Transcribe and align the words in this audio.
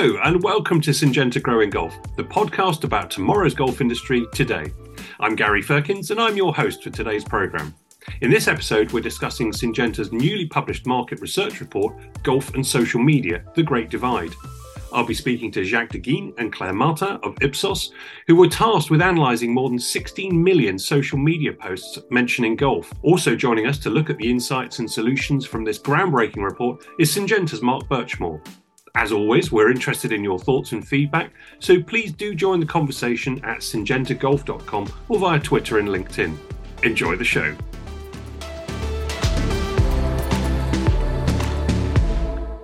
Hello, 0.00 0.18
and 0.24 0.42
welcome 0.42 0.80
to 0.80 0.92
Syngenta 0.92 1.42
Growing 1.42 1.68
Golf, 1.68 1.94
the 2.16 2.24
podcast 2.24 2.84
about 2.84 3.10
tomorrow's 3.10 3.52
golf 3.52 3.82
industry 3.82 4.26
today. 4.32 4.72
I'm 5.20 5.36
Gary 5.36 5.60
Firkins, 5.60 6.10
and 6.10 6.18
I'm 6.18 6.38
your 6.38 6.54
host 6.54 6.82
for 6.82 6.88
today's 6.88 7.22
programme. 7.22 7.74
In 8.22 8.30
this 8.30 8.48
episode, 8.48 8.92
we're 8.92 9.00
discussing 9.00 9.52
Syngenta's 9.52 10.10
newly 10.10 10.46
published 10.46 10.86
market 10.86 11.20
research 11.20 11.60
report, 11.60 11.94
Golf 12.22 12.54
and 12.54 12.66
Social 12.66 12.98
Media 12.98 13.44
The 13.54 13.62
Great 13.62 13.90
Divide. 13.90 14.32
I'll 14.90 15.04
be 15.04 15.12
speaking 15.12 15.50
to 15.50 15.64
Jacques 15.64 15.90
Deguine 15.90 16.32
and 16.38 16.50
Claire 16.50 16.72
Martin 16.72 17.18
of 17.22 17.36
Ipsos, 17.42 17.92
who 18.26 18.36
were 18.36 18.48
tasked 18.48 18.90
with 18.90 19.02
analysing 19.02 19.52
more 19.52 19.68
than 19.68 19.78
16 19.78 20.42
million 20.42 20.78
social 20.78 21.18
media 21.18 21.52
posts 21.52 21.98
mentioning 22.08 22.56
golf. 22.56 22.90
Also 23.02 23.36
joining 23.36 23.66
us 23.66 23.78
to 23.80 23.90
look 23.90 24.08
at 24.08 24.16
the 24.16 24.30
insights 24.30 24.78
and 24.78 24.90
solutions 24.90 25.44
from 25.44 25.62
this 25.62 25.78
groundbreaking 25.78 26.42
report 26.42 26.86
is 26.98 27.14
Syngenta's 27.14 27.60
Mark 27.60 27.86
Birchmore. 27.90 28.40
As 28.96 29.12
always, 29.12 29.52
we're 29.52 29.70
interested 29.70 30.12
in 30.12 30.24
your 30.24 30.38
thoughts 30.38 30.72
and 30.72 30.86
feedback, 30.86 31.32
so 31.60 31.80
please 31.80 32.12
do 32.12 32.34
join 32.34 32.58
the 32.58 32.66
conversation 32.66 33.42
at 33.44 33.58
syngentagolf.com 33.58 34.92
or 35.08 35.18
via 35.18 35.38
Twitter 35.38 35.78
and 35.78 35.88
LinkedIn. 35.88 36.36
Enjoy 36.82 37.14
the 37.14 37.24
show. 37.24 37.56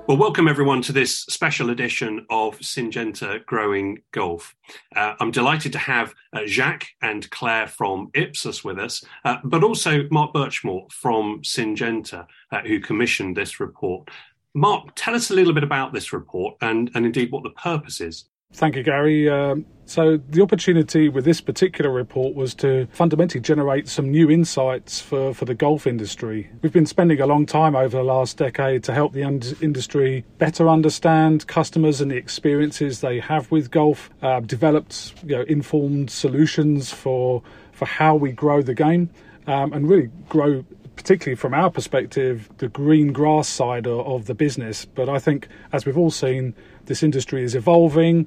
Well, 0.09 0.19
welcome 0.19 0.47
everyone 0.47 0.83
to 0.83 0.93
this 0.93 1.19
special 1.19 1.71
edition 1.71 2.27
of 2.30 2.59
Syngenta 2.61 3.45
Growing 3.45 4.02
Golf. 4.13 4.55
Uh, 4.95 5.15
I'm 5.19 5.33
delighted 5.33 5.73
to 5.73 5.79
have 5.79 6.15
uh, 6.33 6.43
Jacques 6.47 6.87
and 7.02 7.29
Claire 7.30 7.66
from 7.66 8.11
Ipsos 8.15 8.63
with 8.63 8.79
us, 8.79 9.05
uh, 9.24 9.38
but 9.43 9.65
also 9.65 10.09
Mark 10.13 10.33
Birchmore 10.33 10.91
from 10.93 11.43
Syngenta, 11.43 12.27
uh, 12.52 12.61
who 12.61 12.79
commissioned 12.79 13.37
this 13.37 13.59
report. 13.59 14.09
Mark, 14.56 14.92
tell 14.95 15.15
us 15.15 15.30
a 15.30 15.35
little 15.35 15.52
bit 15.52 15.62
about 15.62 15.93
this 15.93 16.15
report 16.15 16.57
and, 16.62 16.90
and 16.95 17.04
indeed 17.04 17.30
what 17.30 17.43
the 17.43 17.51
purpose 17.51 18.01
is. 18.01 18.24
Thank 18.54 18.74
you, 18.76 18.82
Gary. 18.82 19.29
Um, 19.29 19.66
so, 19.85 20.16
the 20.16 20.40
opportunity 20.40 21.10
with 21.10 21.26
this 21.26 21.43
particular 21.43 21.90
report 21.90 22.35
was 22.35 22.54
to 22.54 22.88
fundamentally 22.90 23.43
generate 23.43 23.87
some 23.87 24.10
new 24.10 24.30
insights 24.30 24.98
for, 24.98 25.35
for 25.35 25.45
the 25.45 25.54
golf 25.54 25.87
industry. 25.87 26.48
We've 26.63 26.73
been 26.73 26.87
spending 26.87 27.21
a 27.21 27.26
long 27.26 27.45
time 27.45 27.76
over 27.76 27.98
the 27.98 28.02
last 28.02 28.38
decade 28.38 28.82
to 28.85 28.95
help 28.95 29.13
the 29.13 29.21
industry 29.60 30.24
better 30.38 30.70
understand 30.70 31.46
customers 31.46 32.01
and 32.01 32.10
the 32.10 32.16
experiences 32.16 33.02
they 33.02 33.20
have 33.20 33.51
with 33.51 33.70
golf, 33.70 34.09
uh, 34.23 34.41
developed 34.41 35.13
you 35.23 35.37
know, 35.37 35.43
informed 35.43 36.10
solutions 36.10 36.91
for, 36.91 37.43
for 37.73 37.85
how 37.85 38.15
we 38.15 38.32
grow 38.32 38.63
the 38.63 38.74
game. 38.74 39.10
Um, 39.48 39.73
and 39.73 39.88
really 39.88 40.10
grow 40.29 40.65
particularly 40.97 41.37
from 41.37 41.55
our 41.55 41.71
perspective, 41.71 42.49
the 42.59 42.69
green 42.69 43.13
grass 43.13 43.49
side 43.49 43.87
of, 43.87 44.27
the 44.27 44.35
business. 44.35 44.85
But 44.85 45.09
I 45.09 45.19
think, 45.19 45.47
as 45.73 45.87
we've 45.87 45.99
all 45.99 46.11
seen, 46.11 46.55
this 46.87 47.03
industry 47.03 47.45
is 47.45 47.55
evolving. 47.55 48.27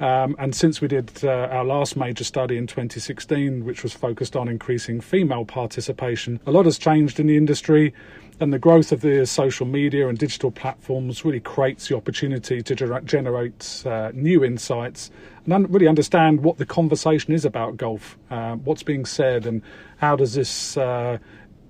Um, 0.00 0.36
and 0.38 0.54
since 0.54 0.80
we 0.80 0.88
did 0.88 1.10
uh, 1.24 1.48
our 1.50 1.64
last 1.64 1.96
major 1.96 2.24
study 2.24 2.56
in 2.56 2.66
2016, 2.66 3.64
which 3.64 3.82
was 3.82 3.92
focused 3.92 4.36
on 4.36 4.48
increasing 4.48 5.00
female 5.00 5.44
participation, 5.44 6.40
a 6.46 6.52
lot 6.52 6.66
has 6.66 6.78
changed 6.78 7.18
in 7.18 7.26
the 7.26 7.36
industry. 7.36 7.94
And 8.40 8.52
the 8.52 8.58
growth 8.58 8.92
of 8.92 9.00
the 9.00 9.26
social 9.26 9.66
media 9.66 10.08
and 10.08 10.16
digital 10.16 10.52
platforms 10.52 11.24
really 11.24 11.40
creates 11.40 11.88
the 11.88 11.96
opportunity 11.96 12.62
to 12.62 12.74
ger- 12.74 13.00
generate 13.00 13.82
uh, 13.84 14.12
new 14.14 14.44
insights 14.44 15.10
and 15.44 15.52
un- 15.52 15.72
really 15.72 15.88
understand 15.88 16.44
what 16.44 16.58
the 16.58 16.66
conversation 16.66 17.32
is 17.32 17.44
about 17.44 17.76
golf, 17.76 18.16
uh, 18.30 18.54
what's 18.56 18.84
being 18.84 19.04
said, 19.04 19.44
and 19.44 19.62
how 19.96 20.14
does 20.14 20.34
this 20.34 20.76
uh, 20.76 21.18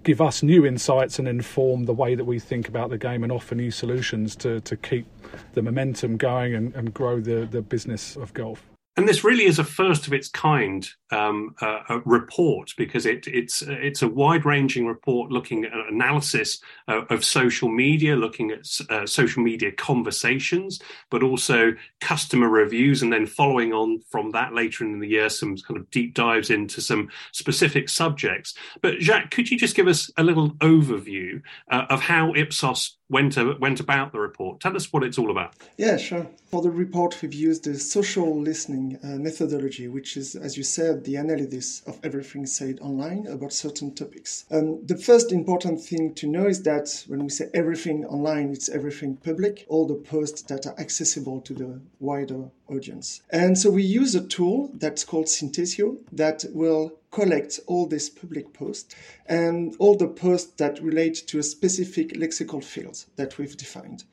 give 0.09 0.23
us 0.23 0.43
new 0.43 0.65
insights 0.65 1.19
and 1.19 1.29
inform 1.29 1.85
the 1.85 1.93
way 1.93 2.15
that 2.15 2.25
we 2.25 2.39
think 2.39 2.67
about 2.67 2.89
the 2.89 2.97
game 2.97 3.23
and 3.23 3.31
offer 3.31 3.55
new 3.55 3.71
solutions 3.71 4.35
to, 4.35 4.59
to 4.63 4.75
keep 4.75 5.05
the 5.53 5.61
momentum 5.61 6.17
going 6.17 6.55
and, 6.55 6.75
and 6.75 6.95
grow 6.95 7.21
the, 7.21 7.47
the 7.51 7.61
business 7.61 8.17
of 8.17 8.33
golf. 8.33 8.65
And 8.99 9.07
this 9.07 9.23
really 9.23 9.45
is 9.45 9.61
a 9.61 9.65
first 9.65 10.09
of 10.09 10.13
its 10.13 10.29
kind 10.29 10.91
um, 11.13 11.55
uh, 11.61 12.01
report 12.05 12.75
because 12.77 13.07
it, 13.07 13.29
it's 13.29 13.63
it's 13.63 14.03
a 14.03 14.09
wide 14.09 14.45
ranging 14.45 14.89
report 14.89 15.31
looking 15.31 15.65
at 15.65 15.73
analysis 15.89 16.59
uh, 16.89 17.05
of 17.05 17.25
social 17.25 17.69
media, 17.69 18.17
looking 18.17 18.51
at 18.51 18.67
uh, 18.91 19.07
social 19.07 19.41
media 19.41 19.71
conversations, 19.71 20.81
but 21.11 21.23
also 21.23 21.75
customer 22.01 22.49
reviews, 22.49 23.01
and 23.01 23.13
then 23.13 23.25
following 23.25 23.73
on 23.73 24.01
from 24.11 24.33
that 24.33 24.53
later 24.53 24.83
in 24.83 24.99
the 24.99 25.07
year, 25.07 25.29
some 25.29 25.57
kind 25.59 25.79
of 25.79 25.89
deep 25.93 26.13
dives 26.13 26.51
into 26.51 26.81
some 26.81 27.09
specific 27.31 27.89
subjects. 27.89 28.55
But 28.83 28.99
Jacques, 28.99 29.31
could 29.31 29.49
you 29.49 29.57
just 29.57 29.77
give 29.77 29.87
us 29.87 30.11
a 30.17 30.25
little 30.25 30.51
overview 30.55 31.41
uh, 31.71 31.87
of 31.89 32.01
how 32.01 32.35
Ipsos 32.35 32.99
went 33.09 33.33
to, 33.33 33.57
went 33.59 33.81
about 33.81 34.13
the 34.13 34.21
report. 34.21 34.61
Tell 34.61 34.77
us 34.77 34.93
what 34.93 35.03
it's 35.03 35.19
all 35.19 35.31
about. 35.31 35.55
Yeah, 35.77 35.97
sure. 35.97 36.27
For 36.51 36.63
the 36.63 36.71
report, 36.71 37.21
we've 37.23 37.35
used 37.35 37.65
the 37.65 37.79
social 37.79 38.39
listening 38.39 38.88
uh, 38.97 39.07
methodology, 39.17 39.89
which 39.89 40.17
is, 40.17 40.35
as 40.35 40.57
you 40.57 40.63
said, 40.63 41.05
the 41.05 41.17
analysis 41.17 41.83
of 41.87 41.99
everything 42.03 42.47
said 42.47 42.79
online 42.81 43.27
about 43.27 43.53
certain 43.53 43.95
topics. 43.95 44.45
Um, 44.51 44.85
the 44.87 44.97
first 44.97 45.33
important 45.33 45.81
thing 45.81 46.15
to 46.15 46.27
know 46.27 46.47
is 46.47 46.63
that 46.63 47.05
when 47.07 47.23
we 47.25 47.31
say 47.31 47.51
everything 47.55 48.05
online, 48.07 48.53
it's 48.53 48.69
everything 48.69 49.17
public, 49.17 49.67
all 49.69 49.87
the 49.87 49.95
posts 49.95 50.43
that 50.43 50.67
are 50.67 50.79
accessible 50.79 51.41
to 51.43 51.55
the 51.55 51.81
wider 52.01 52.51
audience. 52.69 53.23
And 53.31 53.59
so 53.59 53.71
we 53.71 53.83
use 53.83 54.15
a 54.15 54.27
tool 54.27 54.71
that's 54.75 55.05
called 55.05 55.27
Synthesio 55.27 55.99
that 56.13 56.45
will 56.53 56.99
collect 57.11 57.61
all 57.67 57.87
these 57.87 58.11
public 58.11 58.53
posts 58.53 58.95
and 59.27 59.75
all 59.79 59.97
the 59.97 60.09
posts 60.09 60.53
that 60.59 60.83
relate 60.83 61.15
to 61.29 61.39
a 61.39 61.43
specific 61.43 62.13
lexical 62.15 62.63
field 62.63 63.05
that 63.17 63.39
we've 63.39 63.57
defined. 63.57 64.05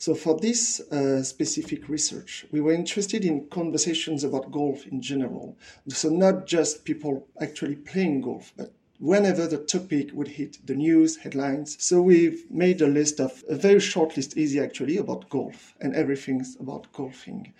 So 0.00 0.14
for 0.14 0.34
this 0.40 0.80
uh, 0.80 1.22
specific 1.22 1.86
research, 1.90 2.46
we 2.50 2.62
were 2.62 2.72
interested 2.72 3.22
in 3.22 3.48
conversations 3.48 4.24
about 4.24 4.50
golf 4.50 4.86
in 4.86 5.02
general. 5.02 5.58
So 5.88 6.08
not 6.08 6.46
just 6.46 6.86
people 6.86 7.28
actually 7.38 7.76
playing 7.76 8.22
golf, 8.22 8.50
but 8.56 8.72
whenever 8.98 9.46
the 9.46 9.58
topic 9.58 10.10
would 10.14 10.28
hit 10.28 10.56
the 10.66 10.74
news 10.74 11.18
headlines. 11.18 11.76
So 11.82 12.00
we've 12.00 12.50
made 12.50 12.80
a 12.80 12.86
list 12.86 13.20
of 13.20 13.44
a 13.46 13.54
very 13.54 13.80
short 13.80 14.16
list, 14.16 14.38
easy 14.38 14.58
actually, 14.58 14.96
about 14.96 15.28
golf 15.28 15.74
and 15.80 15.94
everything 15.94 16.46
about 16.58 16.90
golfing 16.94 17.52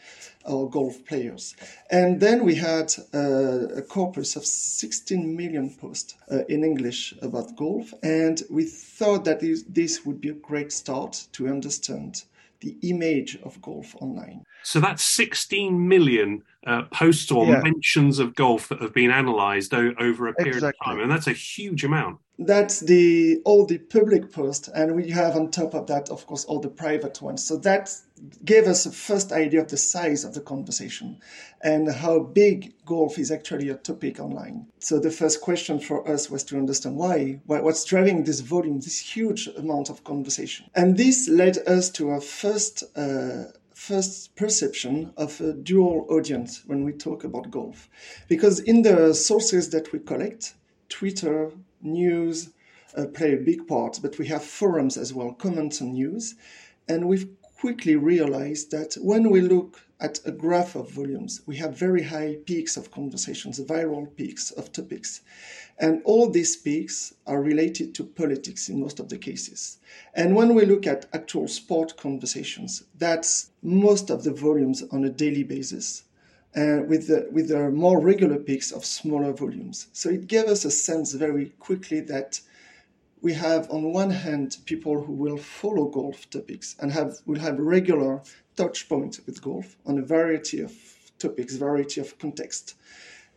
or 0.47 0.71
golf 0.71 1.05
players. 1.05 1.55
And 1.91 2.21
then 2.21 2.45
we 2.45 2.55
had 2.55 2.95
uh, 3.13 3.69
a 3.77 3.83
corpus 3.83 4.37
of 4.37 4.47
16 4.47 5.37
million 5.37 5.69
posts 5.75 6.15
uh, 6.31 6.45
in 6.49 6.65
English 6.65 7.15
about 7.21 7.55
golf. 7.57 7.93
And 8.03 8.43
we 8.49 8.65
thought 8.65 9.27
that 9.27 9.41
this 9.41 10.07
would 10.07 10.23
be 10.23 10.31
a 10.31 10.35
great 10.35 10.73
start 10.73 11.27
to 11.33 11.49
understand 11.49 12.23
the 12.61 12.77
image 12.83 13.39
of 13.43 13.61
golf 13.63 13.95
online. 14.01 14.45
So 14.63 14.81
that's 14.81 15.03
16 15.03 15.89
million 15.89 16.43
uh, 16.67 16.83
posts 16.93 17.31
or 17.31 17.47
yeah. 17.47 17.61
mentions 17.61 18.19
of 18.19 18.35
golf 18.35 18.69
that 18.69 18.81
have 18.83 18.93
been 18.93 19.11
analysed 19.11 19.73
o- 19.73 19.95
over 19.99 20.29
a 20.29 20.35
period 20.35 20.57
exactly. 20.57 20.79
of 20.81 20.87
time, 20.87 21.01
and 21.01 21.11
that's 21.11 21.27
a 21.27 21.33
huge 21.33 21.85
amount. 21.85 22.19
That's 22.43 22.81
the 22.81 23.43
all 23.45 23.67
the 23.67 23.77
public 23.77 24.33
posts, 24.33 24.69
and 24.69 24.97
we 24.97 25.11
have 25.11 25.37
on 25.37 25.51
top 25.51 25.75
of 25.75 25.87
that, 25.89 26.09
of 26.09 26.27
course, 26.27 26.47
all 26.47 26.59
the 26.59 26.71
private 26.71 27.21
ones. 27.21 27.45
So 27.45 27.59
that 27.59 27.95
gave 28.47 28.67
us 28.67 28.87
a 28.87 28.91
first 28.91 29.31
idea 29.31 29.61
of 29.61 29.69
the 29.69 29.77
size 29.77 30.25
of 30.25 30.33
the 30.33 30.41
conversation 30.41 31.21
and 31.61 31.93
how 31.93 32.21
big 32.21 32.73
golf 32.87 33.19
is 33.19 33.31
actually 33.31 33.69
a 33.69 33.75
topic 33.75 34.21
online. 34.21 34.67
So 34.79 34.99
the 34.99 35.11
first 35.11 35.43
question 35.43 35.81
for 35.81 36.09
us 36.09 36.31
was 36.31 36.43
to 36.45 36.57
understand 36.57 36.97
why, 36.97 37.41
why 37.45 37.61
what's 37.61 37.85
driving 37.85 38.25
this 38.25 38.41
volume, 38.41 38.81
this 38.81 38.99
huge 38.99 39.47
amount 39.59 39.91
of 39.91 40.03
conversation, 40.05 40.65
and 40.75 40.97
this 40.97 41.29
led 41.29 41.59
us 41.69 41.91
to 41.91 42.09
our 42.09 42.23
first. 42.23 42.85
Uh, 42.97 43.53
first 43.75 44.37
perception 44.37 45.11
of 45.17 45.41
a 45.41 45.55
dual 45.55 46.07
audience 46.11 46.63
when 46.67 46.85
we 46.85 46.93
talk 46.93 47.25
about 47.25 47.51
golf. 47.51 47.89
Because 48.29 48.61
in 48.61 48.83
the 48.83 49.15
sources 49.15 49.71
that 49.71 49.91
we 49.91 49.99
collect, 50.01 50.53
Twitter, 50.91 51.51
news 51.83 52.51
uh, 52.97 53.07
play 53.07 53.35
a 53.35 53.37
big 53.37 53.67
part, 53.67 53.99
but 54.03 54.19
we 54.19 54.27
have 54.27 54.43
forums 54.43 54.97
as 54.97 55.15
well, 55.15 55.33
comments 55.33 55.81
on 55.81 55.93
news. 55.93 56.35
And 56.89 57.07
we've 57.07 57.29
quickly 57.61 57.95
realized 57.95 58.71
that 58.71 58.95
when 59.01 59.31
we 59.31 59.41
look 59.41 59.81
at 60.01 60.19
a 60.25 60.33
graph 60.33 60.75
of 60.75 60.91
volumes, 60.91 61.43
we 61.47 61.57
have 61.57 61.77
very 61.77 62.03
high 62.03 62.39
peaks 62.47 62.77
of 62.77 62.91
conversations, 62.91 63.61
viral 63.61 64.09
peaks 64.17 64.51
of 64.51 64.73
topics. 64.73 65.21
And 65.79 66.01
all 66.05 66.31
these 66.31 66.57
peaks 66.57 67.15
are 67.27 67.43
related 67.43 67.95
to 67.97 68.05
politics 68.05 68.69
in 68.69 68.81
most 68.81 68.99
of 68.99 69.11
the 69.11 69.19
cases. 69.19 69.79
And 70.15 70.35
when 70.35 70.55
we 70.55 70.65
look 70.65 70.87
at 70.87 71.07
actual 71.13 71.49
sport 71.49 71.97
conversations, 71.97 72.85
that's 72.97 73.51
most 73.63 74.11
of 74.11 74.25
the 74.25 74.33
volumes 74.33 74.83
on 74.91 75.05
a 75.05 75.11
daily 75.11 75.43
basis. 75.43 76.05
Uh, 76.57 76.83
with 76.89 77.07
the, 77.07 77.29
with 77.31 77.47
the 77.47 77.71
more 77.71 78.01
regular 78.01 78.37
peaks 78.37 78.73
of 78.73 78.85
smaller 78.85 79.33
volumes. 79.33 79.87
So 79.93 80.11
it 80.11 80.27
gave 80.27 80.47
us 80.47 80.65
a 80.65 80.71
sense 80.73 81.13
very 81.13 81.51
quickly 81.61 82.01
that 82.01 82.41
we 83.23 83.35
have 83.35 83.71
on 83.71 83.93
one 83.93 84.11
hand 84.11 84.57
people 84.65 85.01
who 85.01 85.13
will 85.13 85.37
follow 85.37 85.85
golf 85.85 86.29
topics 86.29 86.75
and 86.81 86.91
have 86.91 87.19
will 87.25 87.39
have 87.39 87.59
regular 87.59 88.23
touch 88.57 88.89
points 88.89 89.21
with 89.27 89.43
golf 89.43 89.77
on 89.87 89.99
a 89.99 90.03
variety 90.03 90.61
of 90.61 90.73
topics, 91.19 91.55
variety 91.55 92.01
of 92.01 92.19
context. 92.19 92.75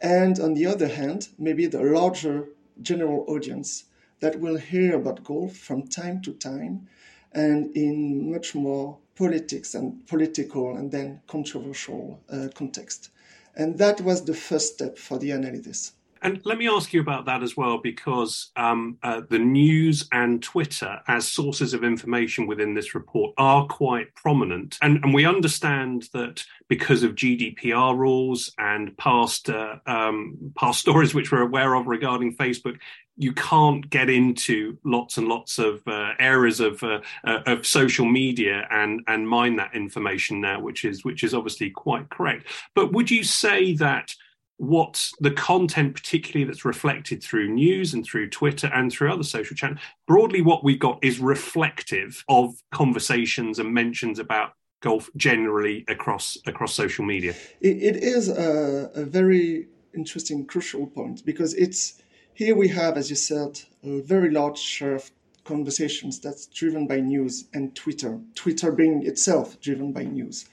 And 0.02 0.40
on 0.40 0.54
the 0.54 0.66
other 0.66 0.88
hand, 0.88 1.30
maybe 1.38 1.68
the 1.68 1.84
larger 1.84 2.48
general 2.82 3.26
audience 3.28 3.86
that 4.22 4.40
will 4.40 4.58
hear 4.58 4.96
about 4.96 5.24
golf 5.24 5.56
from 5.56 5.88
time 5.88 6.22
to 6.24 6.34
time 6.34 6.88
and 7.34 7.76
in 7.76 8.32
much 8.32 8.56
more 8.56 8.98
politics 9.16 9.76
and 9.76 10.06
political 10.08 10.76
and 10.78 10.92
then 10.92 11.22
controversial 11.28 12.20
uh, 12.30 12.48
context. 12.56 13.10
And 13.56 13.78
that 13.78 14.02
was 14.02 14.26
the 14.26 14.34
first 14.34 14.74
step 14.74 14.98
for 14.98 15.18
the 15.20 15.32
analysis. 15.32 15.94
And 16.24 16.40
let 16.46 16.58
me 16.58 16.70
ask 16.70 16.94
you 16.94 17.02
about 17.02 17.26
that 17.26 17.44
as 17.44 17.58
well, 17.58 17.80
because 17.80 18.52
um, 18.56 18.98
uh, 19.04 19.22
the 19.30 19.40
news 19.40 20.08
and 20.14 20.42
Twitter 20.42 21.02
as 21.10 21.28
sources 21.28 21.74
of 21.74 21.84
information 21.84 22.48
within 22.48 22.74
this 22.74 22.96
report 22.96 23.34
are 23.38 23.68
quite 23.68 24.16
prominent. 24.16 24.78
And, 24.82 25.04
and 25.04 25.14
we 25.14 25.26
understand 25.26 26.08
that 26.14 26.46
because 26.70 27.04
of 27.04 27.16
GDPR 27.16 27.98
rules 27.98 28.54
and 28.58 28.96
past 28.98 29.50
uh, 29.50 29.76
um, 29.86 30.54
past 30.56 30.80
stories 30.86 31.14
which 31.14 31.30
we're 31.30 31.42
aware 31.42 31.74
of 31.76 31.88
regarding 31.88 32.38
Facebook, 32.38 32.78
you 33.16 33.34
can't 33.34 33.90
get 33.90 34.10
into 34.10 34.78
lots 34.84 35.18
and 35.18 35.28
lots 35.28 35.60
of 35.60 35.82
uh, 35.88 36.14
areas 36.20 36.60
of 36.60 36.82
uh, 36.84 37.00
uh, 37.26 37.40
of 37.46 37.66
social 37.66 38.06
media 38.06 38.68
and 38.72 39.02
and 39.08 39.28
mine 39.28 39.56
that 39.58 39.76
information 39.76 40.42
now, 40.42 40.60
which 40.60 40.86
is 40.86 41.04
which 41.04 41.24
is 41.24 41.34
obviously 41.34 41.70
quite 41.70 42.10
correct. 42.10 42.48
But 42.76 42.92
would 42.94 43.12
you 43.12 43.24
say 43.24 43.74
that 43.76 44.14
what 44.58 45.10
the 45.20 45.32
content 45.32 45.94
particularly 45.94 46.46
that's 46.46 46.64
reflected 46.64 47.24
through 47.24 47.50
news 47.50 47.94
and 47.94 48.06
through 48.06 48.30
twitter 48.30 48.68
and 48.68 48.92
through 48.92 49.12
other 49.12 49.24
social 49.24 49.56
channels 49.56 49.80
broadly 50.08 50.42
what 50.42 50.64
we've 50.64 50.80
got 50.80 51.04
is 51.04 51.20
reflective 51.20 52.24
of 52.30 52.54
conversations 52.72 53.58
and 53.58 53.74
mentions 53.74 54.20
about 54.20 54.54
golf 54.82 55.10
generally 55.18 55.84
across 55.88 56.38
across 56.46 56.74
social 56.74 57.04
media 57.04 57.34
it, 57.62 57.78
it 57.78 57.96
is 57.96 58.30
a, 58.30 58.92
a, 58.94 59.04
very 59.04 59.68
interesting 59.96 60.46
crucial 60.46 60.86
point 60.86 61.26
because 61.26 61.56
it's 61.56 62.03
here 62.36 62.56
we 62.56 62.68
have 62.68 62.98
as 62.98 63.10
you 63.10 63.16
said 63.16 63.62
a 63.84 64.02
very 64.02 64.32
large 64.32 64.58
share 64.58 64.96
of 64.96 65.12
conversations 65.44 66.20
that's 66.20 66.48
driven 66.48 66.88
by 66.88 67.00
news 67.00 67.46
and 67.54 67.76
twitter 67.76 68.20
twitter 68.34 68.72
being 68.72 69.06
itself 69.06 69.60
driven 69.62 69.92
by 69.92 70.04
news 70.04 70.46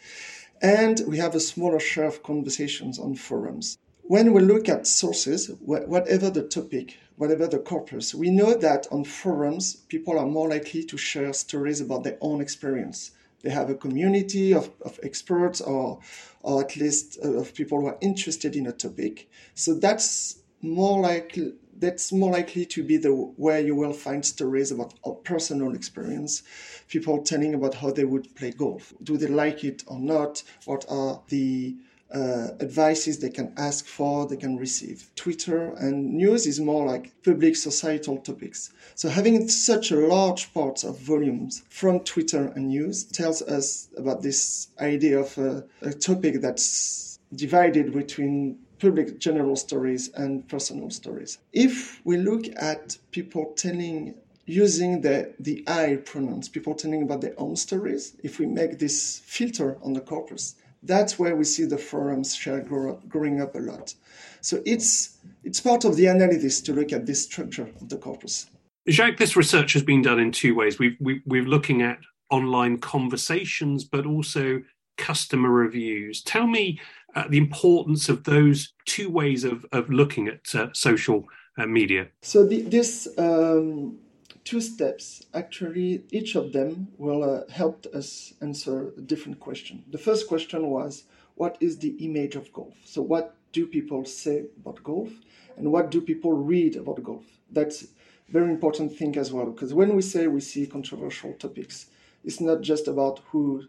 and 0.61 1.00
we 1.06 1.17
have 1.17 1.35
a 1.35 1.41
smaller 1.41 1.81
share 1.81 2.05
of 2.05 2.23
conversations 2.23 2.99
on 2.99 3.15
forums 3.15 3.79
when 4.11 4.32
we 4.32 4.41
look 4.41 4.69
at 4.69 4.88
sources, 4.88 5.53
whatever 5.61 6.31
the 6.31 6.43
topic, 6.43 6.99
whatever 7.15 7.47
the 7.47 7.61
corpus, 7.61 8.12
we 8.12 8.29
know 8.29 8.55
that 8.55 8.88
on 8.91 9.05
forums, 9.05 9.77
people 9.77 10.19
are 10.19 10.27
more 10.27 10.49
likely 10.49 10.82
to 10.82 10.99
share 10.99 11.32
stories 11.32 11.81
about 11.81 12.03
their 12.03 12.19
own 12.21 12.41
experience. 12.41 13.12
They 13.43 13.50
have 13.50 13.71
a 13.71 13.77
community 13.77 14.53
of, 14.53 14.69
of 14.85 14.99
experts 15.05 15.61
or, 15.61 16.00
or 16.43 16.61
at 16.61 16.77
least 16.77 17.21
uh, 17.25 17.35
of 17.35 17.55
people 17.55 17.81
who 17.81 17.87
are 17.87 17.99
interested 18.00 18.56
in 18.56 18.67
a 18.67 18.73
topic. 18.73 19.31
So 19.55 19.75
that's 19.75 20.41
more 20.61 21.00
likely 21.00 21.53
that's 21.81 22.12
more 22.12 22.31
likely 22.31 22.65
to 22.65 22.82
be 22.82 22.97
the 22.97 23.11
where 23.11 23.61
you 23.61 23.75
will 23.75 23.93
find 23.93 24.25
stories 24.25 24.71
about 24.71 24.94
personal 25.25 25.75
experience 25.75 26.43
people 26.88 27.23
telling 27.23 27.55
about 27.55 27.75
how 27.75 27.91
they 27.91 28.05
would 28.05 28.35
play 28.37 28.50
golf 28.50 28.93
do 29.03 29.17
they 29.17 29.27
like 29.27 29.65
it 29.65 29.82
or 29.87 29.99
not 29.99 30.43
what 30.65 30.85
are 30.88 31.21
the 31.29 31.75
uh, 32.12 32.49
advices 32.61 33.19
they 33.19 33.31
can 33.31 33.53
ask 33.56 33.87
for, 33.87 34.27
they 34.27 34.37
can 34.37 34.56
receive. 34.56 35.09
Twitter 35.15 35.73
and 35.75 36.15
news 36.15 36.47
is 36.47 36.59
more 36.59 36.85
like 36.87 37.12
public 37.23 37.55
societal 37.56 38.19
topics. 38.19 38.73
So 38.94 39.09
having 39.09 39.49
such 39.49 39.91
a 39.91 39.97
large 39.97 40.53
part 40.53 40.82
of 40.85 40.99
volumes 40.99 41.62
from 41.69 42.00
Twitter 42.00 42.53
and 42.56 42.69
news 42.69 43.05
tells 43.05 43.43
us 43.43 43.88
about 43.97 44.23
this 44.23 44.69
idea 44.81 45.21
of 45.21 45.38
a, 45.38 45.65
a 45.82 45.93
topic 45.93 46.41
that's 46.41 47.21
divided 47.35 47.93
between 47.93 48.59
public 48.81 49.19
general 49.19 49.56
stories 49.56 50.09
and 50.15 50.49
personal 50.49 50.91
stories. 50.91 51.38
If 51.53 52.00
we 52.05 52.17
look 52.17 52.44
at 52.56 52.97
people 53.11 53.53
telling 53.56 54.15
using 54.47 55.00
the, 55.00 55.32
the 55.38 55.62
I 55.69 55.97
pronouns, 56.05 56.49
people 56.49 56.75
telling 56.75 57.03
about 57.03 57.21
their 57.21 57.38
own 57.38 57.56
stories, 57.56 58.17
if 58.23 58.38
we 58.38 58.47
make 58.47 58.79
this 58.79 59.21
filter 59.25 59.79
on 59.82 59.93
the 59.93 60.00
corpus, 60.00 60.56
that's 60.82 61.19
where 61.19 61.37
we 61.37 61.44
see 61.44 61.65
the 61.65 61.79
forums 61.79 62.35
share 62.35 62.61
grow 62.61 63.00
growing 63.09 63.41
up 63.41 63.55
a 63.55 63.59
lot. 63.59 63.94
So 64.41 64.62
it's 64.65 65.19
it's 65.44 65.61
part 65.61 65.85
of 65.85 65.97
the 65.97 66.06
analysis 66.06 66.61
to 66.62 66.73
look 66.73 66.93
at 66.93 67.06
this 67.06 67.23
structure 67.23 67.69
of 67.81 67.88
the 67.88 67.97
corpus. 67.97 68.47
Jacques, 68.88 69.19
this 69.19 69.37
research 69.37 69.75
has 69.75 69.82
been 69.82 70.03
done 70.03 70.19
in 70.19 70.32
two 70.32 70.55
ways. 70.55 70.79
We've, 70.79 70.97
we, 71.00 71.21
we're 71.27 71.44
looking 71.44 71.82
at 71.82 71.99
online 72.31 72.79
conversations, 72.79 73.85
but 73.85 74.06
also 74.06 74.62
customer 74.97 75.50
reviews. 75.50 76.23
Tell 76.23 76.47
me 76.47 76.81
uh, 77.14 77.28
the 77.28 77.38
importance 77.38 78.08
of 78.08 78.24
those 78.24 78.72
two 78.86 79.10
ways 79.10 79.44
of, 79.44 79.66
of 79.72 79.90
looking 79.90 80.28
at 80.28 80.54
uh, 80.54 80.68
social 80.72 81.26
uh, 81.58 81.66
media. 81.66 82.08
So 82.22 82.46
the, 82.46 82.62
this 82.62 83.08
um, 83.18 83.98
two 84.44 84.60
steps. 84.60 85.24
Actually, 85.34 86.04
each 86.10 86.34
of 86.34 86.52
them 86.52 86.88
will 86.98 87.22
uh, 87.22 87.42
help 87.52 87.86
us 87.94 88.34
answer 88.40 88.92
a 88.96 89.00
different 89.00 89.38
question. 89.40 89.84
The 89.90 89.98
first 89.98 90.28
question 90.28 90.68
was, 90.68 91.04
what 91.36 91.56
is 91.60 91.78
the 91.78 91.90
image 92.04 92.36
of 92.36 92.52
golf? 92.52 92.74
So, 92.84 93.02
what 93.02 93.36
do 93.52 93.66
people 93.66 94.04
say 94.04 94.46
about 94.60 94.82
golf, 94.82 95.10
and 95.56 95.70
what 95.72 95.90
do 95.90 96.00
people 96.00 96.32
read 96.32 96.76
about 96.76 97.02
golf? 97.02 97.24
That's 97.50 97.88
very 98.28 98.50
important 98.50 98.96
thing 98.96 99.16
as 99.16 99.32
well, 99.32 99.46
because 99.46 99.74
when 99.74 99.94
we 99.94 100.02
say 100.02 100.26
we 100.26 100.40
see 100.40 100.66
controversial 100.66 101.32
topics, 101.34 101.86
it's 102.24 102.40
not 102.40 102.60
just 102.60 102.88
about 102.88 103.20
who 103.30 103.64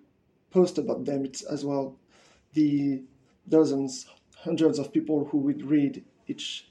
post 0.51 0.77
about 0.77 1.05
them; 1.05 1.25
it's 1.25 1.43
as 1.43 1.63
well 1.63 1.95
the 2.53 3.03
dozens, 3.47 4.07
hundreds 4.38 4.79
of 4.79 4.93
people 4.93 5.25
who 5.25 5.38
would 5.39 5.63
read 5.63 6.03
each 6.27 6.67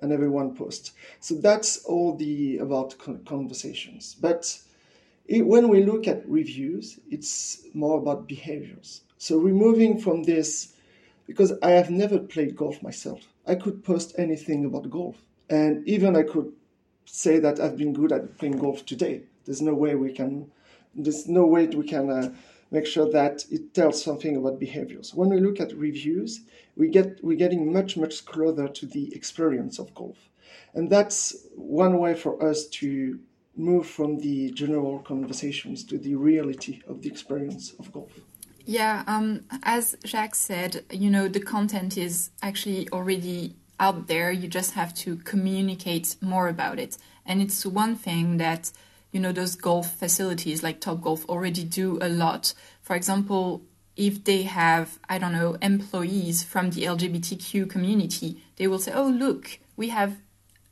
and 0.00 0.12
every 0.12 0.28
one 0.28 0.54
post. 0.54 0.92
So 1.20 1.34
that's 1.34 1.84
all 1.84 2.16
the 2.16 2.58
about 2.58 2.96
conversations. 3.26 4.16
But 4.20 4.58
it, 5.26 5.46
when 5.46 5.68
we 5.68 5.84
look 5.84 6.08
at 6.08 6.28
reviews, 6.28 6.98
it's 7.10 7.62
more 7.74 7.98
about 7.98 8.26
behaviors. 8.26 9.02
So 9.18 9.38
removing 9.38 10.00
from 10.00 10.22
this, 10.22 10.74
because 11.26 11.52
I 11.62 11.70
have 11.72 11.90
never 11.90 12.18
played 12.18 12.56
golf 12.56 12.82
myself, 12.82 13.20
I 13.46 13.54
could 13.54 13.84
post 13.84 14.14
anything 14.18 14.64
about 14.64 14.90
golf, 14.90 15.16
and 15.48 15.86
even 15.86 16.16
I 16.16 16.22
could 16.22 16.52
say 17.04 17.38
that 17.40 17.60
I've 17.60 17.76
been 17.76 17.92
good 17.92 18.12
at 18.12 18.38
playing 18.38 18.58
golf 18.58 18.86
today. 18.86 19.22
There's 19.44 19.62
no 19.62 19.74
way 19.74 19.94
we 19.94 20.12
can. 20.12 20.50
There's 20.94 21.28
no 21.28 21.46
way 21.46 21.66
we 21.66 21.86
can. 21.86 22.10
Uh, 22.10 22.34
make 22.70 22.86
sure 22.86 23.10
that 23.10 23.44
it 23.50 23.74
tells 23.74 24.02
something 24.02 24.36
about 24.36 24.60
behaviors. 24.60 25.14
When 25.14 25.30
we 25.30 25.40
look 25.40 25.60
at 25.60 25.76
reviews, 25.76 26.40
we 26.76 26.88
get 26.88 27.22
we're 27.22 27.36
getting 27.36 27.72
much 27.72 27.96
much 27.96 28.24
closer 28.24 28.68
to 28.68 28.86
the 28.86 29.14
experience 29.14 29.78
of 29.78 29.94
golf, 29.94 30.18
and 30.74 30.88
that's 30.88 31.36
one 31.54 31.98
way 31.98 32.14
for 32.14 32.42
us 32.42 32.66
to 32.80 33.18
move 33.56 33.86
from 33.86 34.18
the 34.18 34.50
general 34.52 35.00
conversations 35.00 35.84
to 35.84 35.98
the 35.98 36.14
reality 36.14 36.80
of 36.88 37.02
the 37.02 37.08
experience 37.08 37.74
of 37.78 37.92
golf. 37.92 38.12
Yeah, 38.64 39.02
um, 39.06 39.44
as 39.62 39.96
Jacques 40.06 40.36
said, 40.36 40.84
you 40.92 41.10
know 41.10 41.28
the 41.28 41.40
content 41.40 41.98
is 41.98 42.30
actually 42.42 42.88
already 42.90 43.56
out 43.78 44.06
there. 44.06 44.30
You 44.30 44.48
just 44.48 44.72
have 44.74 44.94
to 44.94 45.16
communicate 45.16 46.16
more 46.20 46.48
about 46.48 46.78
it, 46.78 46.96
and 47.26 47.42
it's 47.42 47.66
one 47.66 47.96
thing 47.96 48.36
that 48.36 48.70
you 49.12 49.20
know 49.20 49.32
those 49.32 49.56
golf 49.56 49.94
facilities 49.96 50.62
like 50.62 50.80
Top 50.80 51.02
Golf 51.02 51.24
already 51.28 51.64
do 51.64 51.98
a 52.00 52.08
lot. 52.08 52.54
For 52.82 52.94
example, 52.94 53.62
if 53.96 54.24
they 54.24 54.42
have 54.42 54.98
I 55.08 55.18
don't 55.18 55.32
know 55.32 55.56
employees 55.60 56.42
from 56.42 56.70
the 56.70 56.84
LGBTQ 56.84 57.68
community, 57.68 58.42
they 58.56 58.66
will 58.66 58.78
say, 58.78 58.92
"Oh, 58.92 59.08
look, 59.08 59.58
we 59.76 59.88
have 59.88 60.16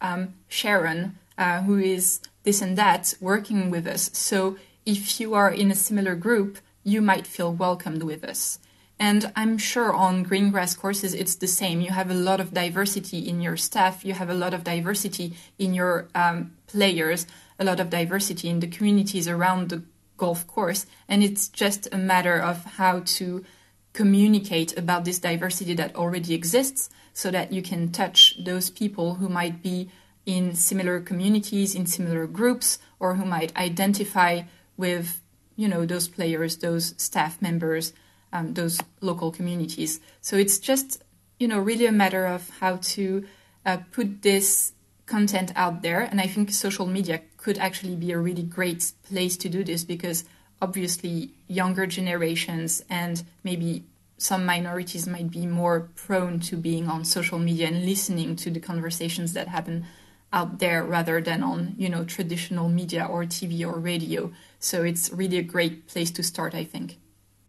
um, 0.00 0.34
Sharon, 0.48 1.18
uh, 1.36 1.62
who 1.62 1.78
is 1.78 2.20
this 2.44 2.62
and 2.62 2.78
that, 2.78 3.14
working 3.20 3.70
with 3.70 3.86
us. 3.86 4.10
So 4.12 4.56
if 4.86 5.20
you 5.20 5.34
are 5.34 5.50
in 5.50 5.70
a 5.70 5.74
similar 5.74 6.14
group, 6.14 6.58
you 6.84 7.02
might 7.02 7.26
feel 7.26 7.52
welcomed 7.52 8.02
with 8.02 8.24
us." 8.24 8.58
And 9.00 9.30
I'm 9.36 9.58
sure 9.58 9.92
on 9.92 10.24
green 10.24 10.50
grass 10.50 10.74
courses, 10.74 11.14
it's 11.14 11.36
the 11.36 11.46
same. 11.46 11.80
You 11.80 11.90
have 11.90 12.10
a 12.10 12.14
lot 12.14 12.40
of 12.40 12.52
diversity 12.52 13.18
in 13.28 13.40
your 13.40 13.56
staff, 13.56 14.04
you 14.04 14.12
have 14.14 14.28
a 14.28 14.34
lot 14.34 14.54
of 14.54 14.64
diversity 14.64 15.34
in 15.56 15.72
your 15.72 16.08
um, 16.16 16.52
players 16.66 17.26
a 17.58 17.64
lot 17.64 17.80
of 17.80 17.90
diversity 17.90 18.48
in 18.48 18.60
the 18.60 18.66
communities 18.66 19.28
around 19.28 19.68
the 19.68 19.82
golf 20.16 20.46
course. 20.46 20.86
And 21.08 21.22
it's 21.22 21.48
just 21.48 21.88
a 21.92 21.98
matter 21.98 22.40
of 22.40 22.64
how 22.64 23.00
to 23.00 23.44
communicate 23.92 24.76
about 24.76 25.04
this 25.04 25.18
diversity 25.18 25.74
that 25.74 25.96
already 25.96 26.34
exists 26.34 26.90
so 27.12 27.30
that 27.30 27.52
you 27.52 27.62
can 27.62 27.90
touch 27.90 28.36
those 28.44 28.70
people 28.70 29.14
who 29.14 29.28
might 29.28 29.62
be 29.62 29.90
in 30.24 30.54
similar 30.54 31.00
communities, 31.00 31.74
in 31.74 31.86
similar 31.86 32.26
groups, 32.26 32.78
or 33.00 33.14
who 33.14 33.24
might 33.24 33.56
identify 33.56 34.42
with, 34.76 35.20
you 35.56 35.66
know, 35.66 35.86
those 35.86 36.06
players, 36.06 36.58
those 36.58 36.94
staff 36.96 37.40
members, 37.40 37.92
um, 38.32 38.54
those 38.54 38.78
local 39.00 39.32
communities. 39.32 40.00
So 40.20 40.36
it's 40.36 40.58
just, 40.58 41.02
you 41.40 41.48
know, 41.48 41.58
really 41.58 41.86
a 41.86 41.92
matter 41.92 42.26
of 42.26 42.50
how 42.60 42.76
to 42.76 43.26
uh, 43.64 43.78
put 43.90 44.22
this 44.22 44.72
content 45.08 45.52
out 45.56 45.82
there. 45.82 46.02
And 46.02 46.20
I 46.20 46.26
think 46.26 46.50
social 46.50 46.86
media 46.86 47.20
could 47.36 47.58
actually 47.58 47.96
be 47.96 48.12
a 48.12 48.18
really 48.18 48.42
great 48.42 48.92
place 49.08 49.36
to 49.38 49.48
do 49.48 49.64
this 49.64 49.82
because 49.84 50.24
obviously 50.60 51.32
younger 51.48 51.86
generations 51.86 52.82
and 52.90 53.22
maybe 53.42 53.84
some 54.18 54.44
minorities 54.44 55.06
might 55.06 55.30
be 55.30 55.46
more 55.46 55.88
prone 55.94 56.40
to 56.40 56.56
being 56.56 56.88
on 56.88 57.04
social 57.04 57.38
media 57.38 57.68
and 57.68 57.86
listening 57.86 58.36
to 58.36 58.50
the 58.50 58.60
conversations 58.60 59.32
that 59.32 59.48
happen 59.48 59.86
out 60.32 60.58
there 60.58 60.84
rather 60.84 61.20
than 61.20 61.42
on 61.42 61.74
you 61.78 61.88
know 61.88 62.04
traditional 62.04 62.68
media 62.68 63.04
or 63.04 63.24
TV 63.24 63.66
or 63.66 63.78
radio. 63.78 64.30
So 64.58 64.82
it's 64.82 65.10
really 65.12 65.38
a 65.38 65.42
great 65.42 65.86
place 65.86 66.10
to 66.12 66.22
start, 66.22 66.54
I 66.54 66.64
think. 66.64 66.98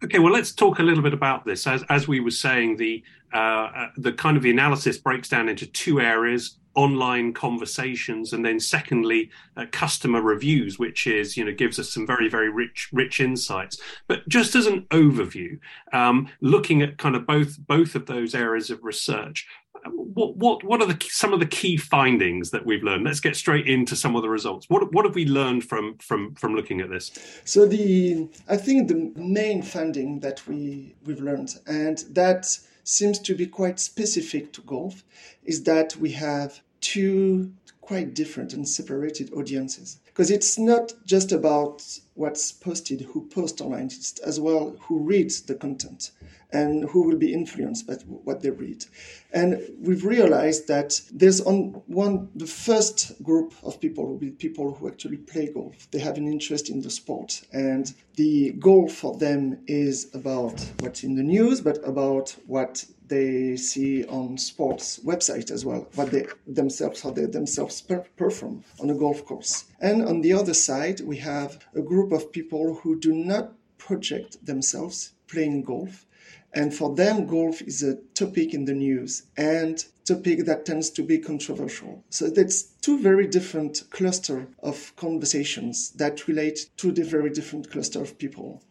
Okay, 0.04 0.20
well, 0.20 0.32
let's 0.32 0.54
talk 0.54 0.80
a 0.80 0.84
little 0.84 1.04
bit 1.04 1.14
about 1.14 1.46
this. 1.46 1.68
As 1.68 1.84
as 1.90 2.08
we 2.08 2.20
were 2.20 2.32
saying, 2.32 2.78
the 2.78 3.04
uh, 3.34 3.38
uh 3.38 3.90
the 3.98 4.14
kind 4.14 4.38
of 4.38 4.44
the 4.44 4.52
analysis 4.52 4.98
breaks 4.98 5.28
down 5.28 5.50
into 5.50 5.66
two 5.66 6.00
areas: 6.00 6.56
online 6.76 7.34
conversations, 7.34 8.34
and 8.34 8.46
then 8.46 8.60
secondly, 8.60 9.30
uh, 9.58 9.66
customer 9.72 10.22
reviews, 10.22 10.80
which 10.80 11.08
is 11.08 11.36
you 11.36 11.44
know 11.44 11.52
gives 11.52 11.80
us 11.80 11.90
some 11.94 12.06
very 12.06 12.30
very 12.30 12.50
rich 12.50 12.90
rich 12.94 13.20
insights. 13.20 13.80
But 14.08 14.28
just 14.28 14.56
as 14.56 14.66
an 14.66 14.86
overview, 14.92 15.60
um, 15.94 16.30
looking 16.42 16.82
at 16.82 16.98
kind 16.98 17.16
of 17.16 17.26
both 17.26 17.58
both 17.68 17.96
of 17.96 18.06
those 18.06 18.36
areas 18.36 18.70
of 18.70 18.84
research, 18.84 19.48
what 19.86 20.36
what 20.38 20.64
what 20.64 20.82
are 20.82 20.88
the 20.88 20.98
some 21.10 21.34
of 21.34 21.40
the 21.40 21.46
key 21.46 21.78
findings 21.78 22.52
that 22.52 22.66
we've 22.66 22.84
learned? 22.84 23.06
Let's 23.06 23.20
get 23.20 23.36
straight 23.36 23.68
into 23.68 23.96
some 23.96 24.16
of 24.16 24.22
the 24.22 24.30
results. 24.30 24.70
What 24.70 24.94
what 24.94 25.06
have 25.06 25.16
we 25.16 25.26
learned 25.26 25.64
from 25.64 25.98
from 26.00 26.36
from 26.36 26.56
looking 26.56 26.82
at 26.82 26.90
this? 26.90 27.12
So 27.46 27.66
the 27.66 28.28
I 28.48 28.58
think 28.58 28.88
the 28.88 29.12
main 29.16 29.62
finding 29.62 30.20
that 30.22 30.46
we 30.48 30.96
we've 31.06 31.22
learned 31.22 31.56
and 31.68 32.00
that 32.12 32.58
seems 32.84 33.20
to 33.20 33.36
be 33.36 33.46
quite 33.46 33.80
specific 33.80 34.52
to 34.54 34.62
golf 34.62 35.04
is 35.44 35.64
that 35.64 35.96
we 35.98 36.12
have 36.12 36.62
two 36.82 37.52
quite 37.82 38.14
different 38.14 38.54
and 38.54 38.68
separated 38.68 39.32
audiences 39.34 40.00
because 40.20 40.32
it's 40.32 40.60
not 40.60 40.92
just 41.06 41.32
about 41.32 41.82
what's 42.16 42.52
posted 42.52 43.00
who 43.00 43.26
posts 43.28 43.62
online 43.62 43.86
it's 43.86 44.20
as 44.20 44.38
well 44.38 44.76
who 44.82 45.00
reads 45.00 45.44
the 45.44 45.56
content 45.56 46.12
and 46.52 46.90
who 46.90 47.04
will 47.08 47.16
be 47.16 47.32
influenced 47.32 47.88
by 47.88 47.94
what 47.94 48.42
they 48.42 48.50
read. 48.50 48.84
And 49.32 49.62
we've 49.80 50.04
realized 50.04 50.68
that 50.68 51.00
there's 51.14 51.40
on 51.40 51.84
one 51.88 52.28
the 52.36 52.48
first 52.48 53.24
group 53.24 53.54
of 53.64 53.80
people 53.80 54.08
will 54.08 54.18
be 54.18 54.32
people 54.32 54.74
who 54.74 54.90
actually 54.90 55.18
play 55.18 55.54
golf. 55.54 55.90
They 55.92 56.00
have 56.00 56.18
an 56.18 56.28
interest 56.28 56.70
in 56.70 56.82
the 56.82 56.90
sport, 56.90 57.44
and 57.54 57.94
the 58.16 58.52
goal 58.54 58.90
for 58.90 59.16
them 59.18 59.60
is 59.68 60.14
about 60.14 60.60
what's 60.80 61.04
in 61.04 61.16
the 61.16 61.24
news, 61.24 61.62
but 61.62 61.78
about 61.88 62.36
what 62.46 62.84
they 63.08 63.56
see 63.56 64.04
on 64.06 64.38
sports 64.38 65.00
websites 65.06 65.50
as 65.50 65.64
well, 65.64 65.88
what 65.96 66.12
they 66.12 66.26
themselves 66.46 67.02
how 67.04 67.12
they 67.12 67.26
themselves 67.26 67.82
perform 68.18 68.66
on 68.82 68.90
a 68.90 68.96
golf 68.96 69.24
course. 69.24 69.66
And 69.82 70.04
on 70.04 70.22
the 70.22 70.34
other 70.34 70.54
side, 70.54 71.02
we 71.02 71.18
have 71.18 71.66
a 71.76 71.82
group 71.82 72.12
of 72.12 72.32
people 72.32 72.76
who 72.76 73.00
do 73.00 73.14
not 73.14 73.54
project 73.78 74.46
themselves 74.46 75.14
playing 75.28 75.64
golf 75.64 76.06
and 76.54 76.74
for 76.74 76.96
them, 76.96 77.28
golf 77.28 77.62
is 77.62 77.84
a 77.84 77.98
topic 78.16 78.54
in 78.54 78.66
the 78.66 78.74
news 78.74 79.24
and 79.38 79.84
topic 80.06 80.46
that 80.46 80.66
tends 80.66 80.90
to 80.92 81.04
be 81.04 81.20
controversial. 81.20 82.04
So 82.10 82.30
that's 82.30 82.64
two 82.64 83.00
very 83.00 83.28
different 83.28 83.84
cluster 83.92 84.48
of 84.64 84.96
conversations 84.96 85.92
that 85.92 86.28
relate 86.28 86.70
to 86.78 86.92
the 86.92 87.04
very 87.04 87.30
different 87.30 87.70
cluster 87.70 88.02
of 88.02 88.18
people. 88.18 88.64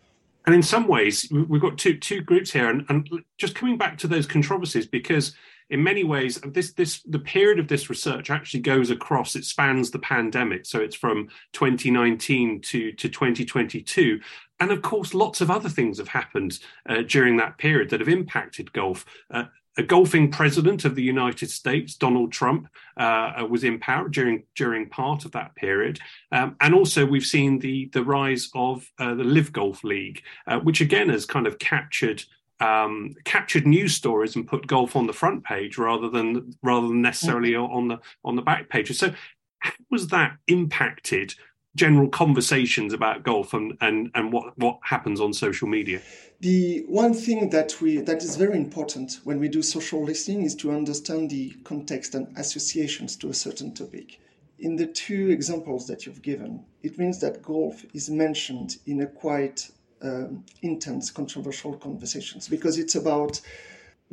And 0.47 0.55
in 0.55 0.63
some 0.63 0.89
ways, 0.89 1.31
we've 1.31 1.61
got 1.61 1.79
two 1.79 1.99
two 1.99 2.23
groups 2.23 2.53
here, 2.53 2.71
and, 2.71 2.85
and 2.89 3.07
just 3.37 3.55
coming 3.55 3.77
back 3.77 3.99
to 3.99 4.09
those 4.09 4.27
controversies, 4.27 4.87
because 4.87 5.35
in 5.71 5.83
many 5.83 6.05
ways, 6.05 6.41
this 6.45 6.73
this 6.73 7.03
the 7.03 7.19
period 7.19 7.59
of 7.59 7.69
this 7.69 7.91
research 7.91 8.31
actually 8.31 8.61
goes 8.61 8.91
across. 8.91 9.37
It 9.37 9.45
spans 9.45 9.91
the 9.91 9.99
pandemic, 9.99 10.67
so 10.67 10.81
it's 10.81 10.97
from 10.97 11.29
2019 11.53 12.61
to 12.63 12.93
to 12.93 13.09
2022, 13.09 14.21
and 14.61 14.71
of 14.71 14.83
course, 14.83 15.15
lots 15.15 15.41
of 15.41 15.51
other 15.51 15.69
things 15.69 15.99
have 15.99 16.09
happened 16.09 16.59
uh, 16.89 17.03
during 17.03 17.37
that 17.37 17.59
period 17.59 17.91
that 17.91 18.01
have 18.01 18.09
impacted 18.09 18.73
golf. 18.73 19.05
Uh, 19.31 19.45
a 19.77 19.83
golfing 19.83 20.31
president 20.31 20.85
of 20.85 20.97
the 20.97 21.03
United 21.03 21.49
States, 21.49 21.95
Donald 21.95 22.33
Trump, 22.33 22.69
uh, 22.97 23.47
was 23.49 23.63
in 23.63 23.79
power 23.79 24.09
during 24.09 24.43
during 24.57 24.89
part 24.89 25.25
of 25.25 25.33
that 25.33 25.55
period, 25.55 26.01
um, 26.33 26.57
and 26.61 26.75
also 26.75 27.07
we've 27.07 27.25
seen 27.25 27.61
the 27.61 27.89
the 27.93 28.03
rise 28.03 28.51
of 28.55 28.91
uh, 28.99 29.15
the 29.15 29.25
LIV 29.25 29.53
Golf 29.53 29.85
League, 29.85 30.23
uh, 30.47 30.59
which 30.59 30.81
again 30.81 31.09
has 31.11 31.25
kind 31.25 31.47
of 31.47 31.59
captured 31.59 32.25
um, 32.61 33.15
captured 33.25 33.67
news 33.67 33.95
stories 33.95 34.37
and 34.37 34.47
put 34.47 34.67
golf 34.67 34.97
on 34.97 35.07
the 35.07 35.13
front 35.13 35.45
page 35.45 35.79
rather 35.79 36.09
than 36.09 36.55
rather 36.63 36.89
than 36.89 37.03
necessarily 37.03 37.53
mm-hmm. 37.53 37.73
on 37.73 37.89
the 37.89 37.99
on 38.25 38.37
the 38.37 38.43
back 38.43 38.69
pages. 38.69 38.99
So, 38.99 39.13
how 39.61 39.73
was 39.91 40.09
that 40.09 40.37
impacted 40.47 41.35
general 41.79 42.09
conversations 42.09 42.93
about 42.93 43.23
golf 43.23 43.55
and, 43.55 43.77
and, 43.81 44.11
and 44.15 44.33
what, 44.33 44.59
what 44.59 44.79
happens 44.83 45.21
on 45.21 45.33
social 45.33 45.69
media? 45.69 46.01
The 46.41 46.85
one 46.89 47.15
thing 47.15 47.51
that 47.51 47.81
we 47.81 47.99
that 47.99 48.23
is 48.23 48.37
very 48.37 48.57
important 48.57 49.21
when 49.25 49.41
we 49.41 49.49
do 49.49 49.63
social 49.63 50.05
listening 50.05 50.43
is 50.43 50.55
to 50.57 50.71
understand 50.71 51.31
the 51.31 51.51
context 51.65 52.15
and 52.15 52.27
associations 52.37 53.17
to 53.17 53.31
a 53.31 53.35
certain 53.35 53.75
topic. 53.75 54.21
In 54.59 54.77
the 54.77 54.87
two 54.87 55.31
examples 55.31 55.87
that 55.87 56.05
you've 56.05 56.23
given, 56.23 56.65
it 56.83 56.99
means 56.99 57.21
that 57.21 57.43
golf 57.43 57.85
is 57.95 58.11
mentioned 58.11 58.77
in 58.87 59.01
a 59.03 59.07
quite 59.07 59.71
um, 60.03 60.45
intense, 60.63 61.11
controversial 61.11 61.75
conversations 61.77 62.49
because 62.49 62.79
it's 62.79 62.95
about 62.95 63.41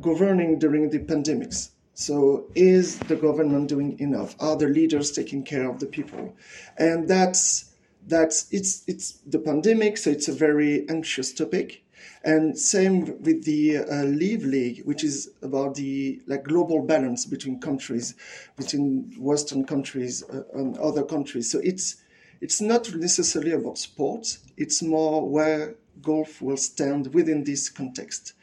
governing 0.01 0.60
during 0.60 0.89
the 0.89 1.00
pandemics. 1.00 1.70
So, 1.94 2.48
is 2.56 3.00
the 3.00 3.15
government 3.15 3.70
doing 3.70 3.98
enough? 4.00 4.36
Are 4.39 4.58
the 4.58 4.68
leaders 4.68 5.12
taking 5.12 5.44
care 5.44 5.70
of 5.70 5.80
the 5.80 5.86
people? 5.86 6.36
And 6.77 7.08
that's 7.08 7.74
that's 8.08 8.51
it's 8.51 8.84
it's 8.88 9.13
the 9.25 9.39
pandemic, 9.39 9.98
so 9.98 10.10
it's 10.10 10.27
a 10.27 10.34
very 10.34 10.88
anxious 10.89 11.34
topic. 11.34 11.84
And 12.24 12.58
same 12.58 13.22
with 13.22 13.46
the 13.46 13.77
uh, 13.77 14.04
LIV 14.04 14.46
League, 14.46 14.82
which 14.84 15.04
is 15.04 15.30
about 15.42 15.75
the 15.75 16.22
like 16.27 16.44
global 16.44 16.82
balance 16.82 17.25
between 17.25 17.60
countries, 17.60 18.15
between 18.58 19.13
Western 19.18 19.63
countries 19.63 20.24
uh, 20.24 20.42
and 20.54 20.77
other 20.77 21.04
countries. 21.04 21.51
So 21.51 21.60
it's 21.63 21.98
it's 22.42 22.62
not 22.62 22.94
necessarily 22.94 23.51
about 23.51 23.77
sports. 23.77 24.39
It's 24.58 24.82
more 24.82 25.27
where 25.27 25.75
golf 26.01 26.42
will 26.42 26.58
stand 26.58 27.13
within 27.13 27.44
this 27.44 27.70
context. 27.70 28.34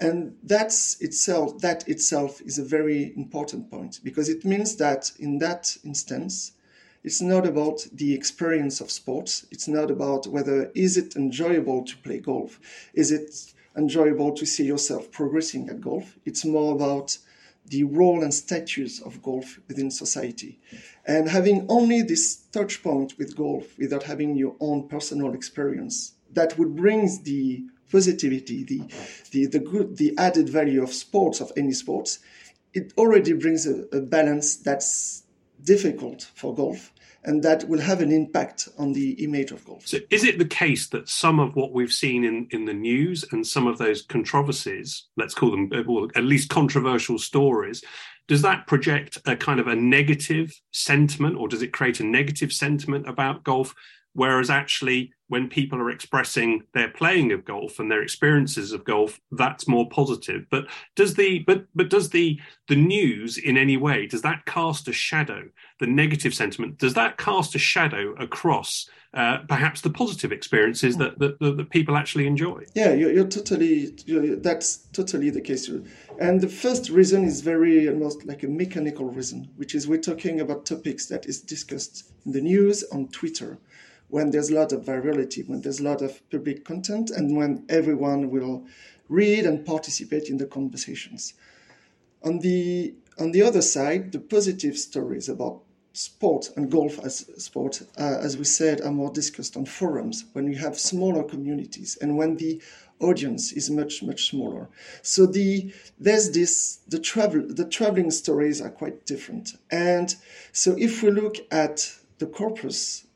And 0.00 0.36
that's 0.42 1.00
itself, 1.00 1.60
that 1.60 1.88
itself 1.88 2.40
is 2.42 2.58
a 2.58 2.64
very 2.64 3.12
important 3.16 3.70
point 3.70 4.00
because 4.02 4.28
it 4.28 4.44
means 4.44 4.76
that 4.76 5.12
in 5.18 5.38
that 5.38 5.76
instance, 5.84 6.52
it's 7.04 7.20
not 7.20 7.46
about 7.46 7.86
the 7.92 8.14
experience 8.14 8.80
of 8.80 8.90
sports. 8.90 9.46
It's 9.50 9.68
not 9.68 9.90
about 9.90 10.26
whether 10.26 10.70
is 10.74 10.96
it 10.96 11.16
enjoyable 11.16 11.84
to 11.84 11.96
play 11.98 12.18
golf? 12.18 12.58
Is 12.94 13.12
it 13.12 13.52
enjoyable 13.76 14.32
to 14.32 14.46
see 14.46 14.64
yourself 14.64 15.12
progressing 15.12 15.68
at 15.68 15.80
golf? 15.80 16.16
It's 16.24 16.44
more 16.44 16.74
about 16.74 17.18
the 17.66 17.84
role 17.84 18.22
and 18.22 18.32
status 18.32 19.00
of 19.00 19.22
golf 19.22 19.58
within 19.68 19.90
society. 19.90 20.60
And 21.06 21.28
having 21.28 21.66
only 21.68 22.02
this 22.02 22.36
touch 22.52 22.82
point 22.82 23.14
with 23.18 23.36
golf 23.36 23.78
without 23.78 24.02
having 24.02 24.36
your 24.36 24.54
own 24.60 24.88
personal 24.88 25.34
experience, 25.34 26.12
that 26.32 26.58
would 26.58 26.76
bring 26.76 27.08
the 27.24 27.64
positivity, 27.90 28.64
the, 28.64 28.82
the, 29.30 29.46
the 29.46 29.58
good, 29.58 29.96
the 29.96 30.14
added 30.18 30.48
value 30.48 30.82
of 30.82 30.92
sports, 30.92 31.40
of 31.40 31.52
any 31.56 31.72
sports, 31.72 32.18
it 32.72 32.92
already 32.98 33.32
brings 33.32 33.66
a, 33.66 33.84
a 33.92 34.00
balance 34.00 34.56
that's 34.56 35.22
difficult 35.62 36.28
for 36.34 36.54
golf 36.54 36.92
and 37.24 37.42
that 37.42 37.68
will 37.68 37.80
have 37.80 38.00
an 38.00 38.12
impact 38.12 38.68
on 38.78 38.92
the 38.92 39.12
image 39.24 39.50
of 39.50 39.64
golf. 39.64 39.86
So, 39.86 39.98
is 40.10 40.24
it 40.24 40.38
the 40.38 40.44
case 40.44 40.88
that 40.88 41.08
some 41.08 41.40
of 41.40 41.56
what 41.56 41.72
we've 41.72 41.92
seen 41.92 42.24
in, 42.24 42.46
in 42.50 42.64
the 42.64 42.74
news 42.74 43.24
and 43.32 43.46
some 43.46 43.66
of 43.66 43.78
those 43.78 44.02
controversies, 44.02 45.06
let's 45.16 45.34
call 45.34 45.50
them, 45.50 45.70
or 45.88 46.08
at 46.14 46.24
least 46.24 46.50
controversial 46.50 47.18
stories, 47.18 47.82
does 48.28 48.42
that 48.42 48.66
project 48.66 49.18
a 49.26 49.36
kind 49.36 49.60
of 49.60 49.68
a 49.68 49.76
negative 49.76 50.52
sentiment, 50.72 51.36
or 51.36 51.48
does 51.48 51.62
it 51.62 51.72
create 51.72 52.00
a 52.00 52.04
negative 52.04 52.52
sentiment 52.52 53.08
about 53.08 53.44
golf? 53.44 53.74
Whereas 54.14 54.48
actually, 54.48 55.12
when 55.28 55.48
people 55.48 55.80
are 55.80 55.90
expressing 55.90 56.62
their 56.72 56.88
playing 56.88 57.32
of 57.32 57.44
golf 57.44 57.80
and 57.80 57.90
their 57.90 58.02
experiences 58.02 58.70
of 58.72 58.84
golf, 58.84 59.20
that's 59.32 59.66
more 59.66 59.88
positive. 59.88 60.46
But 60.50 60.66
does 60.94 61.14
the 61.14 61.40
but 61.40 61.66
but 61.74 61.90
does 61.90 62.10
the 62.10 62.40
the 62.68 62.76
news 62.76 63.36
in 63.38 63.56
any 63.56 63.76
way 63.76 64.06
does 64.06 64.22
that 64.22 64.46
cast 64.46 64.86
a 64.86 64.92
shadow? 64.92 65.48
The 65.80 65.88
negative 65.88 66.32
sentiment 66.32 66.78
does 66.78 66.94
that 66.94 67.18
cast 67.18 67.56
a 67.56 67.58
shadow 67.58 68.14
across 68.18 68.88
uh, 69.14 69.38
perhaps 69.48 69.80
the 69.80 69.90
positive 69.90 70.32
experiences 70.32 70.96
that, 70.96 71.16
that, 71.20 71.38
that 71.38 71.70
people 71.70 71.96
actually 71.96 72.26
enjoy? 72.26 72.64
Yeah, 72.74 72.92
you're, 72.92 73.12
you're 73.12 73.28
totally 73.28 73.96
you're, 74.06 74.36
that's 74.36 74.88
totally 74.92 75.30
the 75.30 75.40
case. 75.40 75.70
And 76.20 76.40
the 76.40 76.48
first 76.48 76.90
reason 76.90 77.24
is 77.24 77.40
very 77.40 77.88
almost 77.88 78.26
like 78.26 78.42
a 78.42 78.48
mechanical 78.48 79.06
reason, 79.06 79.48
which 79.56 79.74
is 79.74 79.88
we're 79.88 80.00
talking 80.00 80.40
about 80.40 80.66
topics 80.66 81.06
that 81.06 81.26
is 81.26 81.40
discussed 81.40 82.12
in 82.26 82.32
the 82.32 82.40
news 82.40 82.84
on 82.92 83.08
Twitter 83.08 83.58
when 84.08 84.30
there's 84.30 84.50
a 84.50 84.54
lot 84.54 84.72
of 84.72 84.84
virality, 84.84 85.46
when 85.48 85.60
there's 85.60 85.80
a 85.80 85.84
lot 85.84 86.02
of 86.02 86.20
public 86.30 86.64
content, 86.64 87.10
and 87.10 87.36
when 87.36 87.64
everyone 87.68 88.30
will 88.30 88.64
read 89.08 89.44
and 89.44 89.66
participate 89.66 90.28
in 90.28 90.38
the 90.38 90.46
conversations. 90.46 91.34
On 92.22 92.38
the 92.40 92.94
on 93.18 93.30
the 93.32 93.42
other 93.42 93.62
side, 93.62 94.12
the 94.12 94.18
positive 94.18 94.76
stories 94.76 95.28
about 95.28 95.62
sport 95.92 96.50
and 96.56 96.70
golf 96.70 96.98
as 97.04 97.24
sport, 97.38 97.82
uh, 97.96 98.18
as 98.20 98.36
we 98.36 98.44
said, 98.44 98.80
are 98.80 98.90
more 98.90 99.12
discussed 99.12 99.56
on 99.56 99.64
forums 99.64 100.24
when 100.32 100.48
you 100.48 100.58
have 100.58 100.76
smaller 100.78 101.22
communities 101.22 101.96
and 102.00 102.16
when 102.16 102.36
the 102.36 102.60
audience 103.00 103.52
is 103.52 103.70
much 103.70 104.02
much 104.02 104.30
smaller. 104.30 104.68
So 105.02 105.26
the 105.26 105.72
there's 105.98 106.30
this 106.30 106.80
the 106.88 106.98
travel 106.98 107.42
the 107.46 107.64
traveling 107.64 108.10
stories 108.10 108.60
are 108.60 108.70
quite 108.70 109.06
different. 109.06 109.54
And 109.70 110.14
so 110.52 110.74
if 110.78 111.02
we 111.02 111.10
look 111.10 111.36
at 111.50 111.94
the 112.18 112.26
corpus, 112.26 113.06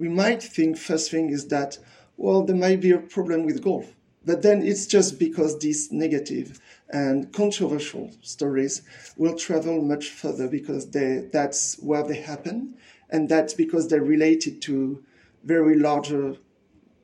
we 0.00 0.08
might 0.08 0.42
think 0.42 0.78
first 0.78 1.10
thing 1.10 1.28
is 1.28 1.46
that 1.48 1.78
well 2.16 2.42
there 2.42 2.56
might 2.56 2.80
be 2.80 2.90
a 2.90 2.98
problem 2.98 3.44
with 3.44 3.62
golf, 3.62 3.94
but 4.24 4.42
then 4.42 4.62
it's 4.62 4.86
just 4.86 5.18
because 5.18 5.58
these 5.58 5.92
negative 5.92 6.58
and 6.88 7.32
controversial 7.32 8.10
stories 8.22 8.82
will 9.16 9.36
travel 9.36 9.82
much 9.82 10.08
further 10.08 10.48
because 10.48 10.90
they 10.90 11.28
that's 11.30 11.78
where 11.80 12.02
they 12.02 12.20
happen, 12.20 12.74
and 13.10 13.28
that's 13.28 13.52
because 13.52 13.88
they're 13.88 14.02
related 14.16 14.62
to 14.62 15.04
very 15.44 15.78
larger 15.78 16.34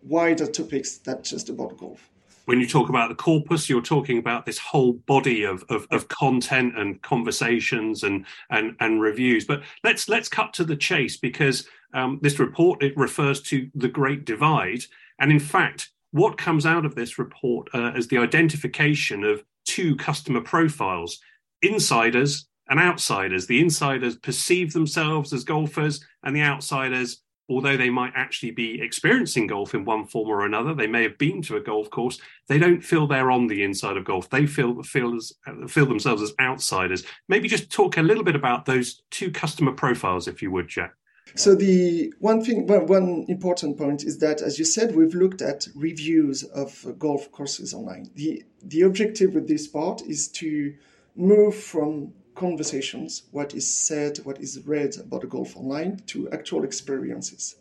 wider 0.03 0.47
topics 0.47 0.97
than 0.99 1.23
just 1.23 1.51
about 1.51 1.77
golf. 1.77 2.11
When 2.47 2.61
you 2.61 2.69
talk 2.69 2.89
about 2.89 3.09
the 3.09 3.17
corpus, 3.17 3.69
you're 3.69 3.83
talking 3.83 4.19
about 4.19 4.47
this 4.47 4.59
whole 4.59 4.93
body 4.93 5.43
of, 5.43 5.65
of, 5.69 5.89
of 5.91 6.07
content 6.07 6.79
and 6.79 7.03
conversations 7.03 8.05
and, 8.05 8.25
and, 8.51 8.77
and 8.79 9.01
reviews. 9.01 9.45
But 9.45 9.63
let's 9.83 10.09
let's 10.09 10.29
cut 10.29 10.53
to 10.55 10.65
the 10.65 10.77
chase 10.77 11.17
because 11.17 11.67
um, 11.95 12.19
this 12.23 12.39
report 12.39 12.83
it 12.83 12.97
refers 12.97 13.41
to 13.43 13.69
the 13.75 13.89
Great 13.89 14.25
Divide, 14.25 14.85
and 15.19 15.31
in 15.31 15.41
fact, 15.41 15.91
what 16.13 16.39
comes 16.39 16.67
out 16.67 16.85
of 16.85 16.95
this 16.95 17.19
report 17.19 17.69
uh, 17.75 17.93
is 17.95 18.09
the 18.09 18.19
identification 18.19 19.25
of 19.25 19.45
two 19.65 19.97
customer 19.97 20.41
profiles: 20.41 21.21
insiders 21.63 22.47
and 22.69 22.81
outsiders. 22.81 23.47
The 23.47 23.61
insiders 23.61 24.17
perceive 24.17 24.73
themselves 24.73 25.33
as 25.33 25.45
golfers, 25.45 26.05
and 26.23 26.35
the 26.35 26.43
outsiders 26.43 27.23
although 27.49 27.77
they 27.77 27.91
might 27.91 28.13
actually 28.17 28.51
be 28.51 28.81
experiencing 28.81 29.47
golf 29.47 29.75
in 29.75 29.85
one 29.85 30.05
form 30.07 30.29
or 30.29 30.45
another, 30.45 30.75
they 30.75 30.87
may 30.87 31.03
have 31.03 31.17
been 31.19 31.41
to 31.43 31.57
a 31.57 31.61
golf 31.61 31.89
course. 31.91 32.19
They 32.49 32.59
don't 32.59 32.83
feel 32.83 33.07
they're 33.07 33.31
on 33.31 33.47
the 33.47 33.63
inside 33.63 33.97
of 33.97 34.05
golf. 34.05 34.29
They 34.31 34.47
feel 34.47 34.83
feel 34.83 35.15
as 35.15 35.33
feel 35.69 35.87
themselves 35.87 36.23
as 36.23 36.35
outsiders. 36.41 37.05
Maybe 37.29 37.49
just 37.49 37.71
talk 37.71 37.97
a 37.97 38.03
little 38.03 38.25
bit 38.25 38.37
about 38.37 38.65
those 38.65 39.03
two 39.11 39.31
customer 39.31 39.73
profiles, 39.73 40.29
if 40.29 40.43
you 40.43 40.51
would, 40.51 40.69
Jack. 40.69 40.95
So 41.35 41.55
the 41.55 42.15
one 42.21 42.43
thing, 42.43 42.67
one 42.67 43.27
important 43.29 43.77
point 43.77 44.05
is 44.05 44.19
that, 44.19 44.41
as 44.41 44.59
you 44.59 44.65
said, 44.65 44.95
we've 44.95 45.15
looked 45.15 45.43
at 45.43 45.67
reviews 45.75 46.45
of 46.45 46.99
golf 46.99 47.31
courses 47.33 47.75
online. 47.75 48.11
the 48.15 48.45
The 48.63 48.83
objective 48.83 49.35
with 49.35 49.49
this 49.49 49.67
part 49.67 50.03
is 50.03 50.29
to 50.29 50.75
move 51.15 51.55
from 51.55 52.13
conversations, 52.35 53.23
what 53.33 53.55
is 53.55 53.67
said, 53.71 54.19
what 54.19 54.41
is 54.41 54.61
read 54.67 54.97
about 54.99 55.29
golf 55.29 55.57
online, 55.57 56.01
to 56.07 56.31
actual 56.31 56.65
experiences. 56.65 57.57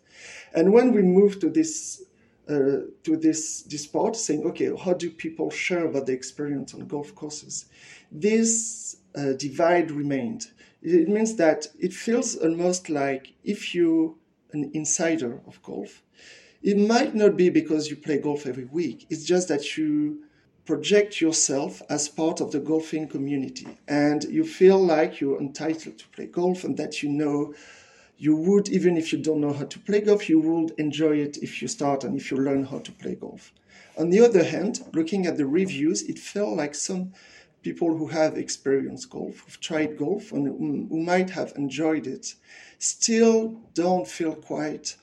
And 0.53 0.71
when 0.71 0.93
we 0.93 1.01
move 1.01 1.39
to 1.39 1.49
this 1.49 2.03
uh, 2.47 2.85
to 3.03 3.17
this 3.17 3.63
this 3.63 3.87
part, 3.87 4.15
saying, 4.15 4.45
okay, 4.45 4.71
how 4.77 4.93
do 4.93 5.09
people 5.09 5.49
share 5.49 5.85
about 5.85 6.05
the 6.05 6.13
experience 6.13 6.73
on 6.73 6.87
golf 6.87 7.15
courses? 7.15 7.65
This 8.11 8.97
uh, 9.15 9.33
divide 9.33 9.91
remained. 9.91 10.51
It 10.85 11.09
means 11.09 11.35
that 11.37 11.67
it 11.79 11.93
feels 11.93 12.35
almost 12.35 12.89
like 12.89 13.33
if 13.43 13.73
you 13.73 14.17
an 14.51 14.69
insider 14.73 15.41
of 15.47 15.61
golf, 15.63 16.03
it 16.61 16.77
might 16.77 17.15
not 17.15 17.35
be 17.35 17.49
because 17.49 17.89
you 17.89 17.95
play 17.95 18.19
golf 18.19 18.45
every 18.45 18.65
week. 18.65 19.07
It's 19.09 19.25
just 19.25 19.47
that 19.47 19.77
you 19.77 20.23
project 20.65 21.21
yourself 21.21 21.81
as 21.89 22.07
part 22.07 22.39
of 22.39 22.51
the 22.51 22.59
golfing 22.59 23.07
community 23.07 23.67
and 23.87 24.23
you 24.25 24.43
feel 24.43 24.77
like 24.83 25.19
you're 25.19 25.39
entitled 25.39 25.97
to 25.97 26.07
play 26.09 26.25
golf 26.27 26.63
and 26.63 26.77
that 26.77 27.03
you 27.03 27.09
know 27.09 27.53
you 28.17 28.35
would 28.35 28.69
even 28.69 28.97
if 28.97 29.11
you 29.11 29.19
don't 29.19 29.41
know 29.41 29.53
how 29.53 29.65
to 29.65 29.79
play 29.79 30.01
golf 30.01 30.27
you 30.27 30.39
would 30.39 30.71
enjoy 30.79 31.15
it 31.17 31.37
if 31.43 31.61
you 31.61 31.67
start 31.67 32.03
and 32.03 32.17
if 32.19 32.31
you 32.31 32.37
learn 32.37 32.63
how 32.63 32.79
to 32.79 32.91
play 32.93 33.13
golf 33.13 33.53
on 33.95 34.09
the 34.09 34.19
other 34.19 34.43
hand 34.43 34.81
looking 34.93 35.27
at 35.27 35.37
the 35.37 35.45
reviews 35.45 36.01
it 36.03 36.17
felt 36.17 36.57
like 36.57 36.73
some 36.73 37.11
people 37.67 37.91
who 37.97 38.07
have 38.07 38.37
experienced 38.37 39.09
golf 39.09 39.35
who've 39.39 39.61
tried 39.69 39.97
golf 39.97 40.31
and 40.31 40.43
who 40.91 40.99
might 41.11 41.29
have 41.29 41.51
enjoyed 41.63 42.05
it 42.15 42.25
still 42.77 43.37
don't 43.73 44.07
feel 44.17 44.35
quite 44.51 44.95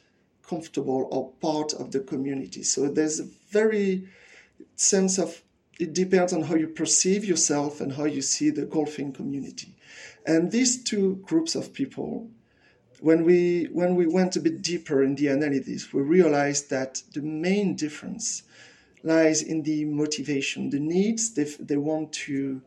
comfortable 0.50 1.00
or 1.14 1.22
part 1.48 1.70
of 1.80 1.86
the 1.94 2.00
community 2.12 2.62
so 2.62 2.80
there's 2.88 3.18
a 3.20 3.28
very 3.58 3.88
sense 4.76 5.18
of 5.18 5.42
it 5.78 5.94
depends 5.94 6.32
on 6.32 6.42
how 6.42 6.54
you 6.54 6.68
perceive 6.68 7.24
yourself 7.24 7.80
and 7.80 7.92
how 7.92 8.04
you 8.04 8.22
see 8.22 8.50
the 8.50 8.64
golfing 8.64 9.12
community. 9.12 9.74
And 10.26 10.52
these 10.52 10.82
two 10.82 11.16
groups 11.24 11.54
of 11.54 11.72
people, 11.72 12.28
when 13.00 13.24
we 13.24 13.68
when 13.72 13.96
we 13.96 14.06
went 14.06 14.36
a 14.36 14.40
bit 14.40 14.62
deeper 14.62 15.02
in 15.02 15.16
the 15.16 15.28
analysis, 15.28 15.92
we 15.92 16.02
realized 16.02 16.70
that 16.70 17.02
the 17.14 17.22
main 17.22 17.74
difference 17.74 18.44
lies 19.02 19.42
in 19.42 19.62
the 19.62 19.84
motivation, 19.84 20.70
the 20.70 20.80
needs 20.80 21.34
they, 21.34 21.44
they 21.60 21.76
want 21.76 22.12
to 22.12 22.62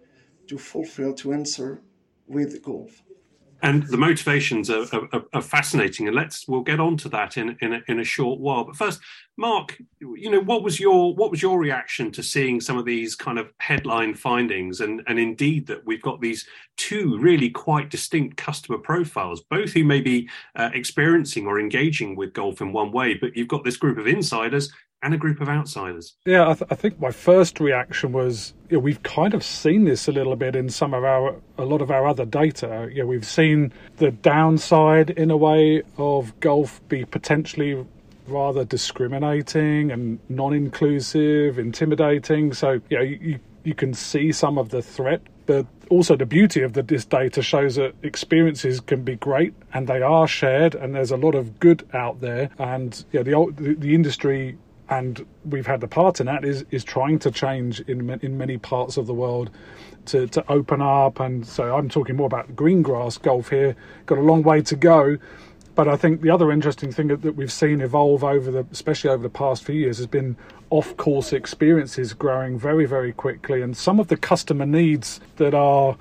to 0.48 0.58
fulfill 0.60 1.12
to 1.12 1.34
answer 1.34 1.82
with 2.28 2.62
golf 2.62 3.02
and 3.66 3.84
the 3.88 3.98
motivations 3.98 4.70
are, 4.70 4.86
are, 4.94 5.24
are, 5.34 5.42
fascinating 5.42 6.08
and 6.08 6.16
let's 6.16 6.48
we'll 6.48 6.62
get 6.62 6.80
on 6.80 6.98
to 6.98 7.10
that 7.10 7.38
in 7.38 7.58
in 7.62 7.74
a, 7.74 7.82
in 7.88 8.00
a 8.00 8.04
short 8.04 8.40
while. 8.40 8.64
But 8.64 8.76
first 8.76 9.00
mark 9.38 9.78
you 10.00 10.30
know 10.30 10.42
what 10.42 10.64
was 10.64 10.80
your 10.80 11.16
what 11.16 11.32
was 11.32 11.42
your 11.42 11.60
reaction 11.60 12.12
to 12.12 12.24
seeing 12.24 12.62
some 12.62 12.78
of 12.78 12.86
these 12.86 13.16
kind 13.16 13.40
of 13.40 13.52
headline 13.60 14.14
findings? 14.14 14.82
And 14.82 15.02
and 15.08 15.18
indeed 15.18 15.66
that 15.68 15.86
we've 15.86 16.02
got 16.02 16.22
these 16.22 16.46
two 16.78 17.18
really 17.18 17.50
quite 17.50 17.90
distinct 17.90 18.38
customer 18.38 18.78
profiles 18.78 19.42
both 19.42 19.72
who 19.72 19.84
may 19.84 20.02
be 20.02 20.30
uh, 20.56 20.70
experiencing 20.74 21.48
or 21.48 21.60
engaging 21.60 22.16
with 22.16 22.34
golf 22.34 22.62
in 22.62 22.74
one 22.74 22.92
way 22.92 23.16
but 23.16 23.36
you've 23.36 23.48
got 23.48 23.64
this 23.64 23.78
group 23.78 23.98
of 23.98 24.08
insiders 24.08 24.72
and 25.06 25.14
a 25.14 25.18
group 25.18 25.40
of 25.40 25.48
outsiders. 25.48 26.16
Yeah, 26.26 26.50
I, 26.50 26.54
th- 26.56 26.68
I 26.72 26.76
think 26.76 27.00
my 27.00 27.12
first 27.12 27.60
reaction 27.60 28.12
was 28.12 28.54
you 28.70 28.78
know, 28.78 28.82
we've 28.82 29.04
kind 29.04 29.36
of 29.36 29.44
seen 29.44 29.86
this 29.86 30.08
a 30.08 30.12
little 30.12 30.36
bit 30.36 30.56
in 30.56 30.70
some 30.70 30.96
of 30.96 31.04
our 31.04 31.36
a 31.60 31.64
lot 31.64 31.82
of 31.82 31.92
our 31.92 32.08
other 32.08 32.26
data. 32.26 32.90
You 32.92 33.04
know, 33.04 33.08
we've 33.08 33.26
seen 33.26 33.72
the 33.98 34.10
downside 34.10 35.12
in 35.12 35.30
a 35.30 35.38
way 35.38 35.84
of 35.98 36.38
golf 36.40 36.82
be 36.90 37.06
potentially 37.06 37.86
rather 38.28 38.66
discriminating 38.66 39.92
and 39.92 40.18
non-inclusive, 40.28 41.60
intimidating. 41.60 42.54
So 42.54 42.82
you 42.90 42.98
know, 42.98 43.04
you, 43.04 43.40
you 43.64 43.76
can 43.76 43.94
see 43.94 44.32
some 44.32 44.58
of 44.58 44.70
the 44.70 44.82
threat 44.82 45.22
but 45.46 45.68
also 45.90 46.16
the 46.16 46.26
beauty 46.26 46.62
of 46.64 46.74
the, 46.74 46.82
this 46.82 47.06
data 47.06 47.42
shows 47.44 47.76
that 47.76 47.94
experiences 48.02 48.80
can 48.80 49.04
be 49.04 49.16
great 49.16 49.54
and 49.74 49.88
they 49.88 50.02
are 50.02 50.28
shared 50.28 50.74
and 50.74 50.96
there's 50.96 51.12
a 51.12 51.18
lot 51.18 51.36
of 51.36 51.60
good 51.60 51.88
out 51.94 52.20
there 52.22 52.50
and 52.58 53.06
yeah 53.12 53.22
the, 53.22 53.54
the, 53.56 53.76
the 53.76 53.94
industry 53.94 54.58
and 54.90 55.26
we've 55.44 55.66
had 55.66 55.82
the 55.82 55.88
part 55.88 56.20
in 56.20 56.28
that 56.28 56.46
is 56.46 56.66
is 56.72 56.84
trying 56.84 57.20
to 57.20 57.32
change 57.32 57.80
in 57.82 58.10
in 58.22 58.38
many 58.38 58.58
parts 58.58 58.98
of 58.98 59.08
the 59.08 59.14
world 59.14 59.50
to 60.06 60.28
to 60.28 60.52
open 60.52 60.82
up. 60.82 61.20
And 61.20 61.46
so 61.46 61.76
I'm 61.76 61.90
talking 61.90 62.16
more 62.16 62.28
about 62.28 62.56
green 62.56 62.82
grass 62.82 63.18
golf 63.18 63.50
here. 63.50 63.76
Got 64.06 64.18
a 64.18 64.22
long 64.22 64.44
way 64.44 64.62
to 64.62 64.76
go. 64.76 65.18
But 65.74 65.90
I 65.90 65.98
think 65.98 66.22
the 66.22 66.30
other 66.30 66.52
interesting 66.52 66.92
thing 66.94 67.08
that 67.08 67.36
we've 67.36 67.52
seen 67.52 67.82
evolve 67.82 68.24
over 68.24 68.50
the 68.50 68.66
especially 68.72 69.10
over 69.10 69.24
the 69.24 69.30
past 69.30 69.64
few 69.64 69.76
years 69.76 69.98
has 69.98 70.08
been 70.08 70.38
off 70.70 70.96
course 70.98 71.34
experiences 71.34 72.14
growing 72.14 72.58
very 72.58 72.86
very 72.86 73.12
quickly. 73.12 73.62
And 73.62 73.76
some 73.76 74.00
of 74.00 74.08
the 74.08 74.18
customer 74.18 74.66
needs 74.66 75.20
that 75.38 75.54
are 75.54 75.98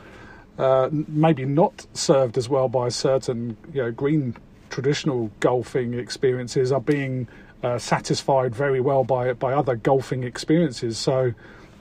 uh, 0.59 0.88
maybe 0.92 1.44
not 1.44 1.87
served 1.94 2.38
as 2.38 2.49
well 2.49 2.68
by 2.68 2.88
certain 2.88 3.57
you 3.73 3.83
know 3.83 3.90
green 3.90 4.37
traditional 4.70 5.31
golfing 5.40 5.94
experiences 5.94 6.70
are 6.73 6.81
being 6.81 7.29
uh, 7.64 7.79
satisfied 7.79 8.55
very 8.55 8.81
well 8.81 9.05
by 9.05 9.33
by 9.33 9.53
other 9.53 9.77
golfing 9.77 10.22
experiences. 10.24 10.98
So 10.98 11.33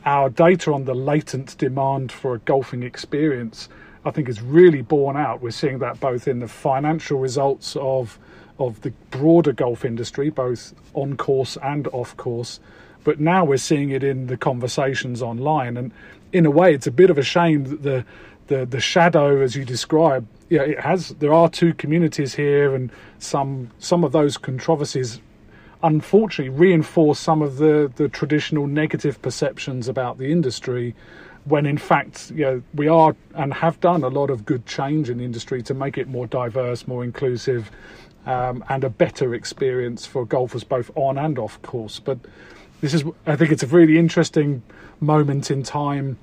our 0.06 0.30
data 0.30 0.74
on 0.74 0.86
the 0.86 0.94
latent 0.94 1.58
demand 1.58 2.12
for 2.12 2.36
a 2.36 2.40
golfing 2.40 2.84
experience, 2.84 3.70
I 4.06 4.12
think, 4.12 4.28
is 4.30 4.42
really 4.42 4.82
borne 4.82 5.18
out. 5.18 5.42
We're 5.42 5.52
seeing 5.52 5.80
that 5.80 6.00
both 6.00 6.28
in 6.28 6.40
the 6.40 6.48
financial 6.48 7.20
results 7.20 7.76
of 7.76 8.20
of 8.60 8.82
the 8.82 8.92
broader 9.10 9.52
golf 9.52 9.84
industry, 9.84 10.30
both 10.30 10.74
on 10.94 11.18
course 11.18 11.58
and 11.62 11.88
off 11.88 12.16
course. 12.18 12.60
But 13.04 13.20
now 13.20 13.44
we're 13.44 13.58
seeing 13.58 13.90
it 13.90 14.04
in 14.04 14.28
the 14.28 14.38
conversations 14.38 15.22
online, 15.22 15.76
and 15.76 15.92
in 16.32 16.46
a 16.46 16.52
way, 16.52 16.74
it's 16.74 16.88
a 16.88 16.92
bit 16.92 17.10
of 17.10 17.18
a 17.18 17.24
shame 17.24 17.66
that 17.66 17.84
the 17.84 18.06
the 18.48 18.66
the 18.66 18.80
shadow, 18.80 19.42
as 19.42 19.56
you 19.56 19.66
describe, 19.66 20.28
yeah, 20.50 20.62
it 20.62 20.80
has. 20.80 21.10
There 21.10 21.34
are 21.34 21.50
two 21.50 21.74
communities 21.74 22.36
here, 22.36 22.74
and 22.76 22.92
some 23.20 23.70
some 23.80 24.04
of 24.04 24.12
those 24.12 24.38
controversies 24.38 25.22
unfortunately 25.84 26.50
reinforce 26.50 27.20
some 27.20 27.42
of 27.42 27.58
the, 27.58 27.92
the 27.98 28.08
traditional 28.08 28.66
negative 28.68 29.22
perceptions 29.22 29.88
about 29.88 30.18
the 30.18 30.32
industry 30.32 30.96
when 31.46 31.66
in 31.66 31.78
fact 31.78 32.32
you 32.32 32.46
know, 32.46 32.64
we 32.74 32.88
are 32.88 33.16
and 33.36 33.54
have 33.54 33.80
done 33.82 34.04
a 34.04 34.08
lot 34.08 34.30
of 34.30 34.46
good 34.46 34.66
change 34.66 35.10
in 35.10 35.18
the 35.18 35.26
industry 35.26 35.62
to 35.62 35.74
make 35.74 35.98
it 35.98 36.08
more 36.08 36.26
diverse, 36.28 36.88
more 36.88 37.04
inclusive, 37.04 37.70
um, 38.26 38.64
and 38.70 38.84
a 38.84 38.90
better 38.90 39.34
experience 39.34 40.06
for 40.06 40.26
golfers 40.26 40.64
both 40.64 40.90
on 40.96 41.18
and 41.18 41.38
off 41.38 41.62
course. 41.62 42.00
But 42.00 42.18
this 42.80 42.94
is, 42.94 43.04
I 43.26 43.36
think, 43.36 43.52
it's 43.52 43.64
a 43.64 43.68
really 43.68 43.98
interesting 43.98 44.64
moment 45.02 45.52
in 45.52 45.64
time, 45.64 46.18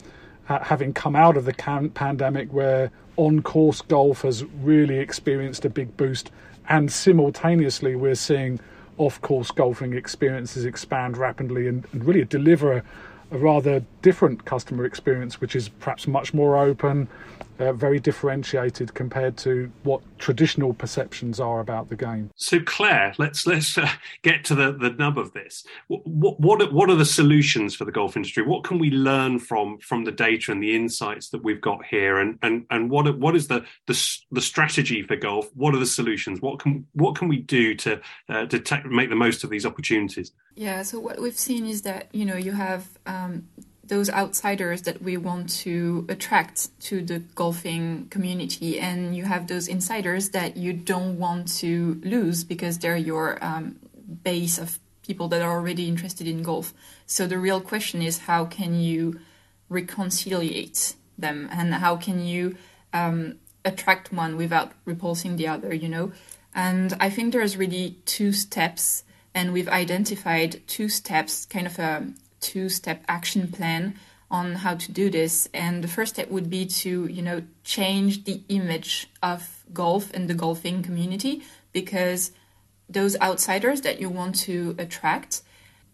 uh, 0.49 0.61
having 0.61 0.94
come 0.94 1.14
out 1.14 1.37
of 1.37 1.44
the 1.44 1.53
can- 1.53 1.90
pandemic, 1.90 2.51
where 2.53 2.90
on 3.16 3.42
course 3.42 3.83
golf 3.83 4.23
has 4.23 4.44
really 4.62 4.99
experienced 4.99 5.66
a 5.66 5.70
big 5.70 5.94
boost, 5.99 6.31
and 6.68 6.90
simultaneously 6.90 7.94
we're 7.94 8.14
seeing 8.14 8.59
off 9.01 9.19
course 9.23 9.51
golfing 9.51 9.95
experiences 9.95 10.67
expand 10.67 11.17
rapidly 11.17 11.67
and, 11.67 11.87
and 11.93 12.05
really 12.05 12.23
deliver 12.23 12.75
a, 12.75 12.83
a 13.31 13.39
rather 13.39 13.83
different 14.03 14.45
customer 14.45 14.85
experience, 14.85 15.41
which 15.41 15.57
is 15.57 15.71
perhaps 15.71 16.07
much 16.07 16.35
more 16.35 16.59
open, 16.59 17.09
uh, 17.61 17.73
very 17.73 18.01
differentiated 18.01 18.94
compared 18.94 19.37
to 19.37 19.70
what 19.83 20.01
traditional 20.18 20.73
perceptions 20.75 21.38
are 21.38 21.61
about 21.61 21.88
the 21.88 21.96
game. 21.96 22.31
So, 22.37 22.59
Claire, 22.61 23.14
let's 23.18 23.46
let's 23.46 23.77
uh, 23.77 23.88
get 24.23 24.44
to 24.44 24.55
the, 24.55 24.73
the 24.73 24.90
nub 24.90 25.18
of 25.18 25.33
this. 25.33 25.64
What, 25.88 26.38
what 26.40 26.73
what 26.73 26.90
are 26.90 26.96
the 26.96 27.05
solutions 27.05 27.75
for 27.75 27.85
the 27.85 27.92
golf 27.92 28.16
industry? 28.16 28.42
What 28.44 28.64
can 28.64 28.79
we 28.79 28.90
learn 28.90 29.38
from 29.38 29.79
from 29.79 30.05
the 30.05 30.12
data 30.12 30.53
and 30.53 30.62
the 30.62 30.75
insights 30.75 31.31
that 31.31 31.44
we've 31.44 31.61
got 31.61 31.85
here? 31.85 32.18
And 32.18 32.38
and 32.42 32.66
and 32.70 32.90
what 32.90 33.18
what 33.18 33.37
is 33.37 33.49
the 33.49 33.64
the, 33.87 34.18
the 34.31 34.40
strategy 34.40 35.03
for 35.03 35.16
golf? 35.16 35.51
What 35.55 35.75
are 35.75 35.79
the 35.79 35.87
solutions? 35.87 36.40
What 36.40 36.59
can 36.61 36.87
what 36.94 37.14
can 37.14 37.29
we 37.29 37.38
do 37.38 37.75
to 37.77 38.01
uh, 38.29 38.46
to 38.46 38.59
te- 38.59 38.88
make 38.88 39.11
the 39.11 39.16
most 39.16 39.44
of 39.44 39.51
these 39.51 39.66
opportunities? 39.66 40.33
Yeah. 40.55 40.83
So 40.83 40.99
what 40.99 41.20
we've 41.20 41.38
seen 41.38 41.66
is 41.66 41.83
that 41.83 42.09
you 42.12 42.25
know 42.25 42.37
you 42.37 42.53
have 42.53 42.88
um, 43.07 43.49
those 43.90 44.09
outsiders 44.09 44.83
that 44.83 45.03
we 45.03 45.16
want 45.16 45.50
to 45.50 46.07
attract 46.09 46.68
to 46.81 47.03
the 47.03 47.18
golfing 47.35 48.07
community, 48.09 48.81
and 48.81 49.14
you 49.16 49.24
have 49.24 49.46
those 49.46 49.68
insiders 49.68 50.31
that 50.31 50.57
you 50.57 50.72
don't 50.72 51.18
want 51.18 51.48
to 51.59 52.00
lose 52.03 52.44
because 52.44 52.79
they're 52.79 52.96
your 52.96 53.37
um, 53.44 53.76
base 54.24 54.57
of 54.59 54.79
people 55.07 55.29
that 55.29 55.42
are 55.42 55.50
already 55.50 55.88
interested 55.88 56.26
in 56.26 56.42
golf. 56.42 56.72
So 57.07 57.26
the 57.26 57.38
real 57.38 57.61
question 57.61 58.00
is 58.00 58.20
how 58.20 58.44
can 58.44 58.81
you 58.81 59.20
reconciliate 59.68 60.94
them, 61.18 61.48
and 61.50 61.74
how 61.74 61.96
can 61.96 62.24
you 62.24 62.57
um, 62.92 63.37
attract 63.64 64.12
one 64.12 64.37
without 64.37 64.72
repulsing 64.85 65.37
the 65.37 65.48
other? 65.48 65.74
You 65.74 65.88
know, 65.88 66.12
and 66.55 66.96
I 67.00 67.11
think 67.11 67.33
there's 67.33 67.57
really 67.57 67.96
two 68.07 68.33
steps 68.33 69.05
and 69.35 69.53
we've 69.53 69.68
identified 69.68 70.61
two 70.66 70.88
steps, 70.88 71.46
kind 71.46 71.66
of 71.66 71.79
a, 71.79 72.12
two 72.40 72.68
step 72.68 73.05
action 73.09 73.48
plan 73.48 73.94
on 74.31 74.55
how 74.57 74.74
to 74.74 74.92
do 74.92 75.11
this. 75.11 75.48
And 75.53 75.83
the 75.83 75.88
first 75.88 76.14
step 76.14 76.31
would 76.31 76.48
be 76.48 76.66
to, 76.66 77.07
you 77.07 77.22
know, 77.22 77.42
change 77.64 78.24
the 78.24 78.42
image 78.48 79.09
of 79.22 79.64
golf 79.72 80.12
and 80.14 80.29
the 80.29 80.35
golfing 80.35 80.83
community 80.83 81.42
because 81.72 82.33
those 82.88 83.18
outsiders 83.20 83.83
that 83.83 84.00
you 84.00 84.09
want 84.09 84.35
to 84.35 84.74
attract, 84.79 85.42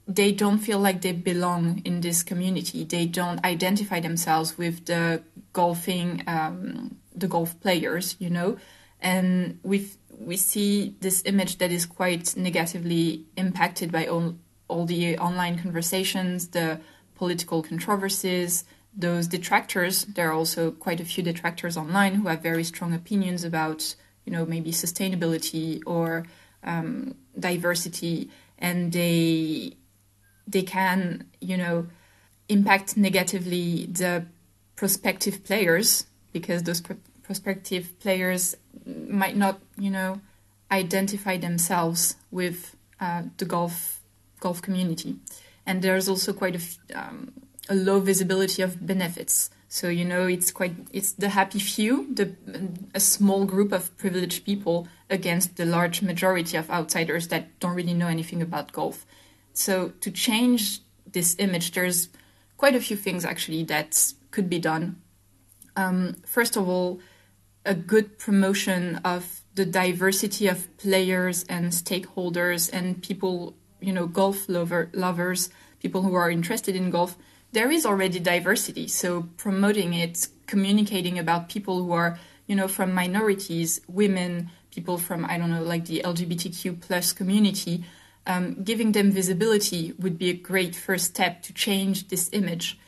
they 0.06 0.32
don't 0.32 0.58
feel 0.58 0.78
like 0.78 1.02
they 1.02 1.12
belong 1.12 1.82
in 1.84 2.00
this 2.00 2.22
community. 2.22 2.84
They 2.84 3.06
don't 3.06 3.44
identify 3.44 4.00
themselves 4.00 4.56
with 4.56 4.86
the 4.86 5.22
golfing, 5.52 6.22
um, 6.26 6.96
the 7.14 7.28
golf 7.28 7.58
players, 7.60 8.16
you 8.18 8.30
know. 8.30 8.56
And 9.00 9.58
we 9.62 9.90
we 10.18 10.36
see 10.36 10.94
this 11.00 11.22
image 11.26 11.58
that 11.58 11.70
is 11.70 11.84
quite 11.84 12.36
negatively 12.36 13.24
impacted 13.36 13.92
by 13.92 14.06
all, 14.06 14.36
all 14.68 14.86
the 14.86 15.18
online 15.18 15.58
conversations, 15.58 16.48
the 16.48 16.80
political 17.14 17.62
controversies, 17.62 18.64
those 18.96 19.26
detractors. 19.26 20.04
There 20.04 20.28
are 20.28 20.32
also 20.32 20.70
quite 20.70 21.00
a 21.00 21.04
few 21.04 21.22
detractors 21.22 21.76
online 21.76 22.14
who 22.14 22.28
have 22.28 22.42
very 22.42 22.64
strong 22.64 22.94
opinions 22.94 23.44
about, 23.44 23.94
you 24.24 24.32
know, 24.32 24.46
maybe 24.46 24.72
sustainability 24.72 25.82
or 25.86 26.24
um, 26.64 27.14
diversity, 27.38 28.30
and 28.58 28.92
they 28.92 29.76
they 30.48 30.62
can, 30.62 31.26
you 31.40 31.56
know, 31.56 31.86
impact 32.48 32.96
negatively 32.96 33.86
the 33.86 34.24
prospective 34.76 35.44
players 35.44 36.06
because 36.32 36.62
those 36.62 36.80
pr- 36.80 36.94
prospective 37.22 37.98
players 38.00 38.56
might 38.84 39.36
not, 39.36 39.60
you 39.78 39.90
know, 39.90 40.20
identify 40.70 41.36
themselves 41.36 42.16
with 42.30 42.76
uh, 43.00 43.22
the 43.38 43.44
golf 43.44 43.95
golf 44.46 44.62
community. 44.62 45.12
And 45.66 45.82
there's 45.82 46.08
also 46.08 46.32
quite 46.32 46.56
a, 46.60 46.62
um, 47.00 47.32
a 47.68 47.74
low 47.74 47.98
visibility 48.10 48.62
of 48.62 48.86
benefits. 48.92 49.50
So 49.68 49.88
you 49.88 50.04
know, 50.04 50.24
it's 50.26 50.50
quite 50.52 50.74
it's 50.92 51.12
the 51.12 51.30
happy 51.38 51.58
few, 51.58 51.92
the 52.18 52.26
a 52.94 53.00
small 53.00 53.44
group 53.44 53.72
of 53.72 53.82
privileged 54.02 54.40
people 54.50 54.86
against 55.10 55.56
the 55.56 55.66
large 55.66 55.98
majority 56.02 56.56
of 56.56 56.70
outsiders 56.70 57.28
that 57.28 57.44
don't 57.60 57.74
really 57.74 57.98
know 58.00 58.10
anything 58.16 58.40
about 58.42 58.72
golf. 58.72 59.04
So 59.52 59.92
to 60.04 60.10
change 60.10 60.60
this 61.16 61.34
image, 61.38 61.72
there's 61.72 62.08
quite 62.56 62.76
a 62.76 62.80
few 62.80 62.96
things 62.96 63.24
actually 63.24 63.64
that 63.64 63.90
could 64.30 64.48
be 64.48 64.60
done. 64.60 64.84
Um, 65.74 66.16
first 66.24 66.56
of 66.56 66.68
all, 66.68 67.00
a 67.64 67.74
good 67.74 68.18
promotion 68.18 69.00
of 69.04 69.22
the 69.56 69.66
diversity 69.66 70.46
of 70.46 70.58
players 70.76 71.44
and 71.48 71.72
stakeholders 71.72 72.70
and 72.72 73.02
people 73.02 73.54
you 73.80 73.92
know 73.92 74.06
golf 74.06 74.48
lover 74.48 74.90
lovers, 74.92 75.50
people 75.80 76.02
who 76.02 76.14
are 76.14 76.30
interested 76.30 76.74
in 76.76 76.90
golf, 76.90 77.16
there 77.52 77.70
is 77.70 77.86
already 77.86 78.18
diversity. 78.18 78.88
So 78.88 79.28
promoting 79.36 79.94
it, 79.94 80.28
communicating 80.46 81.18
about 81.18 81.48
people 81.48 81.82
who 81.82 81.92
are 81.92 82.18
you 82.46 82.56
know 82.56 82.68
from 82.68 82.92
minorities, 82.92 83.80
women, 83.88 84.50
people 84.70 84.98
from 84.98 85.24
I 85.24 85.38
don't 85.38 85.50
know 85.50 85.62
like 85.62 85.86
the 85.86 86.02
LGBTQ 86.04 86.80
plus 86.80 87.12
community, 87.12 87.84
um, 88.26 88.62
giving 88.62 88.92
them 88.92 89.10
visibility 89.10 89.92
would 89.98 90.18
be 90.18 90.30
a 90.30 90.34
great 90.34 90.74
first 90.74 91.06
step 91.06 91.42
to 91.42 91.52
change 91.52 92.08
this 92.08 92.28
image. 92.32 92.78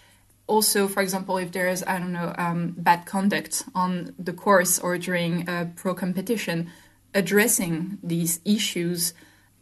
Also, 0.47 0.89
for 0.89 1.03
example, 1.03 1.37
if 1.39 1.53
there 1.53 1.69
is 1.69 1.85
I 1.87 1.99
don't 1.99 2.13
know 2.13 2.35
um, 2.39 2.75
bad 2.77 3.07
conduct 3.07 3.65
on 3.75 4.15
the 4.19 4.33
course 4.33 4.79
or 4.79 4.99
during 4.99 5.49
a 5.49 5.71
pro 5.77 5.95
competition, 5.95 6.71
addressing 7.15 7.99
these 8.03 8.41
issues 8.45 9.15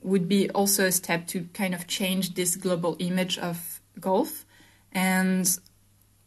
would 0.06 0.28
be 0.28 0.48
also 0.50 0.86
a 0.86 0.92
step 0.92 1.26
to 1.26 1.48
kind 1.52 1.74
of 1.74 1.86
change 1.86 2.34
this 2.34 2.56
global 2.56 2.96
image 3.00 3.38
of 3.38 3.80
golf. 4.00 4.46
And 4.92 5.58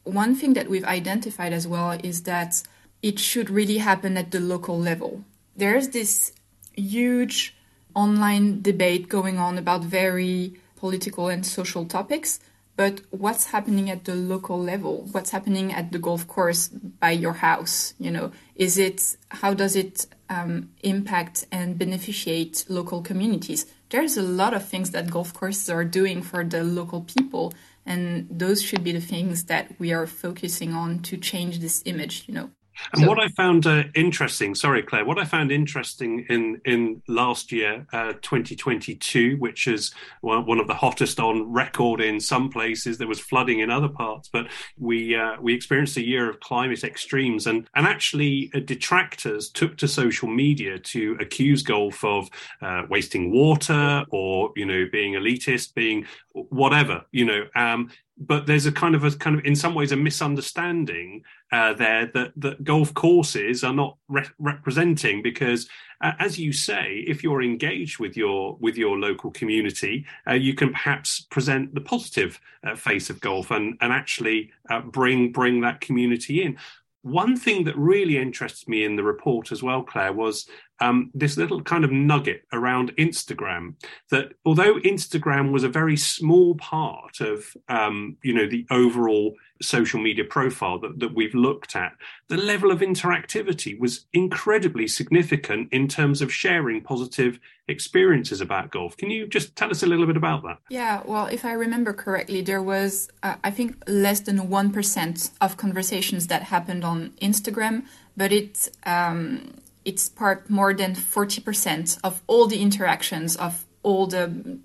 one 0.04 0.36
thing 0.36 0.54
that 0.54 0.70
we've 0.70 0.84
identified 0.84 1.54
as 1.54 1.66
well 1.68 1.98
is 2.04 2.24
that 2.24 2.62
it 3.02 3.20
should 3.20 3.50
really 3.50 3.78
happen 3.78 4.18
at 4.18 4.32
the 4.32 4.40
local 4.40 4.78
level. 4.78 5.24
There's 5.56 5.90
this 5.90 6.34
huge 6.76 7.56
online 7.96 8.62
debate 8.62 9.10
going 9.10 9.38
on 9.38 9.58
about 9.58 9.84
very 9.84 10.56
political 10.76 11.30
and 11.30 11.46
social 11.46 11.86
topics, 11.86 12.40
but 12.76 13.02
what's 13.12 13.48
happening 13.48 13.90
at 13.90 14.06
the 14.06 14.16
local 14.16 14.62
level? 14.62 15.08
What's 15.12 15.32
happening 15.32 15.74
at 15.74 15.92
the 15.92 16.00
golf 16.00 16.28
course 16.28 16.68
by 16.68 17.12
your 17.12 17.34
house? 17.34 17.94
You 18.00 18.12
know, 18.12 18.32
is 18.56 18.78
it 18.78 19.18
how 19.30 19.54
does 19.54 19.76
it 19.76 20.06
um, 20.30 20.70
impact 20.84 21.46
and 21.52 21.78
beneficiate 21.78 22.66
local 22.70 23.02
communities. 23.02 23.66
There's 23.90 24.18
a 24.18 24.22
lot 24.22 24.54
of 24.54 24.66
things 24.66 24.92
that 24.92 25.10
golf 25.10 25.34
courses 25.34 25.70
are 25.70 25.84
doing 25.84 26.22
for 26.22 26.44
the 26.44 26.64
local 26.64 27.02
people, 27.02 27.54
and 27.86 28.28
those 28.30 28.62
should 28.62 28.84
be 28.84 28.92
the 28.92 29.02
things 29.02 29.46
that 29.46 29.80
we 29.80 29.92
are 29.92 30.06
focusing 30.06 30.74
on 30.74 31.00
to 31.00 31.18
change 31.18 31.60
this 31.60 31.82
image. 31.86 32.26
You 32.28 32.34
know. 32.36 32.50
And 32.94 33.04
so, 33.04 33.08
what 33.08 33.20
I 33.20 33.28
found 33.30 33.68
uh, 33.68 33.84
interesting, 33.96 34.56
sorry, 34.56 34.82
Claire, 34.82 35.06
what 35.06 35.20
I 35.20 35.26
found 35.26 35.52
interesting 35.52 36.26
in 36.30 36.62
in 36.66 37.02
last 37.08 37.52
year, 37.52 37.86
uh, 37.94 38.14
2022, 38.22 39.38
which 39.38 39.68
is 39.68 39.94
one 40.22 40.60
of 40.60 40.68
the 40.68 40.74
hottest 40.74 41.20
on 41.20 41.52
record 41.52 42.02
in 42.02 42.20
some 42.20 42.50
places. 42.50 42.98
There 42.98 43.08
was 43.08 43.20
flooding 43.20 43.60
in 43.60 43.70
other 43.70 43.90
parts, 43.90 44.30
but 44.32 44.48
we 44.78 45.16
uh, 45.16 45.36
we 45.42 45.54
experienced 45.54 45.98
a 45.98 46.06
year 46.06 46.30
of 46.30 46.40
climate 46.40 46.84
extremes, 46.84 47.48
and 47.48 47.68
and 47.76 47.86
actually 47.86 48.52
uh, 48.54 48.60
detractors 48.60 49.50
took 49.50 49.78
to 49.78 49.88
social 49.88 50.28
media 50.28 50.80
to 50.80 51.18
accuse 51.20 51.64
golf 51.64 52.04
of 52.04 52.30
uh, 52.62 52.84
wasting 52.90 53.32
water 53.32 54.06
or 54.12 54.52
you 54.56 54.66
know 54.66 54.86
being 54.92 55.14
elitist, 55.14 55.74
being 55.74 56.06
whatever, 56.34 57.06
you 57.12 57.26
know. 57.26 57.46
Um, 57.56 57.90
but 58.20 58.46
there's 58.46 58.66
a 58.66 58.72
kind 58.72 58.96
of 58.96 59.04
a 59.04 59.12
kind 59.12 59.40
of 59.40 59.46
in 59.46 59.56
some 59.56 59.74
ways 59.74 59.92
a 59.92 59.96
misunderstanding 59.96 61.24
uh, 61.52 61.74
there 61.74 62.08
that 62.14 62.34
that 62.36 62.64
golf 62.64 62.94
courses 62.94 63.64
are 63.64 63.74
not 63.74 63.98
re- 64.10 64.26
representing 64.40 65.22
because 65.22 65.70
uh, 66.02 66.12
as 66.20 66.38
you 66.38 66.52
say 66.52 67.04
if 67.08 67.24
you're 67.24 67.42
engaged 67.42 68.00
with 68.00 68.18
your 68.18 68.58
with 68.60 68.78
your 68.78 69.00
local 69.00 69.32
community 69.32 70.06
uh, 70.28 70.34
you 70.34 70.54
can 70.54 70.70
perhaps 70.72 71.22
present 71.22 71.74
the 71.74 71.82
positive 71.82 72.40
uh, 72.68 72.76
face 72.76 73.10
of 73.10 73.22
golf 73.22 73.52
and 73.52 73.78
and 73.80 73.94
actually 73.94 74.52
uh, 74.70 74.82
bring 74.82 75.32
bring 75.32 75.62
that 75.62 75.80
community 75.80 76.44
in. 76.44 76.58
One 77.02 77.38
thing 77.38 77.64
that 77.64 77.78
really 77.78 78.18
interested 78.18 78.68
me 78.68 78.84
in 78.84 78.98
the 78.98 79.04
report 79.04 79.54
as 79.54 79.64
well, 79.64 79.82
Claire, 79.82 80.12
was 80.12 80.50
um, 80.82 81.12
this 81.14 81.38
little 81.38 81.62
kind 81.62 81.84
of 81.84 81.92
nugget 81.92 82.44
around 82.54 82.96
Instagram. 82.98 83.76
That 84.12 84.34
although 84.46 84.76
Instagram 84.80 85.52
was 85.52 85.64
a 85.64 85.70
very 85.70 85.98
small 85.98 86.56
part 86.56 87.22
of, 87.22 87.56
um, 87.68 88.18
you 88.24 88.34
know, 88.34 88.48
the 88.48 88.66
overall 88.72 89.36
social 89.62 90.00
media 90.00 90.24
profile 90.24 90.80
that, 90.80 91.00
that 91.00 91.14
we've 91.14 91.36
looked 91.36 91.76
at, 91.76 91.94
the 92.30 92.38
level 92.38 92.72
of 92.72 92.80
interactivity 92.80 93.78
was 93.78 94.06
incredibly 94.14 94.88
significant 94.88 95.68
in 95.72 95.88
terms 95.88 96.22
of 96.22 96.34
sharing 96.34 96.82
positive 96.82 97.40
experiences 97.68 98.42
about 98.42 98.72
golf. 98.72 98.96
Can 98.98 99.10
you 99.10 99.28
just 99.28 99.56
tell 99.56 99.70
us 99.70 99.84
a 99.84 99.86
little 99.86 100.06
bit 100.06 100.18
about 100.18 100.44
that? 100.44 100.58
Yeah, 100.70 101.02
well, 101.06 101.28
if 101.28 101.46
I 101.46 101.52
remember 101.54 101.94
correctly, 101.94 102.42
there 102.42 102.64
was, 102.64 103.10
uh, 103.22 103.36
I 103.44 103.52
think, 103.52 103.84
less 103.88 104.22
than 104.22 104.38
1% 104.38 105.32
of 105.42 105.58
conversations 105.58 106.28
that 106.28 106.44
happened 106.44 106.84
on 106.84 107.12
Instagram, 107.22 107.86
but 108.16 108.32
it, 108.32 108.70
um, 108.86 109.54
it 109.86 110.00
sparked 110.00 110.50
more 110.50 110.74
than 110.74 110.94
40% 110.94 112.00
of 112.04 112.22
all 112.28 112.48
the 112.48 112.62
interactions 112.62 113.36
of 113.36 113.66
all 113.84 114.08
the 114.08 114.60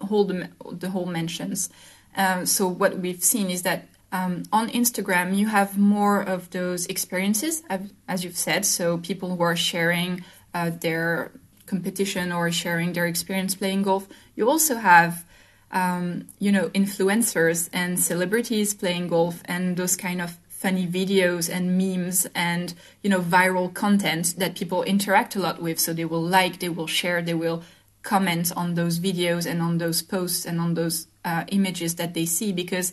whole 0.00 0.24
the, 0.24 0.48
the 0.70 0.90
whole 0.90 1.06
mentions. 1.06 1.68
Um, 2.16 2.46
so 2.46 2.66
what 2.66 2.98
we've 2.98 3.22
seen 3.22 3.50
is 3.50 3.62
that 3.62 3.88
um, 4.12 4.42
on 4.52 4.68
Instagram 4.70 5.36
you 5.36 5.48
have 5.48 5.78
more 5.78 6.20
of 6.20 6.50
those 6.50 6.86
experiences, 6.86 7.62
as 8.08 8.24
you've 8.24 8.36
said. 8.36 8.64
So 8.64 8.98
people 8.98 9.36
who 9.36 9.42
are 9.42 9.56
sharing 9.56 10.24
uh, 10.54 10.70
their 10.70 11.32
competition 11.66 12.32
or 12.32 12.50
sharing 12.50 12.92
their 12.92 13.06
experience 13.06 13.54
playing 13.54 13.82
golf. 13.82 14.08
You 14.34 14.50
also 14.50 14.76
have 14.76 15.24
um, 15.70 16.26
you 16.40 16.50
know 16.50 16.68
influencers 16.70 17.68
and 17.72 17.98
celebrities 17.98 18.74
playing 18.74 19.08
golf 19.08 19.42
and 19.44 19.76
those 19.76 19.96
kind 19.96 20.20
of 20.20 20.36
funny 20.60 20.86
videos 20.86 21.48
and 21.48 21.78
memes 21.78 22.26
and 22.34 22.74
you 23.02 23.08
know 23.08 23.22
viral 23.22 23.72
content 23.72 24.34
that 24.36 24.54
people 24.54 24.82
interact 24.82 25.34
a 25.34 25.38
lot 25.40 25.62
with 25.62 25.80
so 25.80 25.94
they 25.94 26.04
will 26.04 26.22
like 26.22 26.58
they 26.58 26.68
will 26.68 26.86
share 26.86 27.22
they 27.22 27.32
will 27.32 27.62
comment 28.02 28.52
on 28.54 28.74
those 28.74 28.98
videos 28.98 29.50
and 29.50 29.62
on 29.62 29.78
those 29.78 30.02
posts 30.02 30.44
and 30.44 30.60
on 30.60 30.74
those 30.74 31.06
uh, 31.24 31.44
images 31.48 31.94
that 31.94 32.12
they 32.12 32.26
see 32.26 32.52
because 32.52 32.92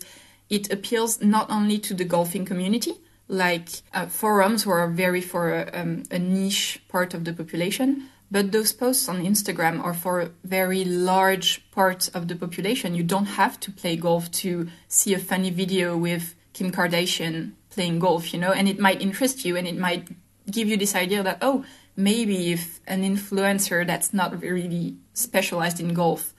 it 0.49 0.71
appeals 0.71 1.21
not 1.21 1.49
only 1.49 1.77
to 1.77 1.93
the 1.93 2.05
golfing 2.05 2.45
community 2.45 2.93
like 3.27 3.67
uh, 3.93 4.05
forums 4.05 4.63
who 4.63 4.71
are 4.71 4.87
very 4.87 5.19
for 5.19 5.53
a, 5.53 5.69
um, 5.73 6.03
a 6.09 6.17
niche 6.17 6.81
part 6.87 7.13
of 7.13 7.25
the 7.25 7.33
population 7.33 8.07
but 8.31 8.53
those 8.53 8.71
posts 8.71 9.09
on 9.09 9.25
Instagram 9.25 9.83
are 9.83 9.93
for 9.93 10.21
a 10.21 10.31
very 10.45 10.83
large 10.83 11.69
part 11.71 12.09
of 12.13 12.27
the 12.27 12.35
population. 12.35 12.93
You 12.93 13.03
don't 13.03 13.37
have 13.41 13.57
to 13.61 13.71
play 13.71 13.95
golf 13.95 14.29
to 14.43 14.67
see 14.89 15.13
a 15.13 15.19
funny 15.19 15.49
video 15.49 15.95
with 15.95 16.35
Kim 16.51 16.71
Kardashian 16.71 17.53
playing 17.77 17.99
golf, 17.99 18.33
you 18.33 18.39
know, 18.39 18.51
and 18.51 18.67
it 18.67 18.79
might 18.79 19.01
interest 19.01 19.45
you 19.45 19.55
and 19.55 19.67
it 19.67 19.77
might 19.77 20.09
give 20.49 20.67
you 20.67 20.77
this 20.77 20.95
idea 20.95 21.21
that, 21.23 21.37
oh, 21.41 21.63
maybe 21.95 22.51
if 22.51 22.79
an 22.87 23.03
influencer 23.03 23.85
that's 23.85 24.13
not 24.13 24.41
really 24.41 24.97
specialized 25.13 25.79
in 25.79 25.93
golf 25.93 26.33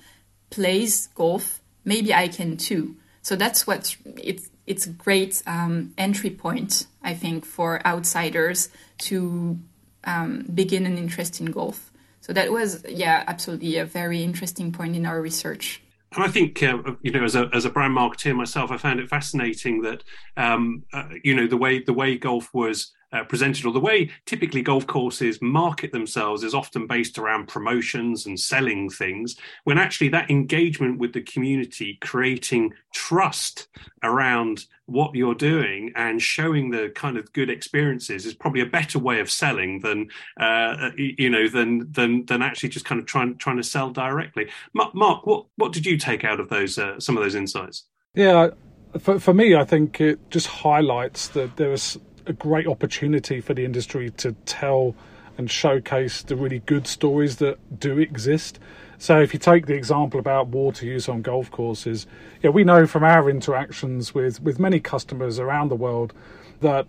plays 0.50 1.08
golf, 1.14 1.60
maybe 1.84 2.12
I 2.12 2.26
can 2.28 2.56
too. 2.56 2.96
So 3.22 3.36
that's 3.36 3.66
what 3.66 3.96
it's 4.16 4.50
it's 4.66 4.86
a 4.86 4.90
great 4.90 5.42
um, 5.46 5.94
entry 5.96 6.30
point, 6.30 6.86
I 7.02 7.14
think, 7.14 7.46
for 7.46 7.80
outsiders 7.86 8.68
to 9.08 9.58
um, 10.04 10.44
begin 10.52 10.84
an 10.86 10.98
interest 10.98 11.40
in 11.40 11.46
golf. 11.46 11.90
So 12.20 12.34
that 12.34 12.52
was, 12.52 12.84
yeah, 12.86 13.24
absolutely 13.26 13.78
a 13.78 13.86
very 13.86 14.22
interesting 14.22 14.72
point 14.72 14.94
in 14.94 15.06
our 15.06 15.22
research. 15.22 15.80
And 16.14 16.24
I 16.24 16.28
think, 16.28 16.62
uh, 16.62 16.78
you 17.02 17.10
know, 17.10 17.24
as 17.24 17.34
a 17.34 17.50
as 17.52 17.64
a 17.64 17.70
brand 17.70 17.96
marketer 17.96 18.34
myself, 18.34 18.70
I 18.70 18.78
found 18.78 18.98
it 19.00 19.08
fascinating 19.08 19.82
that, 19.82 20.04
um, 20.36 20.84
uh, 20.92 21.08
you 21.22 21.34
know, 21.34 21.46
the 21.46 21.56
way 21.56 21.82
the 21.82 21.92
way 21.92 22.16
golf 22.16 22.48
was 22.54 22.92
uh, 23.12 23.24
presented. 23.24 23.64
Or 23.64 23.72
the 23.72 23.80
way 23.80 24.10
typically 24.26 24.62
golf 24.62 24.86
courses 24.86 25.40
market 25.40 25.92
themselves 25.92 26.42
is 26.42 26.54
often 26.54 26.86
based 26.86 27.18
around 27.18 27.48
promotions 27.48 28.26
and 28.26 28.38
selling 28.38 28.90
things 28.90 29.36
when 29.64 29.78
actually 29.78 30.08
that 30.10 30.30
engagement 30.30 30.98
with 30.98 31.12
the 31.12 31.22
community 31.22 31.98
creating 32.00 32.72
trust 32.92 33.68
around 34.02 34.66
what 34.86 35.14
you're 35.14 35.34
doing 35.34 35.92
and 35.96 36.22
showing 36.22 36.70
the 36.70 36.90
kind 36.94 37.18
of 37.18 37.30
good 37.32 37.50
experiences 37.50 38.24
is 38.24 38.34
probably 38.34 38.62
a 38.62 38.66
better 38.66 38.98
way 38.98 39.20
of 39.20 39.30
selling 39.30 39.80
than 39.80 40.08
uh, 40.40 40.90
you 40.96 41.28
know 41.28 41.48
than 41.48 41.90
than 41.92 42.24
than 42.26 42.42
actually 42.42 42.70
just 42.70 42.84
kind 42.84 43.00
of 43.00 43.06
trying 43.06 43.36
trying 43.36 43.56
to 43.56 43.62
sell 43.62 43.90
directly. 43.90 44.48
Mark 44.72 45.26
what 45.26 45.46
what 45.56 45.72
did 45.72 45.84
you 45.84 45.98
take 45.98 46.24
out 46.24 46.40
of 46.40 46.48
those 46.48 46.78
uh, 46.78 46.98
some 46.98 47.16
of 47.16 47.22
those 47.22 47.34
insights? 47.34 47.84
Yeah 48.14 48.50
for, 48.98 49.18
for 49.18 49.34
me, 49.34 49.54
I 49.54 49.64
think 49.64 50.00
it 50.00 50.30
just 50.30 50.46
highlights 50.46 51.28
that 51.28 51.56
there 51.56 51.72
is 51.72 51.98
a 52.28 52.32
great 52.32 52.66
opportunity 52.66 53.40
for 53.40 53.54
the 53.54 53.64
industry 53.64 54.10
to 54.10 54.32
tell 54.46 54.94
and 55.36 55.50
showcase 55.50 56.22
the 56.22 56.36
really 56.36 56.58
good 56.60 56.86
stories 56.86 57.36
that 57.36 57.58
do 57.78 57.98
exist. 57.98 58.58
So, 58.98 59.20
if 59.20 59.32
you 59.32 59.38
take 59.38 59.66
the 59.66 59.74
example 59.74 60.18
about 60.18 60.48
water 60.48 60.84
use 60.84 61.08
on 61.08 61.22
golf 61.22 61.50
courses, 61.50 62.06
yeah, 62.42 62.50
we 62.50 62.64
know 62.64 62.86
from 62.86 63.04
our 63.04 63.30
interactions 63.30 64.12
with, 64.12 64.42
with 64.42 64.58
many 64.58 64.80
customers 64.80 65.38
around 65.38 65.68
the 65.68 65.76
world 65.76 66.12
that 66.60 66.86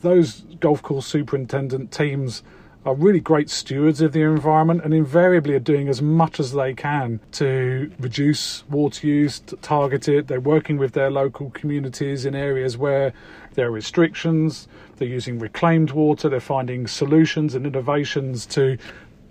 those 0.00 0.40
golf 0.60 0.82
course 0.82 1.06
superintendent 1.06 1.92
teams 1.92 2.42
are 2.86 2.94
really 2.94 3.20
great 3.20 3.50
stewards 3.50 4.00
of 4.00 4.12
the 4.12 4.22
environment 4.22 4.80
and 4.84 4.94
invariably 4.94 5.54
are 5.54 5.58
doing 5.58 5.88
as 5.88 6.00
much 6.00 6.40
as 6.40 6.52
they 6.52 6.72
can 6.72 7.20
to 7.32 7.90
reduce 7.98 8.64
water 8.70 9.06
use, 9.06 9.40
target 9.60 10.08
it. 10.08 10.28
They're 10.28 10.40
working 10.40 10.78
with 10.78 10.92
their 10.92 11.10
local 11.10 11.50
communities 11.50 12.24
in 12.24 12.34
areas 12.34 12.78
where 12.78 13.12
there 13.54 13.68
are 13.68 13.70
restrictions. 13.70 14.66
They're 14.96 15.08
using 15.08 15.38
reclaimed 15.38 15.90
water. 15.90 16.30
They're 16.30 16.40
finding 16.40 16.86
solutions 16.86 17.54
and 17.54 17.66
innovations 17.66 18.46
to 18.46 18.78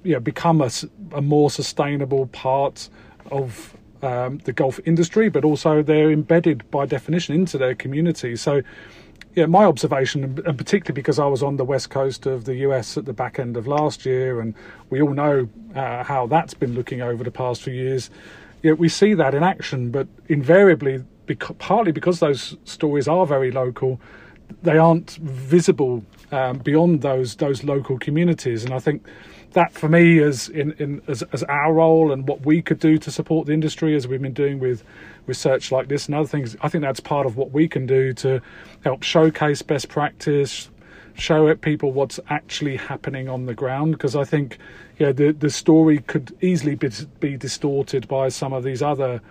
you 0.04 0.14
know, 0.14 0.20
become 0.20 0.62
a, 0.62 0.70
a 1.14 1.22
more 1.22 1.50
sustainable 1.50 2.28
part 2.28 2.88
of 3.32 3.76
um, 4.02 4.38
the 4.40 4.54
golf 4.54 4.80
industry, 4.86 5.28
but 5.30 5.44
also 5.44 5.82
they're 5.82 6.12
embedded 6.12 6.70
by 6.72 6.86
definition 6.86 7.36
into 7.36 7.58
their 7.58 7.76
community. 7.76 8.36
So 8.36 8.62
yeah, 9.36 9.46
my 9.46 9.66
observation, 9.66 10.24
and 10.24 10.58
particularly 10.58 10.96
because 10.96 11.20
I 11.20 11.26
was 11.26 11.44
on 11.44 11.58
the 11.58 11.66
west 11.66 11.90
coast 11.90 12.26
of 12.26 12.46
the 12.46 12.56
US 12.58 12.98
at 12.98 13.06
the 13.06 13.14
back 13.14 13.40
end 13.40 13.58
of 13.58 13.68
last 13.68 14.06
year, 14.06 14.42
and 14.42 14.54
we 14.90 15.02
all 15.02 15.14
know 15.14 15.48
uh, 15.76 16.04
how 16.04 16.28
that's 16.28 16.54
been 16.54 16.74
looking 16.74 17.02
over 17.02 17.24
the 17.24 17.32
past 17.32 17.62
few 17.62 17.74
years. 17.74 18.10
Yeah, 18.64 18.74
we 18.74 18.90
see 18.90 19.14
that 19.14 19.36
in 19.36 19.44
action, 19.44 19.92
but 19.92 20.08
invariably, 20.28 21.04
because, 21.26 21.56
partly 21.60 21.92
because 21.92 22.20
those 22.20 22.58
stories 22.66 23.08
are 23.08 23.26
very 23.26 23.52
local, 23.52 24.02
they 24.64 24.78
aren't 24.78 25.12
visible 25.12 26.04
um, 26.32 26.58
beyond 26.58 27.02
those 27.02 27.36
those 27.36 27.64
local 27.64 28.00
communities, 28.00 28.64
and 28.64 28.74
I 28.74 28.80
think 28.80 29.06
that 29.54 29.72
for 29.74 29.90
me 29.90 30.20
is 30.20 30.50
in, 30.50 30.74
in 30.74 31.02
as, 31.08 31.24
as 31.34 31.44
our 31.44 31.74
role 31.74 32.12
and 32.12 32.28
what 32.28 32.46
we 32.46 32.62
could 32.62 32.80
do 32.80 32.98
to 32.98 33.12
support 33.12 33.48
the 33.48 33.54
industry 33.54 33.96
as 33.96 34.08
we've 34.08 34.22
been 34.22 34.34
doing 34.34 34.60
with 34.60 34.84
research 35.26 35.72
like 35.72 35.88
this 35.88 36.06
and 36.08 36.16
other 36.16 36.28
things 36.28 36.56
i 36.62 36.70
think 36.70 36.84
that's 36.84 37.00
part 37.00 37.26
of 37.26 37.36
what 37.38 37.52
we 37.52 37.68
can 37.68 37.86
do 37.86 38.14
to 38.14 38.42
help 38.84 39.04
showcase 39.04 39.62
best 39.62 39.90
practice 39.90 40.70
show 41.20 41.48
it 41.48 41.62
people 41.62 41.92
what's 41.92 42.20
actually 42.30 42.78
happening 42.78 43.28
on 43.30 43.46
the 43.46 43.54
ground. 43.54 43.92
Because 43.92 44.16
i 44.16 44.24
think 44.24 44.58
yeah 44.98 45.12
the 45.12 45.32
the 45.32 45.50
story 45.50 46.00
could 46.00 46.36
easily 46.42 46.76
be, 46.76 46.90
be 47.20 47.38
distorted 47.38 48.08
by 48.08 48.30
some 48.30 48.54
of 48.54 48.64
these 48.64 48.82
other 48.82 49.22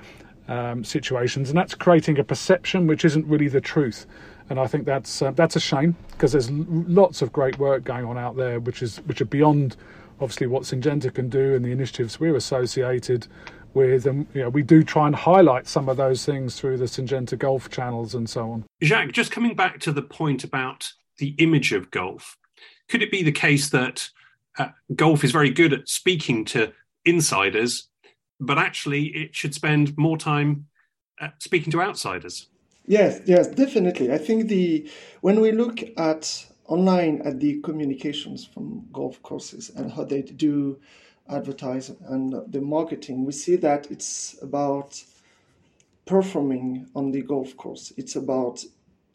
um, 0.49 0.83
situations. 0.85 1.51
And 1.51 1.59
that's 1.59 1.75
creating 1.75 2.19
a 2.19 2.25
perception 2.25 2.87
which 2.87 3.05
isn't 3.05 3.27
really 3.27 3.49
the 3.49 3.61
truth. 3.61 4.07
And 4.51 4.59
I 4.59 4.67
think 4.67 4.87
that's 4.87 5.21
uh, 5.23 5.33
that's 5.33 5.57
a 5.57 5.61
shame 5.61 5.97
because 6.13 6.33
there's 6.33 6.51
lots 6.51 7.23
of 7.23 7.33
great 7.33 7.59
work 7.59 7.85
going 7.85 8.05
on 8.05 8.17
out 8.17 8.37
there, 8.37 8.61
which 8.61 8.83
is 8.83 8.99
which 9.07 9.21
are 9.21 9.27
beyond 9.27 9.77
obviously 10.21 10.47
what 10.47 10.65
Syngenta 10.65 11.13
can 11.13 11.29
do 11.29 11.55
and 11.55 11.65
the 11.65 11.73
initiatives 11.73 12.19
we're 12.19 12.37
associated 12.37 13.27
with. 13.75 14.07
And 14.07 14.27
you 14.35 14.43
know, 14.43 14.49
we 14.49 14.63
do 14.63 14.83
try 14.83 15.07
and 15.07 15.15
highlight 15.15 15.67
some 15.67 15.89
of 15.89 15.97
those 15.97 16.25
things 16.25 16.59
through 16.59 16.79
the 16.79 16.87
Syngenta 16.87 17.39
golf 17.39 17.71
channels 17.71 18.15
and 18.15 18.29
so 18.29 18.51
on. 18.51 18.65
Jacques, 18.83 19.13
just 19.13 19.31
coming 19.31 19.55
back 19.55 19.81
to 19.81 19.93
the 19.93 20.03
point 20.03 20.45
about 20.45 20.93
the 21.19 21.35
image 21.39 21.73
of 21.73 21.91
golf, 21.91 22.37
could 22.89 23.03
it 23.03 23.11
be 23.11 23.23
the 23.23 23.33
case 23.33 23.69
that 23.71 24.09
uh, 24.59 24.69
golf 24.95 25.25
is 25.25 25.33
very 25.33 25.51
good 25.51 25.73
at 25.73 25.89
speaking 25.89 26.45
to 26.47 26.73
insiders, 27.05 27.89
but 28.41 28.59
actually 28.59 29.07
it 29.09 29.35
should 29.35 29.55
spend 29.55 29.97
more 29.97 30.17
time 30.17 30.67
uh, 31.21 31.29
speaking 31.39 31.71
to 31.73 31.83
outsiders? 31.83 32.49
Yes, 32.87 33.21
yes, 33.27 33.49
definitely. 33.49 34.11
I 34.13 34.19
think 34.19 34.49
the 34.49 34.91
when 35.21 35.41
we 35.41 35.53
look 35.53 35.81
at 35.99 36.47
online 36.69 37.23
at 37.23 37.41
the 37.41 37.61
communications 37.61 38.45
from 38.45 38.87
golf 38.93 39.21
courses 39.23 39.71
and 39.75 39.91
how 39.91 40.05
they 40.05 40.23
do 40.23 40.79
advertise 41.29 41.91
and 42.09 42.35
the 42.53 42.61
marketing, 42.61 43.25
we 43.25 43.33
see 43.33 43.57
that 43.57 43.91
it's 43.91 44.37
about 44.43 45.03
performing 46.07 46.89
on 46.95 47.11
the 47.11 47.23
golf 47.23 47.57
course. 47.57 47.93
It's 47.97 48.17
about 48.17 48.65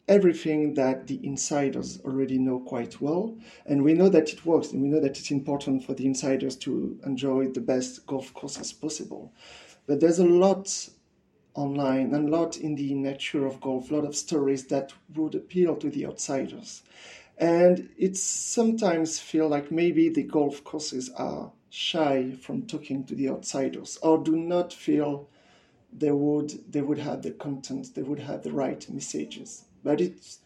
everything 0.06 0.74
that 0.74 1.06
the 1.06 1.18
insiders 1.26 2.00
already 2.04 2.38
know 2.38 2.60
quite 2.60 3.00
well. 3.00 3.36
And 3.66 3.82
we 3.82 3.94
know 3.94 4.08
that 4.10 4.32
it 4.32 4.44
works, 4.44 4.72
and 4.72 4.82
we 4.82 4.88
know 4.88 5.00
that 5.00 5.18
it's 5.18 5.30
important 5.30 5.84
for 5.84 5.94
the 5.94 6.06
insiders 6.06 6.56
to 6.56 6.98
enjoy 7.06 7.48
the 7.48 7.60
best 7.60 8.06
golf 8.06 8.32
courses 8.34 8.72
possible. 8.72 9.32
But 9.86 10.00
there's 10.00 10.18
a 10.18 10.26
lot 10.26 10.88
online 11.54 12.14
and 12.14 12.28
a 12.28 12.36
lot 12.36 12.58
in 12.58 12.74
the 12.74 12.94
nature 12.94 13.46
of 13.46 13.60
golf, 13.60 13.90
a 13.90 13.94
lot 13.96 14.04
of 14.04 14.16
stories 14.16 14.66
that 14.66 14.92
would 15.14 15.34
appeal 15.34 15.76
to 15.76 15.88
the 15.88 16.06
outsiders. 16.06 16.82
And 17.38 17.88
it 17.98 18.16
sometimes 18.16 19.18
feel 19.18 19.48
like 19.48 19.72
maybe 19.72 20.08
the 20.08 20.22
golf 20.22 20.62
courses 20.62 21.10
are 21.16 21.52
shy 21.68 22.30
from 22.40 22.62
talking 22.62 23.04
to 23.04 23.14
the 23.14 23.28
outsiders 23.28 23.98
or 24.00 24.22
do 24.22 24.36
not 24.36 24.72
feel 24.72 25.28
they 25.92 26.12
would 26.12 26.72
they 26.72 26.82
would 26.82 26.98
have 26.98 27.22
the 27.22 27.30
content, 27.32 27.94
they 27.94 28.02
would 28.02 28.20
have 28.20 28.42
the 28.42 28.52
right 28.52 28.88
messages. 28.90 29.64
But 29.82 30.00
it's 30.00 30.40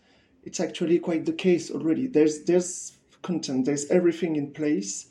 it's 0.44 0.60
actually 0.60 0.98
quite 0.98 1.26
the 1.26 1.32
case 1.32 1.70
already. 1.70 2.06
There's 2.06 2.44
there's 2.44 2.96
content, 3.22 3.66
there's 3.66 3.90
everything 3.90 4.36
in 4.36 4.52
place 4.52 5.08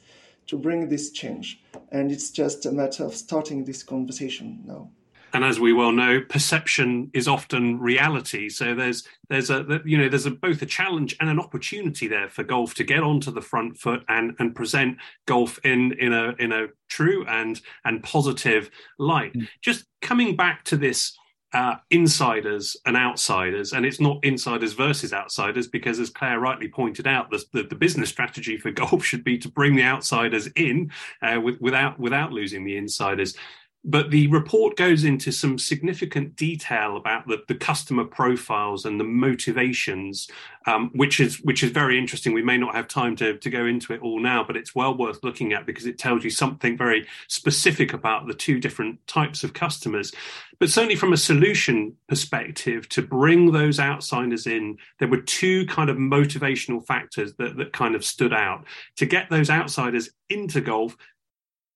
to 0.48 0.58
bring 0.58 0.90
this 0.90 1.12
change. 1.12 1.62
And 1.92 2.12
it's 2.12 2.32
just 2.32 2.66
a 2.66 2.72
matter 2.72 3.04
of 3.04 3.16
starting 3.16 3.66
this 3.66 3.84
conversation 3.84 4.64
now. 4.66 4.90
And 5.34 5.44
as 5.44 5.60
we 5.60 5.74
well 5.74 5.92
know, 5.92 6.22
perception 6.22 7.12
is 7.14 7.28
often 7.28 7.80
reality. 7.80 8.50
So 8.50 8.74
there's 8.74 9.08
there's 9.30 9.50
a 9.50 9.82
you 9.86 9.98
know 9.98 10.10
there's 10.10 10.26
a, 10.26 10.32
both 10.32 10.62
a 10.62 10.66
challenge 10.66 11.16
and 11.20 11.30
an 11.30 11.40
opportunity 11.40 12.08
there 12.08 12.30
for 12.30 12.44
golf 12.44 12.74
to 12.76 12.84
get 12.84 13.04
onto 13.04 13.32
the 13.32 13.42
front 13.42 13.78
foot 13.78 14.04
and 14.08 14.36
and 14.40 14.56
present 14.56 14.98
golf 15.26 15.60
in 15.64 15.94
in 15.94 16.14
a 16.14 16.34
in 16.40 16.52
a 16.52 16.68
true 16.90 17.26
and 17.28 17.62
and 17.86 18.04
positive 18.04 18.70
light. 18.98 19.34
Mm. 19.34 19.48
Just 19.62 19.86
coming 20.02 20.36
back 20.36 20.64
to 20.66 20.78
this 20.78 21.18
uh, 21.54 21.76
insiders 21.90 22.76
and 22.86 22.98
outsiders, 22.98 23.72
and 23.74 23.86
it's 23.86 24.02
not 24.02 24.24
insiders 24.24 24.74
versus 24.74 25.14
outsiders 25.14 25.68
because, 25.68 26.00
as 26.00 26.10
Claire 26.10 26.40
rightly 26.40 26.68
pointed 26.68 27.08
out, 27.08 27.32
the, 27.32 27.44
the, 27.54 27.64
the 27.64 27.76
business 27.76 28.10
strategy 28.10 28.58
for 28.58 28.72
golf 28.84 29.04
should 29.04 29.24
be 29.24 29.38
to 29.38 29.50
bring 29.50 29.76
the 29.76 29.84
outsiders 29.84 30.48
in 30.56 30.92
uh, 31.22 31.40
with, 31.42 31.60
without 31.62 32.00
without 32.00 32.32
losing 32.32 32.66
the 32.66 32.78
insiders 32.78 33.36
but 33.84 34.12
the 34.12 34.28
report 34.28 34.76
goes 34.76 35.04
into 35.04 35.32
some 35.32 35.58
significant 35.58 36.36
detail 36.36 36.98
about 36.98 37.28
the, 37.28 37.44
the 37.48 37.56
customer 37.56 38.04
profiles 38.04 38.86
and 38.86 39.00
the 39.00 39.06
motivations, 39.06 40.30
um, 40.66 40.92
which 40.94 41.20
is 41.20 41.38
which 41.42 41.64
is 41.64 41.72
very 41.72 41.98
interesting. 41.98 42.34
We 42.34 42.42
may 42.42 42.58
not 42.58 42.76
have 42.76 42.88
time 42.88 43.16
to, 43.18 43.38
to 43.38 43.50
go 43.50 43.66
into 43.66 43.94
it 43.94 44.02
all 44.02 44.20
now, 44.20 44.44
but 44.44 44.58
it's 44.58 44.76
well 44.76 44.98
worth 44.98 45.24
looking 45.24 45.54
at 45.54 45.66
because 45.66 45.86
it 45.86 45.98
tells 45.98 46.24
you 46.24 46.30
something 46.30 46.78
very 46.78 47.08
specific 47.28 47.94
about 47.94 48.28
the 48.28 48.34
two 48.34 48.60
different 48.60 49.06
types 49.08 49.44
of 49.44 49.54
customers. 49.54 50.12
But 50.60 50.70
certainly 50.70 50.96
from 50.96 51.14
a 51.14 51.18
solution 51.18 51.96
perspective, 52.10 52.90
to 52.90 53.02
bring 53.02 53.52
those 53.52 53.80
outsiders 53.80 54.48
in, 54.48 54.78
there 55.00 55.08
were 55.08 55.22
two 55.22 55.66
kind 55.68 55.90
of 55.90 55.98
motivational 55.98 56.86
factors 56.86 57.36
that, 57.36 57.58
that 57.58 57.74
kind 57.74 57.96
of 57.96 58.04
stood 58.04 58.34
out. 58.34 58.66
To 58.98 59.06
get 59.06 59.30
those 59.30 59.50
outsiders 59.50 60.10
into 60.30 60.60
golf, 60.62 60.98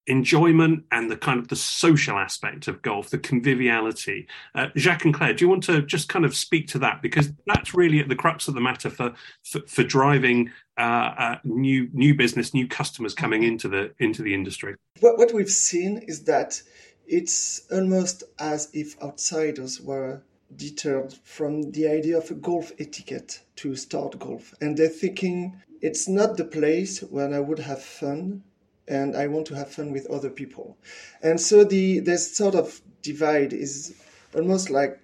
enjoyment 0.08 0.84
and 0.92 1.12
the 1.12 1.18
kind 1.18 1.40
of 1.40 1.48
the 1.50 1.56
social 1.56 2.18
aspect 2.18 2.68
of 2.68 2.82
golf, 2.82 3.10
the 3.10 3.18
conviviality. 3.18 4.28
Uh, 4.56 4.68
Jacques 4.76 5.06
and 5.06 5.14
Claire, 5.14 5.34
do 5.34 5.46
you 5.46 5.50
want 5.50 5.64
to 5.64 5.82
just 5.84 6.10
kind 6.10 6.26
of 6.26 6.36
speak 6.36 6.68
to 6.68 6.80
that 6.80 7.02
because 7.02 7.32
that's 7.46 7.74
really 7.74 8.00
at 8.00 8.10
the 8.10 8.16
crux 8.16 8.48
of 8.48 8.56
the 8.56 8.62
matter 8.62 8.90
for 8.90 9.14
for, 9.44 9.62
for 9.68 9.84
driving 9.84 10.52
uh, 10.78 11.14
uh, 11.18 11.36
new 11.44 11.90
new 11.94 12.16
business, 12.16 12.54
new 12.54 12.68
customers 12.68 13.14
coming 13.14 13.44
into 13.44 13.68
the 13.68 13.94
into 14.00 14.22
the 14.22 14.34
industry. 14.34 14.76
What, 15.00 15.18
what 15.18 15.34
we've 15.34 15.50
seen 15.50 15.98
is 16.08 16.24
that 16.24 16.62
it's 17.08 17.68
almost 17.72 18.24
as 18.40 18.70
if 18.74 19.02
outsiders 19.02 19.82
were 19.82 20.22
deterred 20.56 21.14
from 21.24 21.72
the 21.72 21.88
idea 21.88 22.18
of 22.18 22.30
a 22.32 22.36
golf 22.36 22.72
etiquette 22.80 23.42
to 23.58 23.76
start 23.76 24.20
golf, 24.20 24.54
and 24.62 24.76
they're 24.76 24.90
thinking 24.90 25.62
it's 25.82 26.08
not 26.08 26.38
the 26.38 26.46
place 26.46 27.00
where 27.00 27.34
I 27.34 27.40
would 27.40 27.60
have 27.60 27.82
fun 27.82 28.44
and 28.88 29.16
I 29.16 29.28
want 29.28 29.48
to 29.48 29.56
have 29.56 29.72
fun 29.72 29.92
with 29.92 30.10
other 30.10 30.30
people. 30.30 30.78
And 31.22 31.40
so 31.40 31.64
the 31.64 32.00
this 32.00 32.36
sort 32.36 32.56
of 32.56 32.82
divide 33.02 33.54
is 33.54 33.96
almost 34.36 34.70
like 34.70 35.00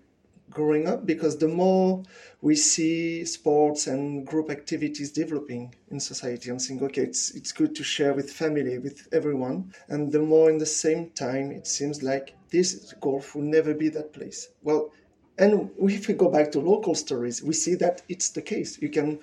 growing 0.50 0.88
up 0.88 1.06
because 1.06 1.38
the 1.38 1.48
more 1.48 2.04
we 2.42 2.56
see 2.56 3.26
sports 3.26 3.88
and 3.88 4.26
group 4.26 4.50
activities 4.50 5.12
developing 5.12 5.74
in 5.92 6.00
society 6.00 6.50
and 6.50 6.62
saying, 6.62 6.82
okay, 6.84 7.02
it's 7.02 7.32
it's 7.32 7.52
good 7.52 7.76
to 7.76 7.84
share 7.84 8.14
with 8.14 8.32
family, 8.32 8.78
with 8.78 9.08
everyone, 9.12 9.74
and 9.90 10.12
the 10.12 10.20
more 10.20 10.50
in 10.50 10.58
the 10.58 10.66
same 10.66 11.10
time 11.12 11.52
it 11.52 11.68
seems 11.68 12.02
like 12.04 12.36
this 12.50 12.94
golf 13.02 13.36
will 13.36 13.44
never 13.44 13.74
be 13.74 13.90
that 13.90 14.14
place. 14.14 14.50
Well, 14.64 14.92
and 15.38 15.70
if 15.80 16.08
we 16.08 16.14
go 16.16 16.30
back 16.30 16.52
to 16.54 16.60
local 16.60 16.96
stories, 16.96 17.44
we 17.44 17.54
see 17.54 17.76
that 17.76 18.02
it's 18.10 18.30
the 18.30 18.42
case. 18.42 18.82
You 18.82 18.90
can 18.90 19.20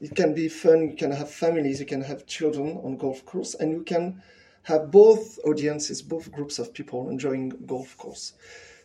it 0.00 0.14
can 0.14 0.34
be 0.34 0.48
fun. 0.48 0.90
You 0.90 0.96
can 0.96 1.12
have 1.12 1.30
families, 1.30 1.80
you 1.80 1.86
can 1.86 2.02
have 2.02 2.26
children 2.26 2.78
on 2.84 2.96
golf 2.96 3.24
course, 3.24 3.54
and 3.54 3.72
you 3.72 3.82
can 3.82 4.22
have 4.62 4.90
both 4.90 5.38
audiences, 5.44 6.02
both 6.02 6.30
groups 6.30 6.58
of 6.58 6.74
people 6.74 7.08
enjoying 7.08 7.50
golf 7.66 7.96
course. 7.96 8.34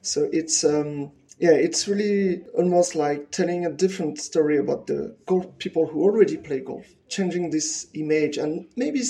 So 0.01 0.29
it's 0.31 0.63
um, 0.63 1.11
yeah, 1.39 1.51
it's 1.51 1.87
really 1.87 2.43
almost 2.57 2.95
like 2.95 3.31
telling 3.31 3.65
a 3.65 3.71
different 3.71 4.19
story 4.19 4.57
about 4.57 4.87
the 4.87 5.15
golf 5.25 5.57
people 5.57 5.87
who 5.87 6.01
already 6.01 6.37
play 6.37 6.59
golf, 6.59 6.85
changing 7.09 7.49
this 7.49 7.87
image 7.93 8.37
and 8.37 8.67
maybe 8.75 9.01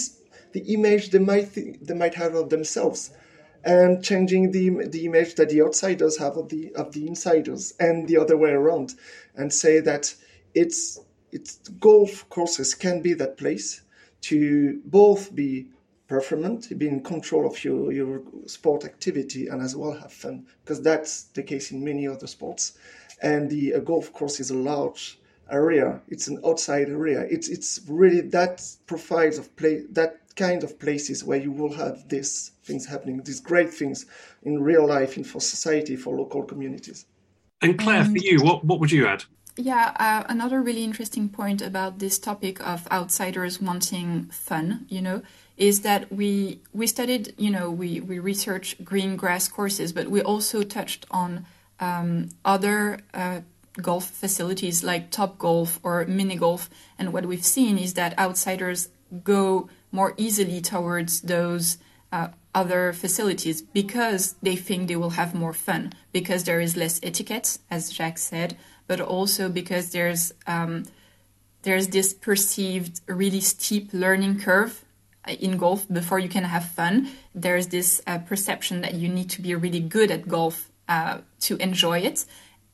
the 0.54 0.74
image 0.74 1.10
they 1.10 1.20
might 1.20 1.50
think, 1.50 1.86
they 1.86 1.94
might 1.94 2.16
have 2.16 2.36
of 2.36 2.50
themselves, 2.50 3.12
and 3.64 4.04
changing 4.04 4.52
the 4.52 4.88
the 4.88 5.06
image 5.06 5.36
that 5.36 5.50
the 5.50 5.62
outsiders 5.62 6.18
have 6.18 6.38
of 6.38 6.50
the 6.50 6.74
of 6.76 6.94
the 6.94 7.08
insiders, 7.08 7.74
and 7.80 8.08
the 8.08 8.18
other 8.18 8.38
way 8.38 8.52
around, 8.52 8.94
and 9.36 9.52
say 9.52 9.80
that 9.80 10.14
it's 10.54 11.00
it's 11.34 11.58
golf 11.80 12.28
courses 12.30 12.74
can 12.76 13.02
be 13.02 13.14
that 13.16 13.38
place 13.38 13.82
to 14.22 14.82
both 14.86 15.34
be 15.36 15.68
performant, 16.08 16.78
be 16.78 16.88
in 16.88 17.02
control 17.02 17.48
of 17.48 17.64
your, 17.64 17.92
your 17.92 18.22
sport 18.46 18.86
activity, 18.86 19.48
and 19.48 19.62
as 19.62 19.76
well 19.76 19.94
have 19.94 20.14
fun, 20.14 20.46
because 20.64 20.82
that's 20.82 21.24
the 21.34 21.44
case 21.44 21.72
in 21.72 21.84
many 21.84 22.08
other 22.08 22.28
sports. 22.28 22.78
And 23.22 23.50
the 23.50 23.72
a 23.72 23.80
golf 23.80 24.14
course 24.14 24.40
is 24.40 24.52
a 24.52 24.58
large 24.58 25.20
area; 25.50 26.02
it's 26.08 26.28
an 26.28 26.40
outside 26.46 26.90
area. 26.90 27.22
It's 27.30 27.50
it's 27.50 27.82
really 27.88 28.22
that 28.22 28.62
profiles 28.86 29.38
of 29.38 29.56
play 29.56 29.84
that 29.92 30.20
kind 30.36 30.64
of 30.64 30.80
places 30.80 31.24
where 31.24 31.40
you 31.40 31.52
will 31.52 31.74
have 31.74 32.10
these 32.10 32.52
things 32.64 32.86
happening, 32.86 33.22
these 33.24 33.40
great 33.40 33.72
things 33.74 34.06
in 34.44 34.62
real 34.62 34.86
life, 34.88 35.16
in 35.18 35.24
for 35.24 35.40
society, 35.40 35.96
for 35.96 36.16
local 36.16 36.44
communities. 36.44 37.06
And 37.62 37.78
Claire, 37.80 38.06
for 38.06 38.18
you, 38.18 38.44
what 38.44 38.66
what 38.66 38.80
would 38.80 38.92
you 38.92 39.08
add? 39.08 39.24
Yeah, 39.56 39.94
uh, 40.00 40.24
another 40.30 40.62
really 40.62 40.84
interesting 40.84 41.30
point 41.30 41.62
about 41.62 42.00
this 42.00 42.18
topic 42.18 42.60
of 42.66 42.88
outsiders 42.92 43.62
wanting 43.62 44.26
fun, 44.26 44.88
you 44.90 45.00
know, 45.00 45.22
is 45.58 45.82
that 45.82 46.12
we 46.12 46.60
we 46.74 46.88
studied, 46.88 47.36
you 47.38 47.52
know, 47.52 47.70
we 47.70 48.00
we 48.00 48.18
researched 48.18 48.84
green 48.84 49.16
grass 49.16 49.48
courses, 49.48 49.94
but 49.94 50.10
we 50.10 50.24
also 50.24 50.64
touched 50.64 51.06
on 51.12 51.46
um, 51.80 52.30
other 52.44 53.02
uh, 53.14 53.42
golf 53.80 54.10
facilities 54.10 54.84
like 54.84 55.12
Top 55.12 55.38
Golf 55.38 55.80
or 55.84 56.04
Mini 56.06 56.36
Golf, 56.36 56.68
and 56.98 57.14
what 57.14 57.28
we've 57.28 57.46
seen 57.46 57.78
is 57.78 57.94
that 57.94 58.18
outsiders 58.18 58.90
go 59.24 59.70
more 59.92 60.16
easily 60.18 60.62
towards 60.62 61.22
those 61.22 61.78
uh, 62.12 62.30
other 62.56 62.92
facilities 62.92 63.62
because 63.62 64.34
they 64.42 64.56
think 64.56 64.88
they 64.88 64.96
will 64.96 65.12
have 65.12 65.36
more 65.36 65.54
fun 65.54 65.94
because 66.12 66.46
there 66.46 66.60
is 66.60 66.76
less 66.76 67.00
etiquette, 67.04 67.60
as 67.70 67.94
Jacques 67.94 68.18
said 68.18 68.58
but 68.88 69.00
also 69.00 69.50
because 69.50 69.92
there's 69.92 70.34
um, 70.48 70.86
there's 71.64 71.88
this 71.88 72.14
perceived 72.14 73.02
really 73.08 73.40
steep 73.40 73.90
learning 73.94 74.40
curve 74.40 74.84
uh, 75.28 75.32
in 75.32 75.58
golf 75.58 75.88
before 75.92 76.20
you 76.20 76.30
can 76.30 76.44
have 76.44 76.70
fun. 76.70 77.10
There's 77.34 77.68
this 77.68 78.02
uh, 78.06 78.20
perception 78.20 78.82
that 78.82 78.94
you 78.96 79.08
need 79.08 79.30
to 79.32 79.42
be 79.42 79.56
really 79.56 79.80
good 79.80 80.12
at 80.12 80.28
golf 80.28 80.70
uh, 80.90 81.20
to 81.42 81.56
enjoy 81.58 82.00
it, 82.00 82.26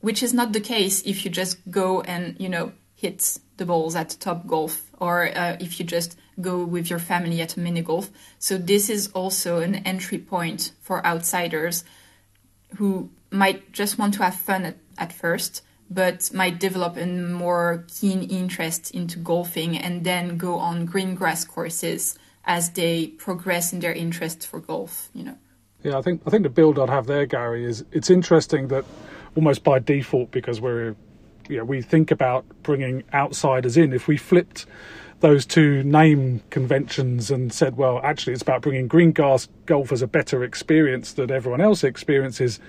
which 0.02 0.24
is 0.24 0.34
not 0.34 0.54
the 0.54 0.60
case 0.60 1.04
if 1.04 1.24
you 1.24 1.32
just 1.32 1.58
go 1.70 2.02
and 2.02 2.36
you 2.40 2.50
know 2.50 2.72
hit 2.96 3.38
the 3.58 3.66
balls 3.66 3.96
at 3.96 4.18
top 4.20 4.48
golf 4.48 4.90
or 5.00 5.30
uh, 5.38 5.56
if 5.60 5.80
you 5.80 5.86
just 5.86 6.18
go 6.42 6.64
with 6.64 6.90
your 6.90 7.00
family 7.00 7.42
at 7.42 7.56
a 7.56 7.60
mini 7.60 7.82
golf. 7.82 8.10
So 8.40 8.58
this 8.58 8.90
is 8.90 9.10
also 9.10 9.60
an 9.60 9.76
entry 9.76 10.18
point 10.18 10.72
for 10.82 11.06
outsiders 11.06 11.84
who 12.78 13.10
might 13.32 13.72
just 13.72 13.98
want 13.98 14.14
to 14.16 14.24
have 14.24 14.36
fun 14.36 14.66
at, 14.66 14.78
at 14.98 15.14
first 15.14 15.62
but 15.90 16.32
might 16.34 16.60
develop 16.60 16.98
a 16.98 17.06
more 17.06 17.86
keen 17.88 18.24
interest 18.24 18.92
into 18.92 19.18
golfing 19.20 19.78
and 19.78 20.04
then 20.04 20.38
go 20.38 20.56
on 20.56 20.86
green 20.86 21.16
grass 21.16 21.44
courses 21.46 22.18
as 22.46 22.72
they 22.72 23.08
progress 23.08 23.74
in 23.74 23.80
their 23.80 23.94
interest 23.94 24.46
for 24.46 24.60
golf 24.60 25.10
you 25.14 25.24
know. 25.24 25.38
Yeah 25.84 25.98
i 25.98 26.02
think 26.02 26.22
i 26.26 26.30
think 26.30 26.44
the 26.44 26.50
build 26.50 26.78
i'd 26.80 26.90
have 26.90 27.08
there 27.08 27.26
gary 27.26 27.66
is 27.66 27.84
it's 27.92 28.10
interesting 28.10 28.68
that 28.70 28.86
almost 29.36 29.64
by 29.64 29.80
default 29.80 30.32
because 30.32 30.60
we're 30.60 30.96
you 31.50 31.58
know, 31.58 31.66
we 31.66 31.82
think 31.82 32.12
about 32.12 32.46
bringing 32.64 33.04
outsiders 33.14 33.76
in 33.76 33.92
if 33.92 34.08
we 34.08 34.16
flipped 34.16 34.66
those 35.20 35.46
two 35.46 35.84
name 35.84 36.42
conventions 36.50 37.30
and 37.30 37.52
said, 37.52 37.76
well, 37.76 38.00
actually, 38.04 38.32
it's 38.32 38.42
about 38.42 38.62
bringing 38.62 38.88
green 38.88 39.12
grass 39.12 39.50
golf 39.66 39.92
as 39.92 40.02
a 40.02 40.08
better 40.08 40.44
experience 40.44 41.12
that 41.14 41.30
everyone 41.30 41.60
else 41.60 41.84
experiences, 41.84 42.60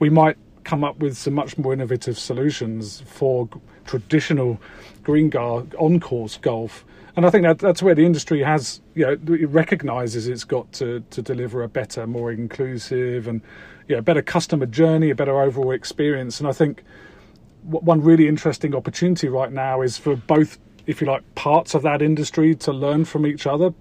we 0.00 0.10
might 0.10 0.36
come 0.64 0.84
up 0.84 0.98
with 0.98 1.16
some 1.16 1.34
much 1.34 1.56
more 1.58 1.72
innovative 1.72 2.18
solutions 2.18 3.02
for 3.06 3.48
traditional 3.86 4.60
green 5.02 5.30
gar- 5.30 5.64
on 5.78 6.00
course 6.00 6.36
golf. 6.36 6.84
And 7.16 7.26
I 7.26 7.30
think 7.30 7.42
that 7.42 7.58
that's 7.58 7.82
where 7.82 7.94
the 7.94 8.06
industry 8.06 8.42
has, 8.42 8.80
you 8.94 9.04
know, 9.04 9.12
it 9.34 9.48
recognises 9.48 10.28
it's 10.28 10.44
got 10.44 10.70
to, 10.74 11.00
to 11.10 11.22
deliver 11.22 11.62
a 11.62 11.68
better, 11.68 12.06
more 12.06 12.30
inclusive, 12.30 13.26
and 13.26 13.40
you 13.88 13.96
know, 13.96 14.02
better 14.02 14.22
customer 14.22 14.66
journey, 14.66 15.10
a 15.10 15.14
better 15.14 15.40
overall 15.40 15.72
experience. 15.72 16.38
And 16.38 16.48
I 16.48 16.52
think 16.52 16.84
one 17.62 18.00
really 18.00 18.28
interesting 18.28 18.74
opportunity 18.74 19.28
right 19.28 19.52
now 19.52 19.82
is 19.82 19.98
for 19.98 20.14
both, 20.14 20.58
if 20.86 21.00
you 21.00 21.06
like, 21.06 21.34
parts 21.34 21.74
of 21.74 21.82
that 21.82 22.00
industry 22.00 22.54
to 22.54 22.72
learn 22.72 23.04
from 23.04 23.26
each 23.26 23.46
other, 23.46 23.74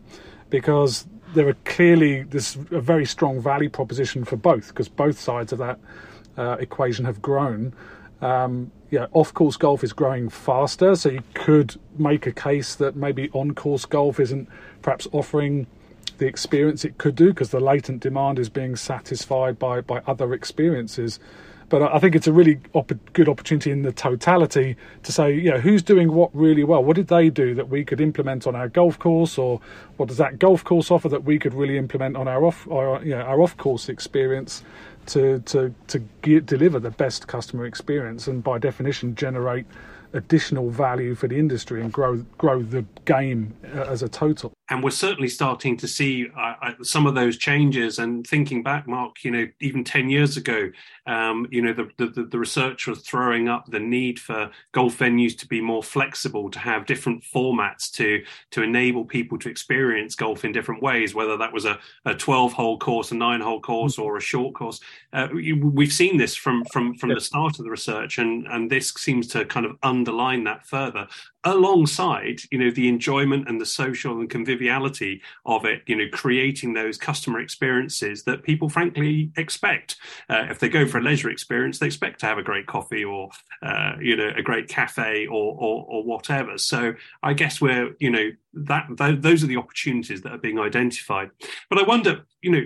because 0.49 1.05
there 1.35 1.47
are 1.47 1.55
clearly 1.65 2.23
this 2.23 2.55
a 2.71 2.81
very 2.81 3.05
strong 3.05 3.39
value 3.39 3.69
proposition 3.69 4.25
for 4.25 4.35
both, 4.35 4.69
because 4.69 4.89
both 4.89 5.19
sides 5.19 5.53
of 5.53 5.59
that 5.59 5.79
uh, 6.37 6.57
equation 6.59 7.05
have 7.05 7.21
grown. 7.21 7.73
Um, 8.21 8.71
yeah, 8.91 9.07
off 9.13 9.33
course 9.33 9.55
golf 9.55 9.83
is 9.83 9.93
growing 9.93 10.29
faster, 10.29 10.95
so 10.95 11.09
you 11.09 11.23
could 11.33 11.79
make 11.97 12.25
a 12.25 12.31
case 12.31 12.75
that 12.75 12.95
maybe 12.95 13.29
on 13.33 13.53
course 13.53 13.85
golf 13.85 14.19
isn't 14.19 14.49
perhaps 14.81 15.07
offering 15.11 15.67
the 16.17 16.25
experience 16.25 16.83
it 16.83 16.97
could 16.97 17.15
do 17.15 17.29
because 17.29 17.51
the 17.51 17.59
latent 17.59 18.01
demand 18.01 18.39
is 18.39 18.49
being 18.49 18.75
satisfied 18.75 19.57
by 19.59 19.81
by 19.81 20.01
other 20.07 20.33
experiences. 20.33 21.19
But 21.69 21.83
I 21.83 21.99
think 21.99 22.15
it's 22.15 22.25
a 22.25 22.33
really 22.33 22.59
op- 22.73 22.91
good 23.13 23.29
opportunity 23.29 23.69
in 23.69 23.83
the 23.83 23.91
totality 23.91 24.75
to 25.03 25.11
say, 25.11 25.35
you 25.35 25.51
know, 25.51 25.59
who's 25.59 25.83
doing 25.83 26.11
what 26.13 26.35
really 26.35 26.63
well? 26.63 26.83
What 26.83 26.95
did 26.95 27.09
they 27.09 27.29
do 27.29 27.53
that 27.53 27.69
we 27.69 27.85
could 27.85 28.01
implement 28.01 28.47
on 28.47 28.55
our 28.55 28.67
golf 28.67 28.97
course, 28.97 29.37
or 29.37 29.61
what 29.97 30.09
does 30.09 30.17
that 30.17 30.39
golf 30.39 30.63
course 30.63 30.89
offer 30.89 31.09
that 31.09 31.25
we 31.25 31.37
could 31.37 31.53
really 31.53 31.77
implement 31.77 32.17
on 32.17 32.27
our 32.27 32.43
off, 32.43 32.65
you 32.65 33.11
know, 33.11 33.21
our 33.21 33.39
off 33.39 33.55
course 33.55 33.87
experience 33.87 34.63
to 35.09 35.39
to 35.39 35.73
to 35.87 35.99
get, 36.21 36.45
deliver 36.45 36.79
the 36.79 36.91
best 36.91 37.27
customer 37.27 37.65
experience, 37.65 38.27
and 38.27 38.43
by 38.43 38.57
definition 38.57 39.15
generate 39.15 39.65
additional 40.13 40.69
value 40.69 41.13
for 41.15 41.27
the 41.27 41.37
industry 41.37 41.81
and 41.81 41.93
grow 41.93 42.17
grow 42.37 42.61
the 42.61 42.85
game 43.05 43.53
uh, 43.75 43.81
as 43.81 44.01
a 44.01 44.09
total 44.09 44.51
and 44.69 44.83
we're 44.83 44.91
certainly 44.91 45.29
starting 45.29 45.75
to 45.77 45.87
see 45.87 46.27
uh, 46.37 46.53
uh, 46.61 46.73
some 46.83 47.07
of 47.07 47.15
those 47.15 47.37
changes. 47.37 47.99
And 47.99 48.25
thinking 48.25 48.61
back, 48.61 48.87
Mark, 48.87 49.23
you 49.23 49.31
know, 49.31 49.47
even 49.59 49.83
ten 49.83 50.09
years 50.09 50.37
ago, 50.37 50.69
um, 51.07 51.47
you 51.49 51.61
know, 51.61 51.73
the, 51.73 51.89
the, 51.97 52.23
the 52.23 52.37
research 52.37 52.85
was 52.87 52.99
throwing 52.99 53.49
up 53.49 53.65
the 53.65 53.79
need 53.79 54.19
for 54.19 54.51
golf 54.71 54.99
venues 54.99 55.37
to 55.39 55.47
be 55.47 55.61
more 55.61 55.81
flexible, 55.81 56.51
to 56.51 56.59
have 56.59 56.85
different 56.85 57.23
formats 57.23 57.91
to 57.93 58.23
to 58.51 58.61
enable 58.61 59.05
people 59.05 59.39
to 59.39 59.49
experience 59.49 60.15
golf 60.15 60.45
in 60.45 60.51
different 60.51 60.83
ways, 60.83 61.15
whether 61.15 61.37
that 61.37 61.53
was 61.53 61.65
a, 61.65 61.79
a 62.05 62.13
twelve 62.13 62.53
hole 62.53 62.77
course, 62.77 63.11
a 63.11 63.15
nine 63.15 63.41
hole 63.41 63.61
course, 63.61 63.93
mm-hmm. 63.93 64.03
or 64.03 64.17
a 64.17 64.21
short 64.21 64.53
course. 64.53 64.79
Uh, 65.13 65.27
we've 65.33 65.93
seen 65.93 66.17
this 66.17 66.35
from 66.35 66.63
from 66.65 66.93
from 66.95 67.09
the 67.09 67.21
start 67.21 67.57
of 67.57 67.65
the 67.65 67.71
research, 67.71 68.19
and 68.19 68.45
and 68.47 68.69
this 68.69 68.93
seems 68.93 69.27
to 69.27 69.45
kind 69.45 69.65
of 69.65 69.77
underline 69.81 70.43
that 70.43 70.65
further 70.65 71.07
alongside 71.45 72.41
you 72.51 72.57
know 72.57 72.69
the 72.69 72.89
enjoyment 72.89 73.47
and 73.47 73.61
the 73.61 73.65
social 73.65 74.19
and 74.19 74.29
conviviality 74.29 75.21
of 75.45 75.63
it 75.63 75.81
you 75.87 75.95
know 75.95 76.05
creating 76.11 76.73
those 76.73 76.97
customer 76.97 77.39
experiences 77.39 78.23
that 78.23 78.43
people 78.43 78.67
frankly 78.67 79.31
expect. 79.37 79.95
Uh, 80.29 80.47
if 80.49 80.59
they 80.59 80.67
go 80.67 80.85
for 80.85 80.97
a 80.97 81.01
leisure 81.01 81.29
experience 81.29 81.79
they 81.79 81.85
expect 81.85 82.19
to 82.19 82.25
have 82.25 82.37
a 82.37 82.43
great 82.43 82.67
coffee 82.67 83.05
or 83.05 83.29
uh, 83.61 83.93
you 84.01 84.15
know 84.15 84.31
a 84.35 84.41
great 84.41 84.67
cafe 84.67 85.27
or, 85.27 85.55
or, 85.57 85.85
or 85.87 86.03
whatever. 86.03 86.57
So 86.57 86.93
i 87.23 87.33
guess 87.33 87.61
we're 87.61 87.95
you 87.99 88.09
know 88.09 88.31
that 88.53 88.87
th- 88.97 89.21
those 89.21 89.43
are 89.43 89.47
the 89.47 89.57
opportunities 89.57 90.21
that 90.23 90.33
are 90.33 90.37
being 90.37 90.59
identified. 90.59 91.29
But 91.69 91.79
i 91.79 91.83
wonder 91.83 92.25
you 92.41 92.51
know 92.51 92.63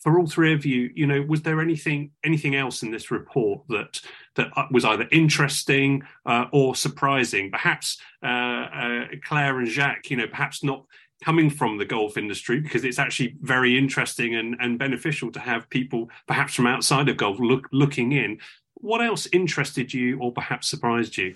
for 0.00 0.18
all 0.18 0.26
three 0.26 0.54
of 0.54 0.64
you, 0.64 0.90
you 0.94 1.06
know, 1.06 1.22
was 1.22 1.42
there 1.42 1.60
anything 1.60 2.10
anything 2.24 2.56
else 2.56 2.82
in 2.82 2.90
this 2.90 3.10
report 3.10 3.62
that 3.68 4.00
that 4.36 4.48
uh, 4.56 4.66
was 4.70 4.84
either 4.84 5.06
interesting 5.12 6.02
uh, 6.26 6.46
or 6.52 6.74
surprising? 6.74 7.50
Perhaps 7.50 7.98
uh, 8.22 8.26
uh, 8.26 9.04
Claire 9.24 9.58
and 9.58 9.68
Jacques, 9.68 10.10
you 10.10 10.16
know, 10.16 10.26
perhaps 10.26 10.64
not 10.64 10.84
coming 11.22 11.50
from 11.50 11.76
the 11.76 11.84
golf 11.84 12.16
industry 12.16 12.60
because 12.60 12.82
it's 12.82 12.98
actually 12.98 13.36
very 13.42 13.76
interesting 13.76 14.36
and, 14.36 14.56
and 14.58 14.78
beneficial 14.78 15.30
to 15.30 15.38
have 15.38 15.68
people 15.68 16.08
perhaps 16.26 16.54
from 16.54 16.66
outside 16.66 17.10
of 17.10 17.18
golf 17.18 17.38
look, 17.38 17.68
looking 17.72 18.12
in. 18.12 18.38
What 18.74 19.02
else 19.02 19.28
interested 19.32 19.92
you 19.92 20.18
or 20.18 20.32
perhaps 20.32 20.68
surprised 20.68 21.18
you? 21.18 21.34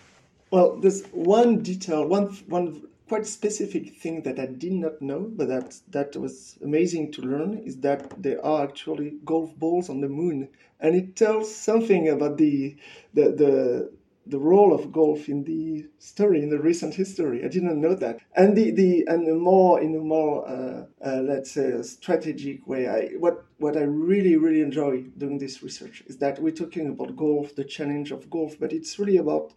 Well, 0.51 0.77
there's 0.77 1.05
one 1.09 1.63
detail, 1.63 2.07
one 2.07 2.29
one 2.47 2.83
quite 3.09 3.27
specific 3.27 3.97
thing 3.97 4.23
that 4.23 4.39
I 4.39 4.47
did 4.47 4.73
not 4.73 5.01
know, 5.03 5.31
but 5.35 5.49
that 5.49 5.81
that 5.91 6.17
was 6.17 6.59
amazing 6.63 7.13
to 7.13 7.23
learn 7.23 7.59
is 7.59 7.77
that 7.81 8.23
there 8.23 8.45
are 8.45 8.65
actually 8.65 9.19
golf 9.25 9.55
balls 9.57 9.89
on 9.89 10.01
the 10.01 10.09
moon, 10.09 10.49
and 10.81 10.95
it 10.95 11.17
tells 11.17 11.55
something 11.55 12.09
about 12.09 12.39
the 12.39 12.77
the 13.15 13.25
the 13.33 13.93
the 14.27 14.39
role 14.39 14.73
of 14.73 14.91
golf 14.91 15.29
in 15.29 15.45
the 15.45 15.87
story 15.99 16.43
in 16.43 16.49
the 16.49 16.59
recent 16.59 16.95
history. 16.95 17.45
I 17.45 17.49
didn't 17.49 17.79
know 17.81 17.95
that, 17.97 18.21
and 18.35 18.57
the 18.57 18.71
the 18.71 19.05
and 19.07 19.27
the 19.27 19.35
more 19.35 19.81
in 19.83 19.95
a 19.95 19.99
more 19.99 20.49
uh, 20.49 20.87
uh, 21.05 21.21
let's 21.23 21.51
say 21.51 21.81
strategic 21.83 22.67
way. 22.67 22.89
I 22.89 23.09
what 23.19 23.45
what 23.59 23.77
I 23.77 23.83
really 23.83 24.37
really 24.37 24.63
enjoy 24.63 25.03
doing 25.19 25.39
this 25.39 25.63
research 25.63 26.03
is 26.07 26.17
that 26.19 26.41
we're 26.41 26.53
talking 26.63 26.89
about 26.89 27.17
golf, 27.17 27.55
the 27.55 27.65
challenge 27.65 28.13
of 28.13 28.31
golf, 28.31 28.57
but 28.59 28.73
it's 28.73 28.99
really 28.99 29.19
about 29.19 29.53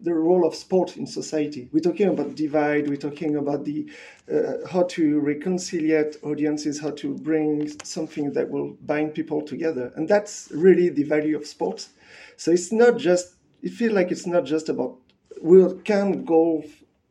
the 0.00 0.14
role 0.14 0.46
of 0.46 0.54
sport 0.54 0.96
in 0.96 1.06
society. 1.06 1.68
We're 1.72 1.80
talking 1.80 2.08
about 2.08 2.34
divide. 2.34 2.88
We're 2.88 2.96
talking 2.96 3.36
about 3.36 3.64
the 3.64 3.90
uh, 4.32 4.68
how 4.70 4.84
to 4.84 5.20
reconcile 5.20 6.10
audiences, 6.22 6.80
how 6.80 6.90
to 6.90 7.14
bring 7.14 7.68
something 7.84 8.32
that 8.34 8.50
will 8.50 8.76
bind 8.82 9.14
people 9.14 9.42
together, 9.42 9.92
and 9.96 10.08
that's 10.08 10.48
really 10.52 10.88
the 10.88 11.04
value 11.04 11.36
of 11.36 11.46
sport. 11.46 11.88
So 12.36 12.50
it's 12.50 12.72
not 12.72 12.98
just. 12.98 13.34
It 13.62 13.72
feels 13.72 13.94
like 13.94 14.12
it's 14.12 14.26
not 14.26 14.44
just 14.44 14.68
about 14.68 14.98
will 15.40 15.74
can 15.84 16.24
golf 16.24 16.66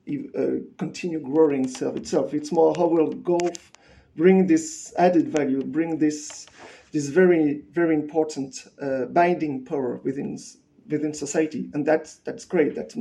uh, 0.08 0.62
continue 0.78 1.20
growing 1.20 1.66
itself. 1.66 2.34
It's 2.34 2.52
more 2.52 2.74
how 2.78 2.88
will 2.88 3.12
golf 3.12 3.72
bring 4.16 4.48
this 4.48 4.94
added 4.98 5.30
value, 5.30 5.64
bring 5.64 5.98
this 5.98 6.46
this 6.92 7.08
very 7.10 7.64
very 7.72 7.96
important 7.96 8.68
uh, 8.82 9.06
binding 9.06 9.66
power 9.66 10.00
within 10.04 10.38
within 10.90 11.14
society, 11.14 11.70
and 11.74 11.86
that's 11.86 12.16
that's 12.18 12.46
great. 12.46 12.76
That's 12.76 12.96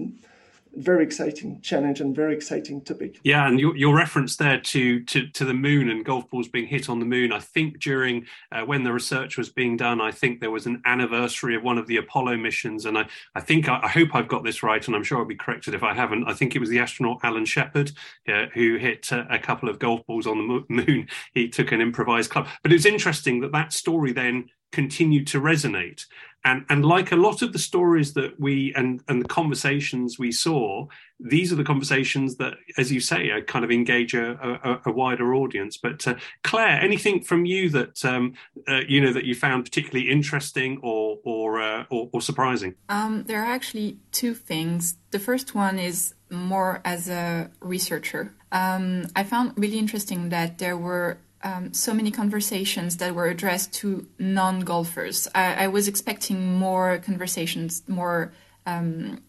very 0.77 1.05
exciting 1.05 1.61
challenge 1.61 2.01
and 2.01 2.15
very 2.15 2.35
exciting 2.35 2.81
topic. 2.81 3.21
Yeah, 3.23 3.47
and 3.47 3.61
your, 3.61 3.77
your 3.77 3.95
reference 3.95 4.37
there 4.37 4.61
to, 4.61 5.03
to 5.05 5.29
to 5.29 5.45
the 5.45 5.55
moon 5.55 5.89
and 5.91 6.05
golf 6.05 6.29
balls 6.31 6.49
being 6.49 6.67
hit 6.67 6.89
on 6.89 6.99
the 6.99 7.07
moon. 7.07 7.33
I 7.33 7.41
think 7.41 7.81
during 7.81 8.27
uh, 8.53 8.63
when 8.63 8.85
the 8.85 8.93
research 8.93 9.37
was 9.37 9.49
being 9.49 9.77
done, 9.77 10.01
I 10.01 10.11
think 10.11 10.41
there 10.41 10.51
was 10.51 10.67
an 10.67 10.83
anniversary 10.85 11.55
of 11.55 11.63
one 11.63 11.79
of 11.79 11.87
the 11.87 11.97
Apollo 11.97 12.37
missions, 12.39 12.87
and 12.87 12.99
I 12.99 13.07
I 13.35 13.41
think 13.41 13.69
I, 13.69 13.81
I 13.83 13.89
hope 13.89 14.15
I've 14.15 14.29
got 14.29 14.45
this 14.45 14.63
right, 14.63 14.85
and 14.87 14.97
I'm 14.97 15.05
sure 15.05 15.19
I'll 15.19 15.25
be 15.25 15.37
corrected 15.37 15.75
if 15.75 15.83
I 15.83 15.95
haven't. 15.95 16.25
I 16.29 16.35
think 16.35 16.55
it 16.55 16.61
was 16.61 16.71
the 16.71 16.79
astronaut 16.79 17.21
Alan 17.23 17.45
Shepard 17.45 17.93
uh, 18.29 18.47
who 18.55 18.77
hit 18.77 19.13
uh, 19.13 19.25
a 19.31 19.39
couple 19.39 19.69
of 19.69 19.79
golf 19.79 20.05
balls 20.07 20.27
on 20.27 20.39
the 20.39 20.65
moon. 20.69 21.09
He 21.33 21.49
took 21.49 21.73
an 21.73 21.81
improvised 21.81 22.31
club, 22.31 22.49
but 22.63 22.73
it's 22.73 22.87
interesting 22.87 23.41
that 23.41 23.53
that 23.53 23.73
story 23.73 24.13
then 24.13 24.49
continued 24.75 25.27
to 25.29 25.41
resonate. 25.41 26.07
And 26.45 26.67
and 26.69 26.85
like 26.85 27.11
a 27.11 27.17
lot 27.17 27.41
of 27.41 27.53
the 27.53 27.59
stories 27.59 28.13
that 28.15 28.39
we 28.39 28.75
and 28.75 29.03
and 29.09 29.23
the 29.23 29.29
conversations 29.29 30.19
we 30.19 30.31
saw 30.33 30.87
these 31.21 31.53
are 31.53 31.57
the 31.57 31.65
conversations 31.65 32.37
that 32.37 32.55
as 32.77 32.91
you 32.93 33.01
say 33.01 33.31
kind 33.47 33.65
of 33.65 33.71
engage 33.71 34.15
a, 34.15 34.33
a, 34.43 34.91
a 34.91 34.93
wider 34.93 35.35
audience. 35.35 35.77
But 35.77 36.07
uh, 36.07 36.17
claire 36.43 36.81
anything 36.81 37.23
from 37.23 37.47
you 37.47 37.71
that 37.71 38.05
um, 38.05 38.35
uh, 38.69 38.81
you 38.87 39.01
know 39.01 39.13
that 39.13 39.25
you 39.25 39.35
found 39.35 39.65
particularly 39.65 40.11
interesting 40.11 40.81
or 40.83 41.19
or 41.25 41.63
uh, 41.63 41.85
or, 41.91 42.11
or, 42.13 42.21
surprising? 42.21 42.75
Um, 42.89 43.25
there 43.25 43.41
are 43.43 43.53
actually 43.53 43.99
two 44.13 44.35
things. 44.35 44.97
The 45.13 45.19
first 45.19 45.55
one 45.55 45.79
is 45.79 46.15
more 46.31 46.81
as 46.85 47.09
a 47.09 47.51
researcher. 47.61 48.35
Um, 48.51 49.07
i 49.17 49.25
found 49.25 49.53
really 49.57 49.79
interesting 49.79 50.29
that 50.29 50.59
there 50.59 50.77
were 50.77 51.19
um, 51.45 51.75
so 51.75 51.93
many 51.93 52.11
conversations 52.11 52.97
that 52.97 53.15
were 53.15 53.27
addressed 53.27 53.73
to 53.75 54.09
non 54.19 54.61
golfers. 54.61 55.29
I, 55.35 55.65
I, 55.65 55.67
was 55.69 55.87
expecting 55.87 56.55
more 56.55 56.99
conversations, 56.99 57.83
more 57.87 58.33
um, 58.65 59.23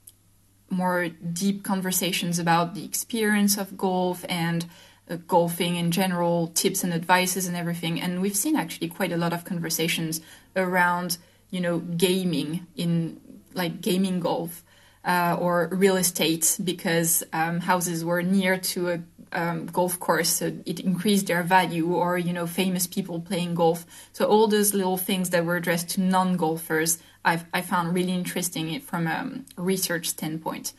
more 0.70 1.10
deep 1.10 1.64
conversations 1.64 2.40
about 2.40 2.74
the 2.74 2.86
experience 2.86 3.58
of 3.58 3.78
golf 3.78 4.26
and 4.30 4.66
uh, 5.10 5.18
golfing 5.28 5.76
in 5.76 5.92
general, 5.92 6.48
tips 6.48 6.84
and 6.84 6.94
advices 6.94 7.48
and 7.48 7.56
everything. 7.56 8.02
And 8.02 8.22
we've 8.22 8.36
seen 8.36 8.56
actually 8.56 8.88
quite 8.88 9.12
a 9.12 9.18
lot 9.18 9.34
of 9.34 9.44
conversations 9.44 10.22
around, 10.56 11.18
you 11.52 11.60
know, 11.60 11.80
gaming 11.80 12.66
in 12.78 13.20
like 13.54 13.82
gaming 13.82 14.22
golf 14.22 14.64
uh, 15.04 15.38
or 15.40 15.70
real 15.72 15.98
estate 15.98 16.58
because 16.64 17.24
um, 17.32 17.60
houses 17.60 18.04
were 18.04 18.24
near 18.24 18.58
to 18.58 18.90
a 18.90 19.00
um, 19.36 19.68
golf 19.68 20.00
course, 20.00 20.30
so 20.30 20.46
it 20.66 20.80
increased 20.80 21.28
their 21.28 21.44
value, 21.44 21.94
or 21.94 22.18
you 22.18 22.34
know, 22.34 22.48
famous 22.48 22.88
people 22.88 23.20
playing 23.20 23.56
golf. 23.56 23.86
So 24.14 24.26
all 24.26 24.48
those 24.48 24.74
little 24.74 24.98
things 24.98 25.30
that 25.30 25.46
were 25.46 25.58
addressed 25.58 25.90
to 25.90 26.02
non-golfers, 26.02 26.98
I've, 27.24 27.46
I 27.54 27.62
found 27.62 27.94
really 27.94 28.14
interesting 28.14 28.80
from 28.80 29.08
a 29.08 29.42
research 29.58 30.08
standpoint, 30.10 30.74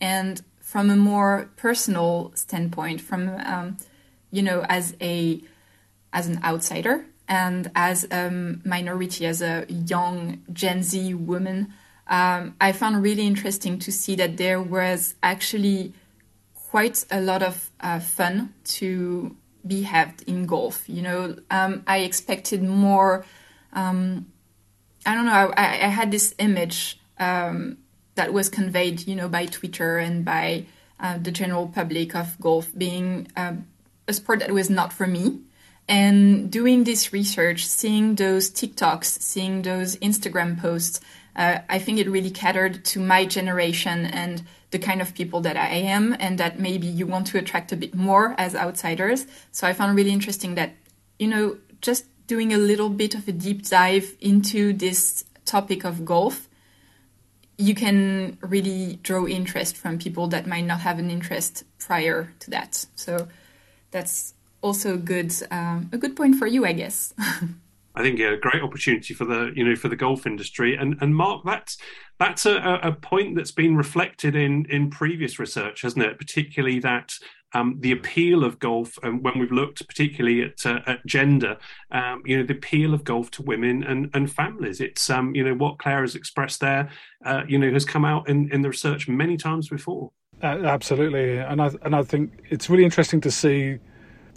and 0.00 0.42
from 0.60 0.90
a 0.90 0.96
more 0.96 1.50
personal 1.56 2.32
standpoint, 2.34 3.00
from 3.00 3.28
um, 3.44 3.76
you 4.30 4.42
know, 4.42 4.64
as 4.68 4.94
a 5.00 5.40
as 6.12 6.26
an 6.26 6.40
outsider 6.42 7.04
and 7.28 7.70
as 7.74 8.04
a 8.10 8.30
minority, 8.64 9.26
as 9.26 9.42
a 9.42 9.66
young 9.68 10.42
Gen 10.52 10.82
Z 10.82 11.14
woman, 11.14 11.72
um, 12.08 12.56
I 12.60 12.72
found 12.72 13.02
really 13.02 13.26
interesting 13.26 13.78
to 13.80 13.92
see 13.92 14.16
that 14.16 14.36
there 14.36 14.60
was 14.60 15.14
actually 15.22 15.92
quite 16.70 17.04
a 17.10 17.20
lot 17.20 17.42
of 17.42 17.68
uh, 17.80 17.98
fun 17.98 18.54
to 18.62 19.36
be 19.66 19.82
had 19.82 20.22
in 20.28 20.46
golf. 20.46 20.88
You 20.88 21.02
know, 21.02 21.36
um, 21.50 21.82
I 21.84 21.98
expected 21.98 22.62
more. 22.62 23.24
Um, 23.72 24.26
I 25.04 25.16
don't 25.16 25.26
know. 25.26 25.52
I, 25.56 25.64
I 25.64 25.88
had 25.88 26.12
this 26.12 26.32
image 26.38 27.00
um, 27.18 27.78
that 28.14 28.32
was 28.32 28.48
conveyed, 28.48 29.04
you 29.08 29.16
know, 29.16 29.28
by 29.28 29.46
Twitter 29.46 29.98
and 29.98 30.24
by 30.24 30.66
uh, 31.00 31.18
the 31.18 31.32
general 31.32 31.66
public 31.66 32.14
of 32.14 32.38
golf 32.40 32.70
being 32.78 33.26
um, 33.36 33.66
a 34.06 34.12
sport 34.12 34.38
that 34.38 34.52
was 34.52 34.70
not 34.70 34.92
for 34.92 35.08
me. 35.08 35.40
And 35.88 36.52
doing 36.52 36.84
this 36.84 37.12
research, 37.12 37.66
seeing 37.66 38.14
those 38.14 38.48
TikToks, 38.48 39.06
seeing 39.06 39.62
those 39.62 39.96
Instagram 39.96 40.60
posts, 40.60 41.00
uh, 41.36 41.58
I 41.68 41.78
think 41.78 41.98
it 41.98 42.08
really 42.08 42.30
catered 42.30 42.84
to 42.86 43.00
my 43.00 43.24
generation 43.24 44.06
and 44.06 44.42
the 44.70 44.78
kind 44.78 45.02
of 45.02 45.14
people 45.14 45.40
that 45.40 45.56
I 45.56 45.68
am, 45.68 46.16
and 46.20 46.38
that 46.38 46.60
maybe 46.60 46.86
you 46.86 47.06
want 47.06 47.26
to 47.28 47.38
attract 47.38 47.72
a 47.72 47.76
bit 47.76 47.94
more 47.94 48.34
as 48.38 48.54
outsiders. 48.54 49.26
So 49.50 49.66
I 49.66 49.72
found 49.72 49.96
really 49.96 50.12
interesting 50.12 50.54
that, 50.54 50.74
you 51.18 51.26
know, 51.26 51.58
just 51.80 52.04
doing 52.26 52.52
a 52.52 52.58
little 52.58 52.88
bit 52.88 53.14
of 53.14 53.26
a 53.26 53.32
deep 53.32 53.66
dive 53.66 54.16
into 54.20 54.72
this 54.72 55.24
topic 55.44 55.84
of 55.84 56.04
golf, 56.04 56.48
you 57.58 57.74
can 57.74 58.38
really 58.40 59.00
draw 59.02 59.26
interest 59.26 59.76
from 59.76 59.98
people 59.98 60.28
that 60.28 60.46
might 60.46 60.64
not 60.64 60.80
have 60.80 60.98
an 60.98 61.10
interest 61.10 61.64
prior 61.78 62.32
to 62.38 62.50
that. 62.50 62.86
So 62.94 63.28
that's 63.90 64.34
also 64.62 64.94
a 64.94 64.96
good 64.96 65.34
um, 65.50 65.90
a 65.92 65.98
good 65.98 66.14
point 66.16 66.36
for 66.36 66.46
you, 66.46 66.64
I 66.64 66.72
guess. 66.72 67.12
I 68.00 68.02
think 68.02 68.18
yeah, 68.18 68.30
a 68.30 68.36
great 68.36 68.62
opportunity 68.62 69.12
for 69.12 69.26
the 69.26 69.52
you 69.54 69.64
know 69.64 69.76
for 69.76 69.88
the 69.88 69.96
golf 69.96 70.26
industry. 70.26 70.74
And 70.74 70.96
and 71.00 71.14
Mark, 71.14 71.42
that's 71.44 71.76
that's 72.18 72.46
a, 72.46 72.80
a 72.82 72.92
point 72.92 73.36
that's 73.36 73.52
been 73.52 73.76
reflected 73.76 74.34
in 74.34 74.64
in 74.70 74.90
previous 74.90 75.38
research, 75.38 75.82
hasn't 75.82 76.04
it? 76.04 76.18
Particularly 76.18 76.78
that 76.80 77.12
um, 77.52 77.76
the 77.80 77.92
appeal 77.92 78.44
of 78.44 78.58
golf, 78.58 78.98
and 79.02 79.22
when 79.22 79.38
we've 79.38 79.52
looked 79.52 79.86
particularly 79.86 80.42
at, 80.42 80.64
uh, 80.64 80.80
at 80.86 81.04
gender, 81.04 81.58
um, 81.90 82.22
you 82.24 82.38
know, 82.38 82.44
the 82.44 82.54
appeal 82.54 82.94
of 82.94 83.04
golf 83.04 83.30
to 83.32 83.42
women 83.42 83.82
and, 83.82 84.08
and 84.14 84.32
families. 84.32 84.80
It's, 84.80 85.10
um, 85.10 85.34
you 85.34 85.42
know, 85.42 85.54
what 85.54 85.78
Claire 85.78 86.02
has 86.02 86.14
expressed 86.14 86.60
there, 86.60 86.88
uh, 87.24 87.42
you 87.48 87.58
know, 87.58 87.70
has 87.72 87.84
come 87.84 88.04
out 88.04 88.28
in, 88.28 88.52
in 88.52 88.62
the 88.62 88.68
research 88.68 89.08
many 89.08 89.36
times 89.36 89.68
before. 89.68 90.12
Uh, 90.42 90.62
absolutely, 90.64 91.38
and 91.38 91.60
I 91.60 91.70
and 91.82 91.94
I 91.94 92.02
think 92.02 92.44
it's 92.48 92.70
really 92.70 92.84
interesting 92.84 93.20
to 93.22 93.30
see. 93.30 93.78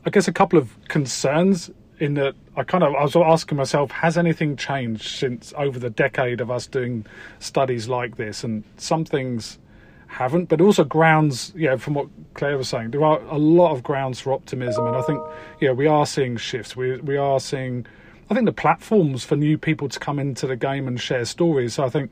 I 0.05 0.09
guess 0.09 0.28
a 0.28 0.34
couple 0.34 0.59
of 0.59 0.76
concerns 0.89 1.72
in 2.00 2.16
that 2.16 2.36
I 2.56 2.64
kind 2.64 2.84
of 2.84 2.96
I 2.96 3.04
was 3.04 3.16
asking 3.16 3.58
myself, 3.58 3.91
has 3.91 4.18
anything 4.18 4.56
changed 4.56 5.04
since 5.04 5.54
over 5.58 5.80
the 5.80 5.89
decade 5.89 6.41
of 6.41 6.52
us 6.52 6.68
doing 6.68 7.06
studies 7.39 7.88
like 7.88 8.18
this? 8.18 8.44
And 8.44 8.64
some 8.78 9.06
things 9.06 9.60
haven't, 10.08 10.48
but 10.48 10.62
also 10.62 10.84
grounds, 10.84 11.52
yeah, 11.56 11.76
from 11.76 11.96
what 11.96 12.08
Claire 12.36 12.58
was 12.58 12.70
saying, 12.70 12.91
there 12.91 13.04
are 13.04 13.20
a 13.24 13.38
lot 13.38 13.72
of 13.72 13.82
grounds 13.84 14.20
for 14.20 14.32
optimism, 14.32 14.86
and 14.86 14.96
I 14.96 15.02
think, 15.02 15.20
yeah, 15.60 15.72
we 15.72 15.88
are 15.88 16.06
seeing 16.06 16.38
shifts. 16.38 16.76
We 16.76 16.98
we 16.98 17.18
are 17.18 17.39
seeing, 17.39 17.86
I 18.30 18.36
think, 18.36 18.46
the 18.46 18.54
platforms 18.54 19.24
for 19.24 19.36
new 19.36 19.58
people 19.58 19.89
to 19.89 20.00
come 20.00 20.20
into 20.20 20.48
the 20.48 20.56
game 20.56 20.88
and 20.88 21.00
share 21.00 21.26
stories. 21.26 21.76
So 21.76 21.84
I 21.84 21.89
think, 21.89 22.12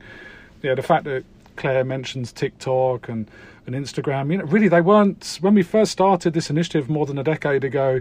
yeah, 0.62 0.74
the 0.74 0.82
fact 0.82 1.04
that 1.04 1.24
Claire 1.56 1.84
mentions 1.84 2.32
TikTok 2.32 3.08
and 3.08 3.30
and 3.66 3.76
Instagram, 3.76 4.32
you 4.32 4.38
know, 4.38 4.44
really 4.44 4.68
they 4.68 4.80
weren't 4.80 5.38
when 5.40 5.54
we 5.54 5.62
first 5.62 5.92
started 5.92 6.34
this 6.34 6.50
initiative 6.50 6.90
more 6.90 7.06
than 7.06 7.18
a 7.18 7.24
decade 7.24 7.62
ago, 7.62 8.00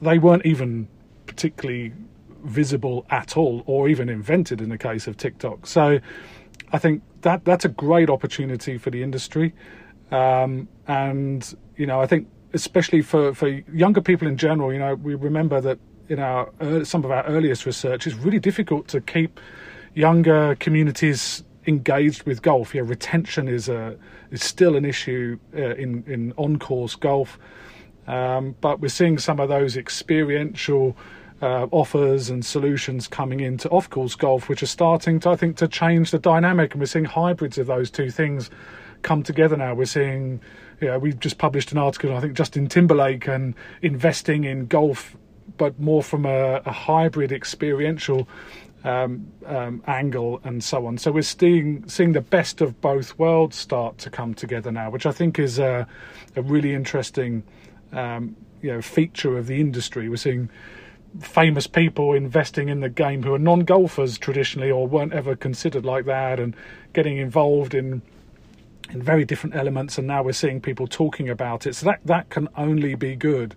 they 0.00 0.18
weren't 0.18 0.46
even 0.46 0.88
particularly 1.26 1.92
visible 2.44 3.06
at 3.10 3.36
all, 3.36 3.62
or 3.66 3.88
even 3.88 4.08
invented 4.08 4.60
in 4.60 4.68
the 4.68 4.78
case 4.78 5.06
of 5.06 5.16
TikTok. 5.16 5.66
So 5.66 5.98
I 6.72 6.78
think 6.78 7.02
that 7.22 7.44
that's 7.44 7.64
a 7.64 7.68
great 7.68 8.10
opportunity 8.10 8.78
for 8.78 8.90
the 8.90 9.02
industry, 9.02 9.54
um, 10.10 10.68
and 10.86 11.54
you 11.76 11.86
know 11.86 12.00
I 12.00 12.06
think 12.06 12.28
especially 12.52 13.02
for 13.02 13.34
for 13.34 13.48
younger 13.48 14.00
people 14.00 14.28
in 14.28 14.36
general, 14.36 14.72
you 14.72 14.78
know 14.78 14.94
we 14.94 15.14
remember 15.14 15.60
that 15.60 15.78
in 16.08 16.18
our 16.18 16.50
uh, 16.60 16.84
some 16.84 17.04
of 17.04 17.10
our 17.10 17.24
earliest 17.24 17.64
research 17.64 18.06
it's 18.06 18.16
really 18.16 18.38
difficult 18.38 18.88
to 18.88 19.00
keep 19.00 19.40
younger 19.94 20.54
communities 20.56 21.42
engaged 21.66 22.24
with 22.24 22.42
golf. 22.42 22.74
Yeah, 22.74 22.82
retention 22.84 23.48
is 23.48 23.68
a 23.68 23.96
is 24.30 24.42
still 24.42 24.76
an 24.76 24.84
issue 24.84 25.38
uh, 25.56 25.74
in 25.76 26.04
in 26.06 26.32
on 26.36 26.58
course 26.58 26.94
golf. 26.94 27.38
Um, 28.06 28.54
but 28.60 28.80
we're 28.80 28.88
seeing 28.88 29.18
some 29.18 29.40
of 29.40 29.48
those 29.48 29.76
experiential 29.76 30.96
uh, 31.42 31.66
offers 31.70 32.30
and 32.30 32.44
solutions 32.44 33.08
coming 33.08 33.40
into 33.40 33.68
off 33.70 33.90
course 33.90 34.14
golf, 34.14 34.48
which 34.48 34.62
are 34.62 34.66
starting 34.66 35.20
to, 35.20 35.30
I 35.30 35.36
think, 35.36 35.56
to 35.58 35.68
change 35.68 36.10
the 36.10 36.18
dynamic. 36.18 36.72
And 36.72 36.80
we're 36.80 36.86
seeing 36.86 37.04
hybrids 37.04 37.58
of 37.58 37.66
those 37.66 37.90
two 37.90 38.10
things 38.10 38.50
come 39.02 39.22
together 39.22 39.56
now. 39.56 39.74
We're 39.74 39.84
seeing, 39.84 40.40
yeah, 40.80 40.96
we've 40.96 41.18
just 41.18 41.38
published 41.38 41.72
an 41.72 41.78
article, 41.78 42.16
I 42.16 42.20
think, 42.20 42.34
Justin 42.34 42.68
Timberlake 42.68 43.28
and 43.28 43.54
investing 43.82 44.44
in 44.44 44.66
golf, 44.66 45.16
but 45.58 45.78
more 45.78 46.02
from 46.02 46.24
a, 46.24 46.62
a 46.64 46.72
hybrid 46.72 47.32
experiential 47.32 48.28
um, 48.84 49.26
um, 49.46 49.82
angle 49.86 50.40
and 50.44 50.62
so 50.62 50.86
on. 50.86 50.98
So 50.98 51.10
we're 51.10 51.22
seeing 51.22 51.88
seeing 51.88 52.12
the 52.12 52.20
best 52.20 52.60
of 52.60 52.80
both 52.80 53.18
worlds 53.18 53.56
start 53.56 53.98
to 53.98 54.10
come 54.10 54.34
together 54.34 54.70
now, 54.70 54.90
which 54.90 55.06
I 55.06 55.12
think 55.12 55.38
is 55.38 55.58
a, 55.58 55.86
a 56.36 56.42
really 56.42 56.74
interesting 56.74 57.42
um, 57.94 58.36
you 58.60 58.72
know 58.72 58.82
feature 58.82 59.38
of 59.38 59.46
the 59.46 59.60
industry. 59.60 60.08
We're 60.08 60.16
seeing 60.16 60.50
famous 61.20 61.66
people 61.66 62.12
investing 62.12 62.68
in 62.68 62.80
the 62.80 62.88
game 62.88 63.22
who 63.22 63.34
are 63.34 63.38
non-golfers 63.38 64.18
traditionally 64.18 64.70
or 64.70 64.86
weren't 64.86 65.12
ever 65.12 65.36
considered 65.36 65.84
like 65.84 66.06
that, 66.06 66.40
and 66.40 66.56
getting 66.92 67.18
involved 67.18 67.74
in 67.74 68.02
in 68.90 69.02
very 69.02 69.24
different 69.24 69.56
elements. 69.56 69.96
And 69.98 70.06
now 70.06 70.22
we're 70.22 70.32
seeing 70.32 70.60
people 70.60 70.86
talking 70.86 71.28
about 71.28 71.66
it. 71.66 71.74
So 71.74 71.86
that 71.86 72.00
that 72.04 72.30
can 72.30 72.48
only 72.56 72.94
be 72.94 73.16
good. 73.16 73.54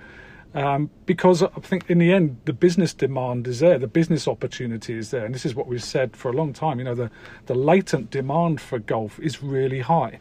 Um, 0.53 0.89
because 1.05 1.43
I 1.43 1.47
think 1.47 1.89
in 1.89 1.99
the 1.99 2.11
end 2.11 2.37
the 2.45 2.53
business 2.53 2.93
demand 2.93 3.47
is 3.47 3.59
there, 3.59 3.77
the 3.77 3.87
business 3.87 4.27
opportunity 4.27 4.97
is 4.97 5.11
there, 5.11 5.25
and 5.25 5.35
this 5.35 5.45
is 5.45 5.53
what 5.53 5.67
we've 5.67 5.83
said 5.83 6.15
for 6.15 6.29
a 6.29 6.33
long 6.33 6.53
time. 6.53 6.79
You 6.79 6.85
know, 6.85 6.95
the 6.95 7.11
the 7.45 7.55
latent 7.55 8.09
demand 8.09 8.59
for 8.61 8.79
golf 8.79 9.19
is 9.19 9.43
really 9.43 9.81
high, 9.81 10.19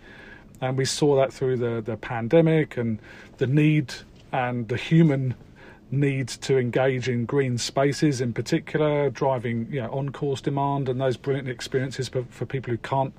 and 0.61 0.77
we 0.77 0.85
saw 0.85 1.17
that 1.17 1.33
through 1.33 1.57
the 1.57 1.81
the 1.81 1.97
pandemic 1.97 2.77
and 2.77 2.99
the 3.39 3.47
need 3.47 3.95
and 4.33 4.69
the 4.69 4.77
human 4.77 5.35
need 5.91 6.29
to 6.29 6.59
engage 6.59 7.09
in 7.09 7.25
green 7.25 7.59
spaces 7.59 8.21
in 8.21 8.33
particular, 8.33 9.09
driving 9.11 9.69
you 9.71 9.81
know, 9.81 9.91
on 9.93 10.11
course 10.11 10.41
demand 10.41 10.89
and 10.89 11.01
those 11.01 11.17
brilliant 11.17 11.49
experiences 11.49 12.09
for, 12.09 12.25
for 12.31 12.45
people 12.45 12.71
who 12.71 12.79
can't, 12.79 13.15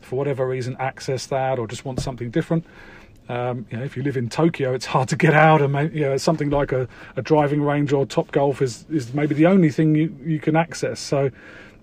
for 0.00 0.16
whatever 0.16 0.46
reason, 0.48 0.76
access 0.78 1.26
that 1.26 1.58
or 1.58 1.66
just 1.66 1.84
want 1.84 2.00
something 2.00 2.30
different. 2.30 2.64
Um, 3.28 3.66
you 3.70 3.76
know, 3.76 3.84
if 3.84 3.96
you 3.96 4.02
live 4.02 4.16
in 4.16 4.28
Tokyo, 4.28 4.72
it's 4.72 4.86
hard 4.86 5.08
to 5.08 5.16
get 5.16 5.34
out, 5.34 5.60
and 5.60 5.92
you 5.92 6.02
know, 6.02 6.16
something 6.16 6.50
like 6.50 6.70
a, 6.70 6.88
a 7.16 7.22
driving 7.22 7.60
range 7.60 7.92
or 7.92 8.06
Top 8.06 8.30
Golf 8.30 8.62
is, 8.62 8.86
is 8.88 9.12
maybe 9.14 9.34
the 9.34 9.46
only 9.46 9.68
thing 9.68 9.96
you, 9.96 10.16
you 10.24 10.38
can 10.38 10.54
access. 10.54 11.00
So 11.00 11.30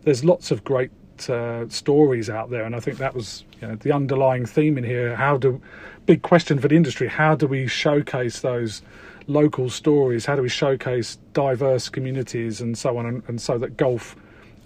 there's 0.04 0.24
lots 0.24 0.52
of 0.52 0.64
great 0.64 0.90
uh, 1.30 1.68
stories 1.70 2.30
out 2.30 2.50
there, 2.50 2.64
and 2.64 2.76
I 2.76 2.80
think 2.80 2.98
that 2.98 3.16
was 3.16 3.44
you 3.62 3.68
know, 3.68 3.76
the 3.76 3.92
underlying 3.92 4.46
theme 4.46 4.78
in 4.78 4.84
here. 4.84 5.16
How 5.16 5.38
do 5.38 5.62
big 6.06 6.22
question 6.22 6.60
for 6.60 6.68
the 6.68 6.76
industry? 6.76 7.08
How 7.08 7.36
do 7.36 7.48
we 7.48 7.68
showcase 7.68 8.42
those 8.42 8.82
local 9.28 9.70
stories? 9.70 10.26
How 10.26 10.36
do 10.36 10.42
we 10.42 10.50
showcase 10.50 11.18
diverse 11.34 11.90
communities 11.90 12.62
and 12.62 12.78
so 12.78 12.98
on, 12.98 13.06
and, 13.06 13.24
and 13.28 13.42
so 13.42 13.58
that 13.58 13.78
golf 13.78 14.16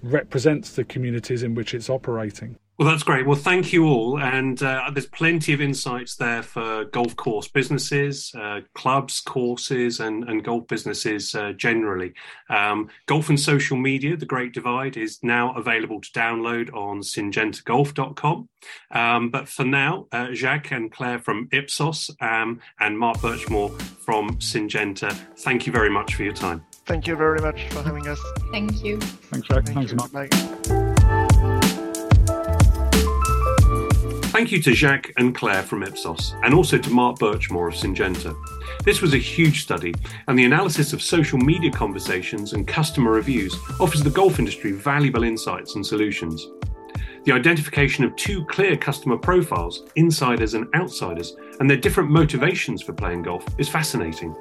represents 0.04 0.76
the 0.76 0.84
communities 0.84 1.44
in 1.44 1.56
which 1.56 1.74
it's 1.74 1.90
operating? 1.90 2.56
Well, 2.78 2.88
that's 2.88 3.02
great. 3.02 3.26
Well, 3.26 3.36
thank 3.36 3.74
you 3.74 3.86
all. 3.86 4.20
And 4.20 4.62
uh, 4.62 4.92
there's 4.94 5.08
plenty 5.08 5.52
of 5.52 5.62
insights 5.62 6.16
there 6.16 6.44
for 6.44 6.86
golf 6.86 7.16
course 7.16 7.48
businesses, 7.48 8.32
uh, 8.38 8.62
clubs, 8.76 9.20
courses, 9.20 10.00
and, 10.00 10.24
and 10.30 10.44
golf 10.44 10.68
businesses 10.68 11.34
uh, 11.34 11.54
generally. 11.54 12.14
Um, 12.52 12.90
golf 13.08 13.30
and 13.30 13.40
social 13.40 13.78
media, 13.78 14.16
The 14.16 14.28
Great 14.28 14.54
Divide, 14.54 14.96
is 14.96 15.18
now 15.24 15.56
available 15.56 16.02
to 16.02 16.12
download 16.12 16.72
on 16.72 17.00
syngentagolf.com. 17.00 18.48
Um, 18.92 19.30
but 19.32 19.50
for 19.50 19.66
now, 19.66 20.06
uh, 20.12 20.34
Jacques 20.34 20.72
and 20.72 20.92
Claire 20.92 21.18
from 21.18 21.50
Ipsos 21.52 22.12
um, 22.22 22.60
and 22.80 23.00
Mark 23.00 23.18
Birchmore 23.18 23.72
from 23.82 24.36
Syngenta, 24.36 25.14
thank 25.40 25.66
you 25.66 25.74
very 25.74 25.90
much 25.90 26.14
for 26.14 26.24
your 26.24 26.34
time. 26.34 26.64
Thank 26.86 27.08
you 27.08 27.16
very 27.16 27.40
much 27.40 27.70
for 27.70 27.82
having 27.82 28.08
us. 28.08 28.22
Thank 28.52 28.84
you. 28.84 29.00
Thanks, 29.00 29.48
Jacques. 29.48 29.66
Thank 29.66 29.90
Thanks, 29.90 29.94
Mark. 29.94 30.12
Bye. 30.12 30.57
Thank 34.38 34.52
you 34.52 34.62
to 34.62 34.74
Jacques 34.76 35.12
and 35.18 35.34
Claire 35.34 35.64
from 35.64 35.82
Ipsos, 35.82 36.36
and 36.44 36.54
also 36.54 36.78
to 36.78 36.90
Mark 36.92 37.18
Birchmore 37.18 37.70
of 37.70 37.74
Syngenta. 37.74 38.38
This 38.84 39.02
was 39.02 39.16
a 39.16 39.18
huge 39.18 39.64
study, 39.64 39.96
and 40.28 40.38
the 40.38 40.46
analysis 40.46 40.94
of 40.94 41.02
social 41.02 41.40
media 41.40 41.72
conversations 41.72 42.54
and 42.54 42.68
customer 42.68 43.10
reviews 43.10 43.56
offers 43.80 44.04
the 44.04 44.12
golf 44.12 44.38
industry 44.38 44.74
valuable 44.74 45.24
insights 45.24 45.74
and 45.74 45.84
solutions. 45.84 46.50
The 47.24 47.32
identification 47.32 48.04
of 48.04 48.16
two 48.16 48.46
clear 48.46 48.78
customer 48.78 49.18
profiles, 49.18 49.86
insiders 49.96 50.54
and 50.54 50.68
outsiders, 50.76 51.36
and 51.60 51.68
their 51.68 51.76
different 51.76 52.12
motivations 52.12 52.84
for 52.84 52.94
playing 52.94 53.24
golf 53.24 53.44
is 53.58 53.68
fascinating. 53.68 54.36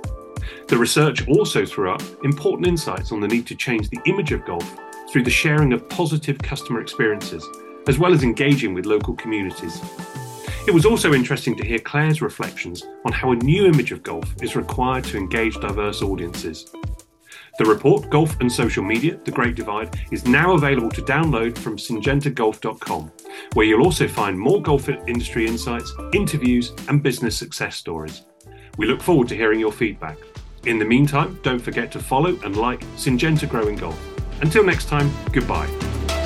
The 0.68 0.76
research 0.76 1.26
also 1.26 1.64
threw 1.64 1.90
up 1.90 2.02
important 2.22 2.68
insights 2.68 3.12
on 3.12 3.20
the 3.20 3.28
need 3.28 3.46
to 3.46 3.54
change 3.54 3.88
the 3.88 4.02
image 4.04 4.32
of 4.32 4.44
golf 4.44 4.76
through 5.10 5.22
the 5.22 5.30
sharing 5.30 5.72
of 5.72 5.88
positive 5.88 6.36
customer 6.36 6.82
experiences 6.82 7.48
as 7.86 7.98
well 7.98 8.12
as 8.12 8.22
engaging 8.22 8.74
with 8.74 8.86
local 8.86 9.14
communities. 9.14 9.80
It 10.66 10.74
was 10.74 10.84
also 10.84 11.14
interesting 11.14 11.56
to 11.56 11.64
hear 11.64 11.78
Claire's 11.78 12.20
reflections 12.20 12.84
on 13.04 13.12
how 13.12 13.30
a 13.30 13.36
new 13.36 13.66
image 13.66 13.92
of 13.92 14.02
golf 14.02 14.34
is 14.42 14.56
required 14.56 15.04
to 15.04 15.16
engage 15.16 15.54
diverse 15.60 16.02
audiences. 16.02 16.72
The 17.58 17.64
report, 17.64 18.10
Golf 18.10 18.38
and 18.40 18.52
Social 18.52 18.82
Media 18.82 19.16
The 19.24 19.30
Great 19.30 19.54
Divide, 19.54 19.98
is 20.10 20.26
now 20.26 20.54
available 20.54 20.90
to 20.90 21.02
download 21.02 21.56
from 21.56 21.76
syngentagolf.com, 21.76 23.12
where 23.54 23.64
you'll 23.64 23.84
also 23.84 24.06
find 24.06 24.38
more 24.38 24.60
golf 24.60 24.88
industry 24.88 25.46
insights, 25.46 25.90
interviews, 26.12 26.72
and 26.88 27.02
business 27.02 27.36
success 27.36 27.76
stories. 27.76 28.26
We 28.76 28.86
look 28.86 29.00
forward 29.00 29.28
to 29.28 29.36
hearing 29.36 29.60
your 29.60 29.72
feedback. 29.72 30.18
In 30.66 30.78
the 30.78 30.84
meantime, 30.84 31.38
don't 31.42 31.60
forget 31.60 31.90
to 31.92 31.98
follow 31.98 32.38
and 32.44 32.56
like 32.56 32.80
Syngenta 32.96 33.48
Growing 33.48 33.76
Golf. 33.76 33.98
Until 34.42 34.64
next 34.64 34.88
time, 34.88 35.10
goodbye. 35.32 36.25